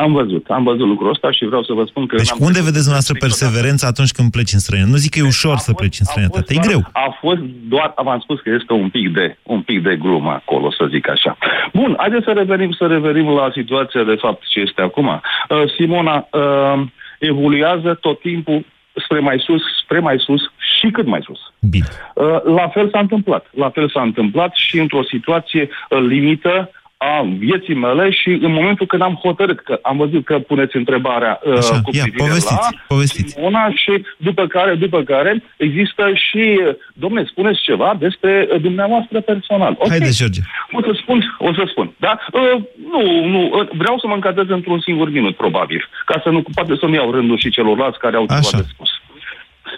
Am 0.02 0.12
văzut, 0.12 0.44
am 0.48 0.62
văzut 0.64 0.86
lucrul 0.86 1.10
ăsta 1.10 1.30
și 1.30 1.44
vreau 1.44 1.62
să 1.62 1.72
vă 1.72 1.84
spun 1.84 2.06
că... 2.06 2.16
Deci 2.16 2.38
unde 2.48 2.60
vedeți 2.68 2.86
dumneavoastră 2.88 3.14
perseverența 3.26 3.86
atunci 3.86 4.12
când 4.16 4.30
pleci 4.30 4.52
în 4.52 4.58
străinătate? 4.58 4.94
Nu 4.94 5.02
zic 5.04 5.10
că 5.12 5.18
e 5.18 5.34
ușor 5.36 5.56
să 5.56 5.72
pleci 5.72 6.00
în 6.02 6.06
străinătate, 6.10 6.54
e 6.54 6.66
greu. 6.68 6.82
A 6.92 7.16
fost 7.20 7.42
doar, 7.74 7.92
v-am 8.06 8.20
spus 8.20 8.40
că 8.40 8.50
este 8.58 8.72
un 8.72 8.88
pic 8.96 9.06
de, 9.18 9.36
un 9.42 9.60
pic 9.68 9.82
de 9.82 9.96
glumă 9.96 10.30
acolo, 10.30 10.70
să 10.78 10.84
zic 10.94 11.08
așa. 11.08 11.36
Bun, 11.72 11.94
haideți 11.98 12.24
să 12.24 12.32
revenim, 12.32 12.72
să 12.72 12.86
revenim 12.86 13.28
la 13.28 13.50
situația 13.58 14.02
de 14.02 14.16
fapt 14.24 14.42
ce 14.48 14.60
este 14.60 14.82
acum. 14.82 15.08
Uh, 15.08 15.62
Simona 15.76 16.16
uh, 16.30 16.82
evoluează 17.18 17.98
tot 18.00 18.20
timpul 18.20 18.64
spre 19.04 19.18
mai 19.18 19.42
sus, 19.46 19.62
spre 19.82 19.98
mai 19.98 20.18
sus 20.18 20.42
și 20.78 20.90
cât 20.90 21.06
mai 21.06 21.22
sus. 21.22 21.40
Bine. 21.70 21.86
Uh, 22.14 22.42
la 22.44 22.68
fel 22.68 22.90
s-a 22.90 22.98
întâmplat. 22.98 23.46
La 23.50 23.70
fel 23.70 23.88
s-a 23.88 24.02
întâmplat 24.02 24.54
și 24.54 24.78
într-o 24.78 25.02
situație 25.02 25.68
uh, 25.90 25.98
limită 25.98 26.70
a 27.10 27.22
vieții 27.38 27.74
mele 27.74 28.10
și 28.10 28.28
în 28.28 28.52
momentul 28.52 28.86
când 28.86 29.02
am 29.02 29.14
hotărât, 29.14 29.60
că 29.60 29.78
am 29.82 29.96
văzut 29.96 30.24
că 30.24 30.38
puneți 30.38 30.76
întrebarea 30.76 31.40
uh, 31.44 31.56
Așa, 31.56 31.80
cu 31.84 31.90
ia, 31.92 32.02
privire 32.02 32.24
povestiți, 32.24 32.68
la 32.70 32.78
povestiți. 32.88 33.32
Simona 33.32 33.70
și 33.82 34.04
după 34.16 34.46
care, 34.46 34.74
după 34.74 35.02
care 35.02 35.42
există 35.56 36.10
și, 36.14 36.60
domne, 36.92 37.24
spuneți 37.24 37.60
ceva 37.62 37.96
despre 37.98 38.48
uh, 38.52 38.60
dumneavoastră 38.60 39.20
personal. 39.20 39.72
Okay. 39.78 39.88
Haide, 39.88 40.10
George. 40.10 40.40
O 40.72 40.80
să 40.82 40.92
spun, 41.02 41.36
o 41.38 41.52
să 41.54 41.62
spun, 41.66 41.92
da? 41.98 42.18
Uh, 42.32 42.62
nu, 42.92 43.26
nu, 43.26 43.40
uh, 43.52 43.68
vreau 43.72 43.98
să 43.98 44.06
mă 44.06 44.14
încadrez 44.14 44.48
într-un 44.48 44.80
singur 44.80 45.10
minut, 45.10 45.36
probabil, 45.36 45.88
ca 46.04 46.20
să 46.22 46.28
nu, 46.28 46.42
poate 46.54 46.74
să 46.80 46.86
nu 46.86 46.94
iau 46.94 47.10
rândul 47.10 47.38
și 47.38 47.50
celorlalți 47.50 47.98
care 47.98 48.16
au 48.16 48.26
ceva 48.26 48.62
de 48.62 48.68
spus. 48.74 48.90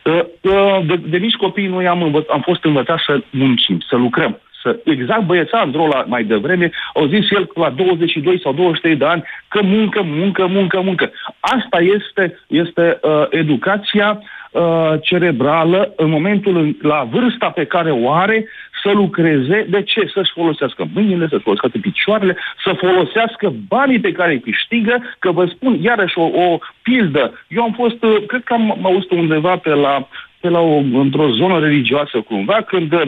Uh, 0.05 0.25
uh, 0.41 0.87
de, 0.87 0.97
de 0.97 1.19
mici 1.19 1.35
copii 1.35 1.67
noi 1.67 1.87
am, 1.87 2.03
învăț- 2.03 2.31
am 2.33 2.41
fost 2.41 2.65
învățați 2.65 3.05
să 3.07 3.23
muncim, 3.31 3.85
să 3.89 3.97
lucrăm 3.97 4.39
să, 4.65 4.79
exact 4.85 5.25
băiețandrul 5.27 5.85
ăla 5.85 6.05
mai 6.09 6.25
devreme, 6.25 6.71
au 6.95 7.07
zis 7.07 7.31
el 7.31 7.51
la 7.55 7.71
22 7.71 8.41
sau 8.43 8.53
23 8.53 8.97
de 8.97 9.05
ani 9.05 9.23
că 9.49 9.61
muncă, 9.63 10.03
muncă, 10.03 10.47
muncă, 10.47 10.81
muncă. 10.81 11.13
Asta 11.41 11.79
este, 11.81 12.39
este 12.47 12.99
uh, 13.03 13.27
educația 13.31 14.23
uh, 14.51 14.93
cerebrală 15.03 15.93
în 15.97 16.11
momentul, 16.11 16.57
în, 16.57 16.77
la 16.83 17.09
vârsta 17.11 17.51
pe 17.51 17.65
care 17.65 17.91
o 17.91 18.13
are, 18.13 18.47
să 18.83 18.91
lucreze. 18.93 19.67
De 19.69 19.83
ce? 19.83 20.11
Să-și 20.15 20.33
folosească 20.33 20.89
mâinile, 20.95 21.27
să-și 21.29 21.43
folosească 21.43 21.79
picioarele, 21.79 22.37
să 22.65 22.73
folosească 22.73 23.53
banii 23.69 24.01
pe 24.01 24.13
care 24.13 24.33
îi 24.33 24.41
câștigă, 24.41 25.03
că 25.19 25.31
vă 25.33 25.47
spun 25.47 25.83
iarăși 25.83 26.19
o, 26.19 26.23
o 26.23 26.59
pildă. 26.83 27.45
Eu 27.49 27.63
am 27.63 27.73
fost, 27.73 28.03
uh, 28.03 28.17
cred 28.27 28.43
că 28.45 28.53
am 28.53 28.79
auzit 28.83 29.11
undeva 29.11 29.57
pe 29.57 29.71
la 29.71 30.09
pe 30.45 30.51
la 30.51 30.61
o, 30.61 30.77
într-o 31.05 31.29
zonă 31.41 31.59
religioasă 31.59 32.21
cumva, 32.21 32.59
când 32.73 32.93
uh, 32.93 33.03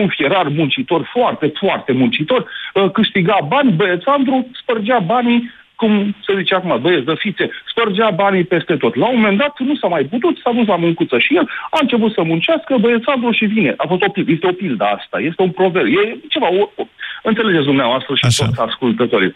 un 0.00 0.08
fierar 0.08 0.48
muncitor, 0.48 1.10
foarte, 1.12 1.52
foarte 1.62 1.92
muncitor, 1.92 2.40
uh, 2.74 2.90
câștiga 2.90 3.38
bani, 3.48 3.72
băiețandru 3.72 4.46
spărgea 4.60 4.98
banii 4.98 5.50
cum 5.74 6.14
se 6.26 6.32
zice 6.38 6.54
acum, 6.54 6.78
băieți 6.80 7.04
de 7.04 7.14
fițe, 7.18 7.50
spărgea 7.70 8.10
banii 8.10 8.44
peste 8.44 8.76
tot. 8.76 8.94
La 8.94 9.08
un 9.08 9.16
moment 9.16 9.38
dat 9.38 9.58
nu 9.58 9.74
s-a 9.76 9.86
mai 9.86 10.04
putut, 10.04 10.38
s-a 10.42 10.52
dus 10.52 10.66
la 10.66 10.76
muncuță 10.76 11.18
și 11.18 11.36
el 11.36 11.46
a 11.70 11.78
început 11.80 12.12
să 12.12 12.22
muncească, 12.22 12.76
băiețandru 12.80 13.30
și 13.30 13.44
vine. 13.44 13.74
A 13.76 13.86
fost 13.86 14.02
o 14.02 14.10
pildă, 14.10 14.30
este 14.32 14.46
o 14.46 14.52
pildă 14.52 14.84
asta, 14.84 15.16
este 15.20 15.42
un 15.42 15.50
proverb, 15.50 15.86
e 15.86 16.16
ceva, 16.28 16.48
o, 16.60 16.62
o, 16.74 16.82
înțelegeți 17.22 17.64
dumneavoastră 17.64 18.14
și 18.14 18.24
Așa. 18.26 18.44
toți 18.44 18.60
ascultătorii. 18.60 19.34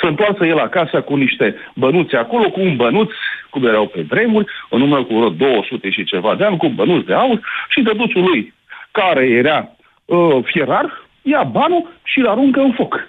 S-a 0.00 0.08
întoarse 0.08 0.46
el 0.46 0.58
acasă 0.58 1.00
cu 1.00 1.16
niște 1.16 1.56
bănuți 1.74 2.14
acolo, 2.14 2.50
cu 2.50 2.60
un 2.60 2.76
bănuț, 2.76 3.10
cum 3.50 3.66
erau 3.66 3.86
pe 3.86 4.00
vremuri, 4.08 4.46
în 4.70 4.78
număr 4.78 5.06
cu 5.06 5.14
vreo 5.14 5.28
200 5.28 5.90
și 5.90 6.04
ceva 6.04 6.34
de 6.34 6.44
ani, 6.44 6.56
cu 6.56 6.66
un 6.66 6.74
bănuț 6.74 7.04
de 7.04 7.14
aur 7.14 7.40
și 7.68 7.82
dăduțul 7.82 8.22
lui, 8.22 8.54
care 8.90 9.26
era 9.26 9.68
uh, 10.04 10.38
fierar, 10.44 11.06
ia 11.22 11.42
banul 11.42 11.88
și 12.02 12.18
îl 12.18 12.26
aruncă 12.26 12.60
în 12.60 12.72
foc. 12.72 13.08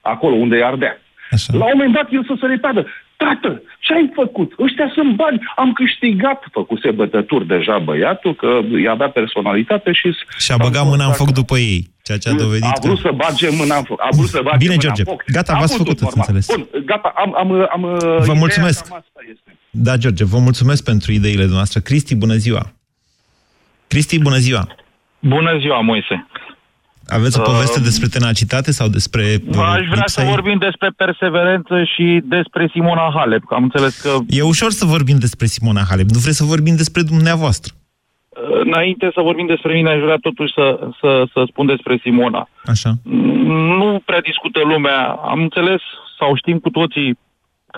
Acolo 0.00 0.34
unde 0.34 0.64
ardea. 0.64 0.98
Așa. 1.30 1.56
La 1.56 1.64
un 1.64 1.70
moment 1.74 1.94
dat 1.94 2.12
el 2.12 2.24
să 2.24 2.34
se 2.40 2.46
repeadă. 2.46 2.86
Tată, 3.26 3.62
ce 3.80 3.92
ai 3.92 4.10
făcut? 4.14 4.52
Ăștia 4.58 4.90
sunt 4.94 5.16
bani. 5.16 5.38
Am 5.56 5.72
câștigat. 5.72 6.44
Făcuse 6.52 6.90
bătături 6.90 7.46
deja 7.46 7.78
băiatul, 7.78 8.34
că 8.34 8.60
i 8.84 8.88
avea 8.88 9.08
personalitate 9.08 9.92
și... 9.92 10.08
Și-a 10.38 10.56
băgat 10.56 10.84
mâna 10.84 11.06
în 11.06 11.12
foc 11.12 11.30
după 11.30 11.56
ei. 11.58 11.90
Ceea 12.02 12.18
ce 12.18 12.28
a 12.28 12.32
dovedit 12.32 12.74
A 12.76 12.78
vrut 12.82 13.00
că... 13.00 13.08
să 13.08 13.12
bage 13.14 13.48
mâna 13.50 13.76
în 13.76 13.82
foc. 13.82 14.00
A 14.02 14.08
vrut 14.16 14.28
să 14.28 14.40
bage 14.44 14.56
Bine, 14.56 14.74
mâna 14.74 14.82
George. 14.82 15.02
în 15.04 15.06
foc. 15.12 15.24
Gata, 15.26 15.58
v-ați 15.58 15.76
făcut, 15.76 16.02
ați 16.02 16.16
înțeles. 16.16 16.46
Bun, 16.54 16.68
gata, 16.84 17.12
am... 17.16 17.34
am, 17.36 17.68
am 17.72 17.82
Vă 18.30 18.32
mulțumesc. 18.32 18.88
Da, 19.70 19.96
George, 19.96 20.24
vă 20.24 20.38
mulțumesc 20.38 20.84
pentru 20.84 21.12
ideile 21.12 21.46
noastre. 21.46 21.80
Cristi, 21.80 22.14
bună 22.16 22.34
ziua. 22.34 22.72
Cristi, 23.86 24.18
bună 24.18 24.36
ziua. 24.36 24.66
Bună 25.18 25.58
ziua, 25.58 25.80
Moise. 25.80 26.26
Aveți 27.08 27.40
o 27.40 27.42
poveste 27.42 27.78
uh, 27.78 27.84
despre 27.84 28.08
tenacitate 28.08 28.70
sau 28.72 28.88
despre... 28.88 29.24
Uh, 29.48 29.58
aș 29.58 29.86
vrea 29.86 30.06
să 30.06 30.22
vorbim 30.30 30.58
despre 30.58 30.88
perseverență 30.96 31.84
și 31.84 32.20
despre 32.24 32.68
Simona 32.72 33.10
Halep, 33.14 33.44
că 33.44 33.54
am 33.54 33.62
înțeles 33.62 34.00
că... 34.00 34.16
E 34.28 34.42
ușor 34.42 34.70
să 34.70 34.84
vorbim 34.84 35.18
despre 35.18 35.46
Simona 35.46 35.82
Halep, 35.88 36.08
nu 36.08 36.18
vreți 36.18 36.36
să 36.36 36.44
vorbim 36.44 36.76
despre 36.76 37.02
dumneavoastră. 37.02 37.72
Uh, 38.28 38.60
înainte 38.64 39.10
să 39.14 39.20
vorbim 39.20 39.46
despre 39.46 39.72
mine, 39.74 39.90
aș 39.90 40.00
vrea 40.00 40.16
totuși 40.20 40.52
să, 40.52 40.78
să, 41.00 41.28
să 41.32 41.44
spun 41.48 41.66
despre 41.66 41.98
Simona. 42.02 42.48
Așa. 42.64 42.92
Nu 43.78 44.02
prea 44.04 44.20
discută 44.20 44.60
lumea. 44.64 45.00
Am 45.08 45.40
înțeles 45.40 45.80
sau 46.18 46.36
știm 46.36 46.58
cu 46.58 46.70
toții 46.70 47.18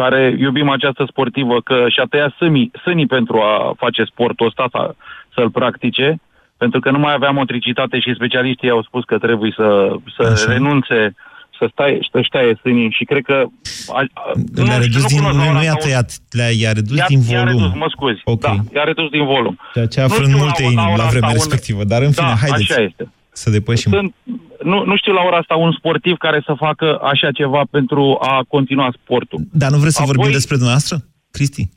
care 0.00 0.36
iubim 0.38 0.68
această 0.68 1.04
sportivă 1.10 1.60
că 1.60 1.84
și-a 1.88 2.06
tăiat 2.10 2.32
sânii, 2.36 2.70
sânii 2.82 3.06
pentru 3.06 3.36
a 3.40 3.74
face 3.76 4.02
sportul 4.04 4.46
ăsta, 4.46 4.68
să, 4.70 4.94
să-l 5.34 5.50
practice 5.50 6.20
pentru 6.58 6.80
că 6.80 6.90
nu 6.90 6.98
mai 6.98 7.14
avea 7.14 7.30
motricitate 7.30 8.00
și 8.00 8.14
specialiștii 8.14 8.70
au 8.70 8.82
spus 8.82 9.04
că 9.04 9.18
trebuie 9.18 9.52
să, 9.56 9.94
să 10.16 10.44
renunțe 10.48 11.14
să 11.58 11.68
stai, 11.72 12.08
să 12.12 12.26
taie 12.30 12.58
sânii 12.60 12.90
și 12.90 13.04
cred 13.04 13.22
că... 13.22 13.44
A, 13.88 14.04
a, 14.12 14.32
le-a 14.54 14.76
nu, 14.76 14.82
redus 14.82 15.04
din... 15.06 15.22
Nu, 15.22 15.52
nu 15.52 15.62
i-a 15.62 15.74
tăiat, 15.74 16.18
le-a, 16.30 16.50
i-a 16.50 16.72
redus 16.72 16.96
i-a, 16.96 17.04
din 17.08 17.20
volum. 17.20 17.38
I-a 17.38 17.44
redus, 17.44 17.72
mă 17.74 17.86
scuzi. 17.90 18.20
Okay. 18.24 18.56
Da, 18.56 18.78
i-a 18.78 18.84
redus 18.84 19.08
din 19.10 19.24
volum. 19.24 19.58
Ceea 19.74 19.86
ce 19.86 20.00
a 20.00 20.08
frânt 20.08 20.34
multe 20.34 20.62
inimi 20.62 20.76
la, 20.76 20.96
la 20.96 21.04
vremea 21.04 21.32
respectivă, 21.32 21.84
dar 21.84 22.02
în 22.02 22.12
fine, 22.12 22.26
da, 22.26 22.34
haideți 22.34 22.72
așa 22.72 22.82
este. 22.82 23.12
să 23.32 23.50
depășim. 23.50 23.92
Sunt, 23.92 24.14
nu, 24.62 24.84
nu 24.84 24.96
știu 24.96 25.12
la 25.12 25.22
ora 25.22 25.36
asta 25.36 25.54
un 25.54 25.72
sportiv 25.78 26.16
care 26.16 26.42
să 26.44 26.54
facă 26.56 26.98
așa 27.02 27.30
ceva 27.30 27.62
pentru 27.70 28.18
a 28.20 28.44
continua 28.48 28.94
sportul. 29.02 29.40
Dar 29.52 29.70
nu 29.70 29.78
vreți 29.78 29.94
să 29.94 30.02
Apoi, 30.02 30.14
vorbim 30.14 30.32
despre 30.32 30.54
dumneavoastră, 30.54 30.96
Cristi? 31.30 31.68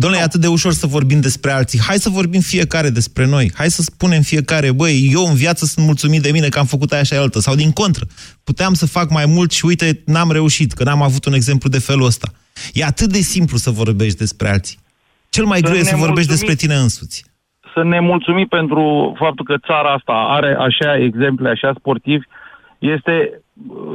Domnule, 0.00 0.22
e 0.22 0.24
atât 0.24 0.40
de 0.40 0.46
ușor 0.46 0.72
să 0.72 0.86
vorbim 0.86 1.20
despre 1.20 1.50
alții. 1.50 1.80
Hai 1.88 1.96
să 1.96 2.10
vorbim 2.10 2.40
fiecare 2.40 2.90
despre 2.90 3.26
noi. 3.26 3.50
Hai 3.54 3.70
să 3.70 3.82
spunem 3.82 4.22
fiecare, 4.22 4.72
băi, 4.72 5.08
eu 5.12 5.24
în 5.26 5.34
viață 5.34 5.64
sunt 5.64 5.86
mulțumit 5.86 6.22
de 6.22 6.30
mine 6.30 6.48
că 6.48 6.58
am 6.58 6.64
făcut 6.64 6.92
aia 6.92 7.02
și 7.02 7.12
aia 7.12 7.22
altă. 7.22 7.38
Sau 7.40 7.54
din 7.54 7.72
contră, 7.72 8.04
puteam 8.44 8.74
să 8.74 8.86
fac 8.86 9.10
mai 9.10 9.26
mult 9.26 9.50
și 9.50 9.64
uite, 9.64 10.02
n-am 10.06 10.30
reușit, 10.32 10.72
că 10.72 10.84
n-am 10.84 11.02
avut 11.02 11.24
un 11.24 11.32
exemplu 11.32 11.68
de 11.68 11.78
felul 11.78 12.06
ăsta. 12.06 12.28
E 12.72 12.84
atât 12.84 13.12
de 13.12 13.18
simplu 13.18 13.56
să 13.56 13.70
vorbești 13.70 14.18
despre 14.18 14.48
alții. 14.48 14.78
Cel 15.28 15.44
mai 15.44 15.60
greu 15.60 15.74
e 15.74 15.82
să 15.82 15.96
vorbești 15.96 16.30
despre 16.30 16.54
tine 16.54 16.74
însuți. 16.74 17.24
Să 17.74 17.84
ne 17.84 18.00
mulțumim 18.00 18.46
pentru 18.46 19.14
faptul 19.18 19.44
că 19.44 19.54
țara 19.66 19.92
asta 19.92 20.12
are 20.12 20.56
așa 20.68 20.96
exemple, 20.96 21.48
așa 21.50 21.72
sportivi, 21.78 22.24
este 22.78 23.42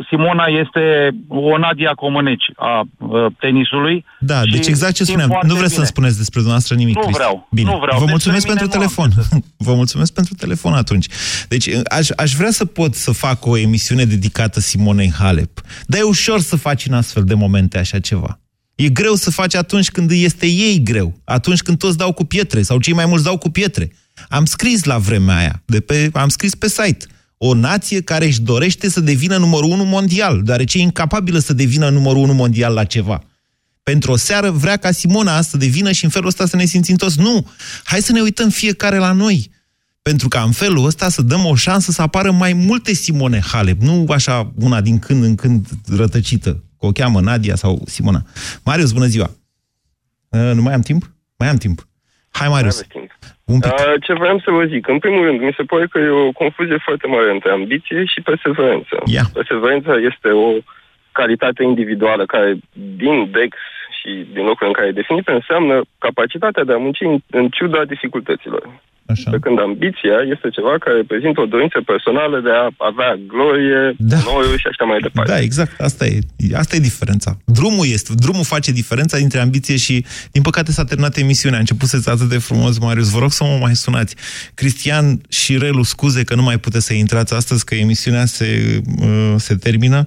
Simona 0.09 0.45
este 0.45 1.09
o 1.27 1.57
Nadia 1.57 1.91
Comăneci 1.91 2.43
a 2.55 2.81
uh, 2.97 3.25
tenisului. 3.39 4.05
Da, 4.19 4.41
deci 4.51 4.67
exact 4.67 4.93
ce 4.93 5.03
spuneam. 5.03 5.39
Nu 5.47 5.55
vreți 5.55 5.73
să 5.73 5.83
spuneți 5.83 6.17
despre 6.17 6.39
dumneavoastră 6.39 6.75
nimic, 6.75 6.95
Nu 6.95 7.01
Cristi. 7.01 7.19
vreau, 7.19 7.47
Bine. 7.51 7.71
nu 7.71 7.77
vreau. 7.79 7.99
Vă 7.99 8.05
Despre 8.05 8.11
mulțumesc 8.11 8.47
mine 8.47 8.59
pentru 8.59 8.77
nu 8.77 8.83
am 8.83 8.89
telefon. 8.93 9.25
Vă 9.67 9.73
mulțumesc 9.73 10.13
pentru 10.13 10.33
telefon 10.33 10.73
atunci. 10.73 11.05
Deci 11.47 11.69
aș, 11.89 12.07
aș 12.15 12.33
vrea 12.33 12.51
să 12.51 12.65
pot 12.65 12.95
să 12.95 13.11
fac 13.11 13.45
o 13.45 13.57
emisiune 13.57 14.03
dedicată 14.05 14.59
Simonei 14.59 15.11
Halep. 15.11 15.61
Dar 15.85 15.99
e 15.99 16.03
ușor 16.03 16.39
să 16.39 16.55
faci 16.55 16.85
în 16.85 16.93
astfel 16.93 17.23
de 17.23 17.33
momente 17.33 17.77
așa 17.77 17.99
ceva. 17.99 18.39
E 18.75 18.89
greu 18.89 19.13
să 19.13 19.31
faci 19.31 19.55
atunci 19.55 19.91
când 19.91 20.11
îi 20.11 20.23
este 20.23 20.45
ei 20.47 20.81
greu. 20.83 21.13
Atunci 21.23 21.61
când 21.61 21.77
toți 21.77 21.97
dau 21.97 22.13
cu 22.13 22.23
pietre 22.25 22.61
sau 22.61 22.79
cei 22.79 22.93
mai 22.93 23.05
mulți 23.05 23.23
dau 23.23 23.37
cu 23.37 23.49
pietre. 23.49 23.91
Am 24.29 24.45
scris 24.45 24.83
la 24.83 24.97
vremea 24.97 25.35
aia, 25.35 25.61
de 25.65 25.79
pe, 25.79 26.09
am 26.13 26.29
scris 26.29 26.55
pe 26.55 26.67
site. 26.67 27.05
O 27.45 27.53
nație 27.53 28.01
care 28.01 28.25
își 28.25 28.41
dorește 28.41 28.89
să 28.89 28.99
devină 28.99 29.37
numărul 29.37 29.69
unu 29.69 29.83
mondial, 29.83 30.41
deoarece 30.43 30.77
e 30.77 30.81
incapabilă 30.81 31.39
să 31.39 31.53
devină 31.53 31.89
numărul 31.89 32.21
unu 32.21 32.33
mondial 32.33 32.73
la 32.73 32.83
ceva. 32.83 33.23
Pentru 33.83 34.11
o 34.11 34.15
seară 34.15 34.51
vrea 34.51 34.77
ca 34.77 34.91
Simona 34.91 35.41
să 35.41 35.57
devină 35.57 35.91
și 35.91 36.03
în 36.03 36.09
felul 36.09 36.27
ăsta 36.27 36.45
să 36.45 36.55
ne 36.55 36.65
simțim 36.65 36.95
toți. 36.95 37.19
Nu! 37.19 37.47
Hai 37.83 38.01
să 38.01 38.11
ne 38.11 38.21
uităm 38.21 38.49
fiecare 38.49 38.97
la 38.97 39.11
noi. 39.11 39.51
Pentru 40.01 40.27
ca 40.27 40.41
în 40.41 40.51
felul 40.51 40.85
ăsta 40.85 41.09
să 41.09 41.21
dăm 41.21 41.45
o 41.45 41.55
șansă 41.55 41.91
să 41.91 42.01
apară 42.01 42.31
mai 42.31 42.53
multe 42.53 42.93
Simone 42.93 43.39
Halep, 43.39 43.81
nu 43.81 44.05
așa 44.09 44.53
una 44.55 44.81
din 44.81 44.99
când 44.99 45.23
în 45.23 45.35
când 45.35 45.67
rătăcită, 45.87 46.63
că 46.79 46.85
o 46.85 46.91
cheamă 46.91 47.21
Nadia 47.21 47.55
sau 47.55 47.83
Simona. 47.87 48.25
Marius, 48.63 48.91
bună 48.91 49.05
ziua! 49.05 49.35
Uh, 50.29 50.51
nu 50.53 50.61
mai 50.61 50.73
am 50.73 50.81
timp? 50.81 51.13
Mai 51.37 51.49
am 51.49 51.57
timp. 51.57 51.87
Hai, 52.39 52.47
Marius. 52.47 52.77
Un 53.45 53.59
pic. 53.59 53.71
Uh, 53.71 53.93
ce 54.05 54.13
vreau 54.13 54.39
să 54.39 54.51
vă 54.51 54.63
zic? 54.65 54.87
În 54.87 54.99
primul 54.99 55.25
rând, 55.25 55.39
mi 55.39 55.55
se 55.57 55.63
pare 55.63 55.85
că 55.87 55.99
e 55.99 56.09
o 56.09 56.31
confuzie 56.31 56.77
foarte 56.77 57.07
mare 57.07 57.31
între 57.31 57.51
ambiție 57.51 58.05
și 58.05 58.21
perseverență. 58.21 58.95
Yeah. 59.05 59.25
Perseverența 59.33 59.93
este 60.11 60.29
o 60.29 60.51
calitate 61.11 61.63
individuală 61.63 62.25
care, 62.25 62.57
din 62.73 63.31
DEX 63.31 63.57
și 63.97 64.27
din 64.33 64.43
locul 64.43 64.67
în 64.67 64.73
care 64.73 64.87
e 64.87 65.01
definită, 65.01 65.31
înseamnă 65.31 65.81
capacitatea 65.97 66.63
de 66.63 66.73
a 66.73 66.77
munci 66.77 67.01
în, 67.01 67.17
în 67.29 67.49
ciuda 67.49 67.85
dificultăților. 67.85 68.63
Așa. 69.05 69.29
Pe 69.29 69.39
când 69.45 69.59
ambiția 69.59 70.17
este 70.33 70.47
ceva 70.57 70.73
care 70.83 70.95
reprezintă 70.95 71.41
o 71.41 71.45
dorință 71.45 71.77
personală 71.91 72.39
de 72.47 72.49
a 72.61 72.65
avea 72.89 73.11
glorie, 73.33 73.81
Da. 73.97 74.17
onoru 74.27 74.55
și 74.61 74.67
așa 74.71 74.83
mai 74.91 74.99
departe. 74.99 75.31
Da, 75.31 75.39
exact. 75.39 75.81
Asta 75.81 76.05
e, 76.05 76.19
asta 76.53 76.75
e 76.75 76.79
diferența. 76.79 77.37
Drumul 77.45 77.85
este, 77.97 78.11
drumul 78.15 78.43
face 78.43 78.71
diferența 78.71 79.17
dintre 79.17 79.39
ambiție 79.39 79.77
și, 79.77 80.05
din 80.31 80.41
păcate, 80.41 80.71
s-a 80.71 80.85
terminat 80.85 81.17
emisiunea. 81.17 81.57
A 81.57 81.65
început 81.65 81.87
să 81.87 82.09
atât 82.09 82.29
de 82.29 82.37
frumos, 82.37 82.77
Marius. 82.79 83.09
Vă 83.09 83.19
rog 83.19 83.31
să 83.31 83.43
mă 83.43 83.57
mai 83.61 83.75
sunați. 83.75 84.15
Cristian 84.53 85.21
și 85.29 85.57
Relu, 85.57 85.83
scuze 85.83 86.23
că 86.23 86.35
nu 86.35 86.41
mai 86.43 86.57
puteți 86.57 86.85
să 86.85 86.93
intrați 86.93 87.33
astăzi, 87.33 87.65
că 87.65 87.75
emisiunea 87.75 88.25
se, 88.25 88.81
uh, 89.01 89.33
se 89.37 89.55
termină. 89.55 90.05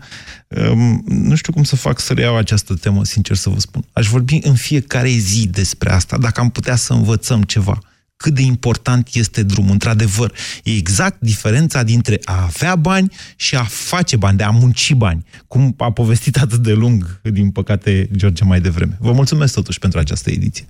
Um, 0.49 1.05
nu 1.07 1.35
știu 1.35 1.53
cum 1.53 1.63
să 1.63 1.77
fac 1.77 1.99
să 1.99 2.13
reiau 2.13 2.37
această 2.37 2.75
temă, 2.81 3.05
sincer 3.05 3.37
să 3.37 3.51
vă 3.51 3.59
spun. 3.59 3.83
Aș 3.93 4.07
vorbi 4.07 4.39
în 4.43 4.55
fiecare 4.55 5.09
zi 5.09 5.49
despre 5.49 5.91
asta, 5.91 6.19
dacă 6.21 6.41
am 6.41 6.51
putea 6.51 6.77
să 6.77 6.93
învățăm 6.93 7.43
ceva 7.43 7.79
cât 8.17 8.35
de 8.35 8.43
important 8.43 9.09
este 9.13 9.43
drumul. 9.43 9.71
Într-adevăr, 9.71 10.33
e 10.65 10.77
exact 10.77 11.17
diferența 11.21 11.83
dintre 11.83 12.21
a 12.25 12.43
avea 12.43 12.77
bani 12.77 13.13
și 13.37 13.55
a 13.55 13.65
face 13.65 14.17
bani, 14.17 14.37
de 14.37 14.43
a 14.43 14.51
munci 14.51 14.95
bani, 14.95 15.25
cum 15.49 15.75
a 15.79 15.93
povestit 15.93 16.37
atât 16.37 16.63
de 16.63 16.73
lung, 16.73 17.21
din 17.23 17.51
păcate, 17.51 18.09
George 18.17 18.45
mai 18.45 18.61
devreme. 18.61 18.97
Vă 19.01 19.13
mulțumesc 19.13 19.55
totuși 19.55 19.79
pentru 19.79 19.99
această 19.99 20.31
ediție. 20.31 20.67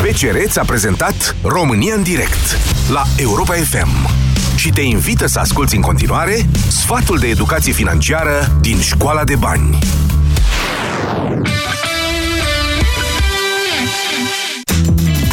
BCR 0.00 0.36
ți-a 0.46 0.64
prezentat 0.64 1.36
România 1.42 1.94
în 1.94 2.02
direct 2.02 2.58
la 2.90 3.04
Europa 3.16 3.54
FM 3.54 4.08
și 4.56 4.70
te 4.70 4.80
invită 4.80 5.26
să 5.26 5.38
asculti 5.38 5.76
în 5.76 5.80
continuare 5.80 6.46
sfatul 6.68 7.18
de 7.18 7.26
educație 7.26 7.72
financiară 7.72 8.58
din 8.60 8.80
Școala 8.80 9.24
de 9.24 9.36
Bani. 9.36 9.78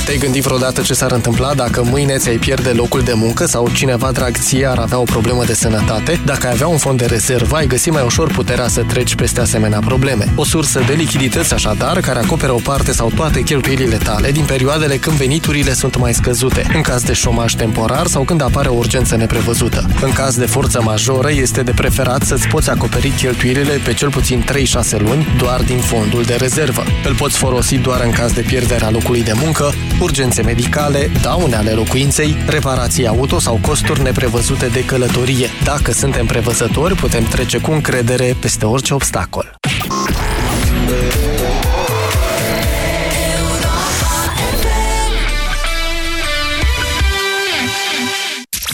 Te-ai 0.05 0.17
gândit 0.17 0.43
vreodată 0.43 0.81
ce 0.81 0.93
s-ar 0.93 1.11
întâmpla 1.11 1.53
dacă 1.53 1.83
mâine 1.83 2.17
ți-ai 2.17 2.37
pierde 2.37 2.69
locul 2.69 3.01
de 3.01 3.13
muncă 3.13 3.45
sau 3.45 3.69
cineva 3.73 4.11
drag 4.11 4.37
ție 4.37 4.65
ar 4.65 4.77
avea 4.77 4.99
o 4.99 5.03
problemă 5.03 5.43
de 5.45 5.53
sănătate? 5.53 6.21
Dacă 6.25 6.47
ai 6.47 6.53
avea 6.53 6.67
un 6.67 6.77
fond 6.77 6.97
de 6.99 7.05
rezervă, 7.05 7.55
ai 7.55 7.67
găsi 7.67 7.89
mai 7.89 8.03
ușor 8.05 8.31
puterea 8.31 8.67
să 8.67 8.81
treci 8.81 9.15
peste 9.15 9.41
asemenea 9.41 9.79
probleme. 9.79 10.33
O 10.35 10.43
sursă 10.43 10.83
de 10.87 10.93
lichidități 10.93 11.53
așadar, 11.53 11.99
care 11.99 12.19
acoperă 12.19 12.51
o 12.51 12.59
parte 12.63 12.91
sau 12.91 13.11
toate 13.15 13.41
cheltuielile 13.41 13.95
tale 13.95 14.31
din 14.31 14.45
perioadele 14.45 14.97
când 14.97 15.17
veniturile 15.17 15.73
sunt 15.73 15.97
mai 15.97 16.13
scăzute, 16.13 16.65
în 16.73 16.81
caz 16.81 17.03
de 17.03 17.13
șomaj 17.13 17.53
temporar 17.53 18.07
sau 18.07 18.23
când 18.23 18.41
apare 18.41 18.69
o 18.69 18.75
urgență 18.75 19.15
neprevăzută. 19.15 19.85
În 20.01 20.11
caz 20.11 20.37
de 20.37 20.45
forță 20.45 20.81
majoră, 20.81 21.31
este 21.31 21.63
de 21.63 21.71
preferat 21.71 22.23
să-ți 22.23 22.47
poți 22.47 22.69
acoperi 22.69 23.09
cheltuielile 23.09 23.79
pe 23.83 23.93
cel 23.93 24.09
puțin 24.09 24.45
3-6 24.51 24.97
luni 24.97 25.27
doar 25.37 25.61
din 25.61 25.77
fondul 25.77 26.23
de 26.23 26.35
rezervă. 26.35 26.83
Îl 27.05 27.15
poți 27.15 27.37
folosi 27.37 27.75
doar 27.75 28.01
în 28.03 28.11
caz 28.11 28.31
de 28.31 28.41
pierderea 28.41 28.89
locului 28.89 29.23
de 29.23 29.33
muncă, 29.43 29.73
urgențe 30.01 30.41
medicale, 30.41 31.11
daune 31.21 31.55
ale 31.55 31.71
locuinței, 31.71 32.35
reparații 32.47 33.07
auto 33.07 33.39
sau 33.39 33.59
costuri 33.61 34.01
neprevăzute 34.01 34.67
de 34.67 34.85
călătorie. 34.85 35.47
Dacă 35.63 35.91
suntem 35.91 36.25
prevăzători, 36.25 36.95
putem 36.95 37.23
trece 37.23 37.57
cu 37.57 37.71
încredere 37.71 38.35
peste 38.39 38.65
orice 38.65 38.93
obstacol. 38.93 39.55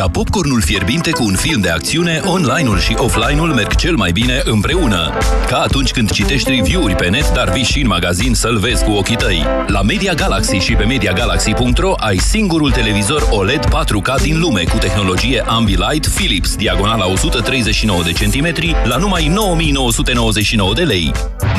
Ca 0.00 0.08
popcornul 0.08 0.60
fierbinte 0.60 1.10
cu 1.10 1.24
un 1.24 1.34
film 1.34 1.60
de 1.60 1.68
acțiune, 1.68 2.20
online-ul 2.24 2.78
și 2.78 2.94
offline-ul 2.96 3.48
merg 3.48 3.74
cel 3.74 3.94
mai 3.96 4.12
bine 4.12 4.40
împreună. 4.44 5.12
Ca 5.48 5.56
atunci 5.56 5.90
când 5.90 6.10
citești 6.10 6.50
review-uri 6.50 6.96
pe 6.96 7.08
net, 7.08 7.32
dar 7.32 7.52
vii 7.52 7.62
și 7.62 7.80
în 7.80 7.86
magazin 7.86 8.34
să-l 8.34 8.58
vezi 8.58 8.84
cu 8.84 8.90
ochii 8.90 9.16
tăi. 9.16 9.44
La 9.66 9.82
Media 9.82 10.14
Galaxy 10.14 10.56
și 10.56 10.72
pe 10.72 10.84
MediaGalaxy.ro 10.84 11.92
ai 11.96 12.18
singurul 12.18 12.70
televizor 12.70 13.28
OLED 13.30 13.64
4K 13.66 14.22
din 14.22 14.40
lume 14.40 14.62
cu 14.62 14.78
tehnologie 14.78 15.44
Ambilight 15.46 16.06
Philips, 16.06 16.56
diagonala 16.56 17.06
139 17.06 18.02
de 18.02 18.12
centimetri, 18.12 18.74
la 18.84 18.96
numai 18.96 19.26
9999 19.26 20.74
de 20.74 20.82
lei. 20.82 21.12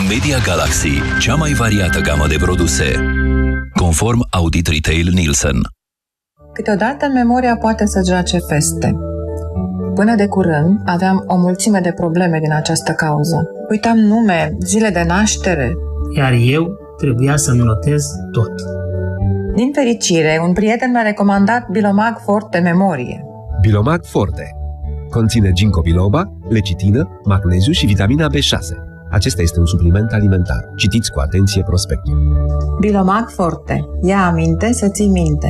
Media 0.08 0.38
Galaxy, 0.46 1.02
cea 1.20 1.36
mai 1.36 1.54
variată 1.54 2.00
gamă 2.00 2.28
de 2.28 2.36
produse. 2.40 3.00
Conform 3.74 4.28
Audit 4.30 4.68
Retail 4.68 5.10
Nielsen. 5.14 5.62
Câteodată 6.64 7.08
memoria 7.14 7.58
poate 7.58 7.86
să 7.86 8.02
joace 8.10 8.38
feste. 8.38 8.96
Până 9.96 10.16
de 10.16 10.28
curând 10.28 10.80
aveam 10.86 11.24
o 11.28 11.38
mulțime 11.38 11.80
de 11.80 11.92
probleme 11.96 12.40
din 12.40 12.54
această 12.54 12.92
cauză. 12.92 13.50
Uitam 13.70 13.98
nume, 13.98 14.58
zile 14.60 14.90
de 14.90 15.04
naștere. 15.08 15.74
Iar 16.16 16.34
eu 16.46 16.68
trebuia 16.98 17.36
să-mi 17.36 17.64
notez 17.64 18.06
tot. 18.32 18.52
Din 19.56 19.72
fericire, 19.74 20.42
un 20.48 20.54
prieten 20.54 20.92
mi-a 20.92 21.02
recomandat 21.02 21.70
Bilomag 21.70 22.18
Forte 22.18 22.60
Memorie. 22.60 23.26
Bilomag 23.62 24.06
Forte. 24.06 24.56
Conține 25.10 25.52
ginkgo 25.52 25.82
biloba, 25.82 26.32
lecitină, 26.50 27.20
magneziu 27.24 27.72
și 27.72 27.86
vitamina 27.86 28.28
B6. 28.28 28.76
Acesta 29.12 29.42
este 29.42 29.60
un 29.60 29.66
supliment 29.66 30.12
alimentar. 30.12 30.70
Citiți 30.76 31.12
cu 31.12 31.20
atenție 31.20 31.64
prospectul. 31.64 32.18
Bilomag 32.80 33.30
Forte. 33.30 33.86
Ia 34.02 34.26
aminte 34.26 34.74
să 34.74 34.88
ții 34.88 35.08
minte. 35.08 35.50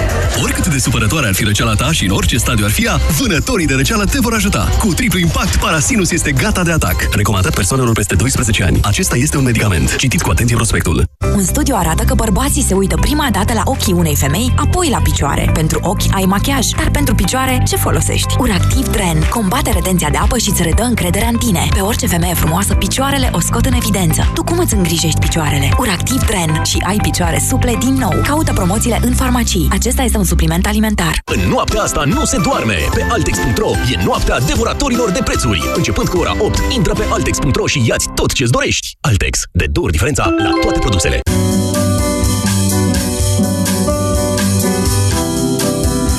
Oricât 0.39 0.67
de 0.67 0.77
supărătoare 0.77 1.27
ar 1.27 1.33
fi 1.33 1.43
răceala 1.43 1.73
ta 1.73 1.91
și 1.91 2.05
în 2.05 2.11
orice 2.11 2.37
stadiu 2.37 2.65
ar 2.65 2.71
fi 2.71 2.83
ea, 2.85 2.99
vânătorii 3.19 3.65
de 3.65 3.73
răceală 3.73 4.05
te 4.05 4.19
vor 4.19 4.33
ajuta. 4.33 4.69
Cu 4.79 4.93
triplu 4.93 5.19
impact, 5.19 5.55
Parasinus 5.55 6.11
este 6.11 6.31
gata 6.31 6.63
de 6.63 6.71
atac. 6.71 7.07
Recomandat 7.11 7.53
persoanelor 7.55 7.93
peste 7.93 8.15
12 8.15 8.63
ani. 8.63 8.79
Acesta 8.83 9.17
este 9.17 9.37
un 9.37 9.43
medicament. 9.43 9.95
Citiți 9.95 10.23
cu 10.23 10.29
atenție 10.29 10.55
prospectul. 10.55 11.03
Un 11.35 11.43
studiu 11.43 11.75
arată 11.77 12.03
că 12.03 12.13
bărbații 12.13 12.63
se 12.63 12.73
uită 12.73 12.95
prima 12.95 13.27
dată 13.31 13.53
la 13.53 13.61
ochii 13.65 13.93
unei 13.93 14.15
femei, 14.15 14.53
apoi 14.55 14.89
la 14.89 14.97
picioare. 14.97 15.49
Pentru 15.53 15.79
ochi 15.83 16.13
ai 16.13 16.25
machiaj, 16.25 16.67
dar 16.67 16.89
pentru 16.91 17.15
picioare 17.15 17.63
ce 17.67 17.75
folosești? 17.75 18.35
Uractiv 18.39 18.87
Dren 18.87 19.23
combate 19.29 19.71
retenția 19.71 20.09
de 20.09 20.17
apă 20.17 20.37
și 20.37 20.49
îți 20.49 20.63
redă 20.63 20.83
încrederea 20.83 21.27
în 21.27 21.37
tine. 21.37 21.67
Pe 21.73 21.79
orice 21.79 22.07
femeie 22.07 22.33
frumoasă, 22.33 22.73
picioarele 22.73 23.29
o 23.31 23.39
scot 23.39 23.65
în 23.65 23.73
evidență. 23.73 24.31
Tu 24.33 24.43
cum 24.43 24.57
îți 24.57 24.73
îngrijești 24.73 25.19
picioarele? 25.19 25.69
Uractiv 25.77 26.25
Dren 26.25 26.61
și 26.63 26.77
ai 26.87 26.97
picioare 27.01 27.41
suple 27.49 27.75
din 27.79 27.93
nou. 27.93 28.21
Caută 28.23 28.53
promoțiile 28.53 28.99
în 29.03 29.13
farmacii. 29.13 29.67
Acesta 29.71 30.01
este 30.01 30.17
un 30.21 30.27
supliment 30.27 30.65
alimentar. 30.65 31.21
În 31.25 31.49
noaptea 31.49 31.81
asta 31.81 32.03
nu 32.03 32.25
se 32.25 32.37
doarme. 32.37 32.75
Pe 32.93 33.05
Altex.ro 33.09 33.69
e 33.91 34.03
noaptea 34.05 34.39
devoratorilor 34.39 35.09
de 35.09 35.19
prețuri. 35.23 35.63
Începând 35.75 36.07
cu 36.07 36.17
ora 36.17 36.35
8, 36.39 36.61
intră 36.75 36.93
pe 36.93 37.05
Altex.ro 37.09 37.67
și 37.67 37.83
iați 37.87 38.07
tot 38.15 38.31
ce-ți 38.31 38.51
dorești. 38.51 38.97
Altex. 39.01 39.39
De 39.51 39.65
două 39.71 39.85
ori 39.85 39.93
diferența 39.93 40.35
la 40.37 40.51
toate 40.61 40.79
produsele. 40.79 41.21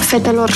Fetelor, 0.01 0.51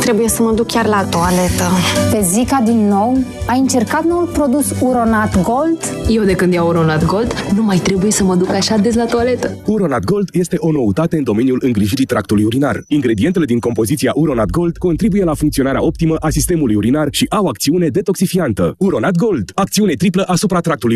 trebuie 0.00 0.28
să 0.28 0.42
mă 0.42 0.52
duc 0.52 0.66
chiar 0.66 0.86
la 0.86 1.04
toaletă. 1.10 1.64
Pe 2.12 2.20
Zica 2.22 2.62
din 2.64 2.88
nou? 2.88 3.18
Ai 3.46 3.58
încercat 3.58 4.04
noul 4.04 4.26
produs 4.26 4.74
Uronat 4.80 5.42
Gold? 5.42 5.78
Eu 6.08 6.24
de 6.24 6.34
când 6.34 6.52
iau 6.52 6.68
Uronat 6.68 7.04
Gold, 7.04 7.32
nu 7.54 7.62
mai 7.62 7.78
trebuie 7.78 8.10
să 8.10 8.24
mă 8.24 8.34
duc 8.34 8.48
așa 8.48 8.76
des 8.76 8.94
la 8.94 9.04
toaletă. 9.04 9.56
Uronat 9.66 10.04
Gold 10.04 10.28
este 10.32 10.56
o 10.58 10.72
noutate 10.72 11.16
în 11.16 11.22
domeniul 11.22 11.58
îngrijirii 11.62 12.04
tractului 12.04 12.44
urinar. 12.44 12.82
Ingredientele 12.86 13.44
din 13.44 13.58
compoziția 13.58 14.12
Uronat 14.14 14.50
Gold 14.50 14.76
contribuie 14.76 15.24
la 15.24 15.34
funcționarea 15.34 15.84
optimă 15.84 16.16
a 16.20 16.28
sistemului 16.30 16.74
urinar 16.74 17.08
și 17.10 17.26
au 17.28 17.46
acțiune 17.46 17.88
detoxifiantă. 17.88 18.74
Uronat 18.78 19.16
Gold, 19.16 19.50
acțiune 19.54 19.92
triplă 19.92 20.22
asupra 20.26 20.60
tractului 20.60 20.92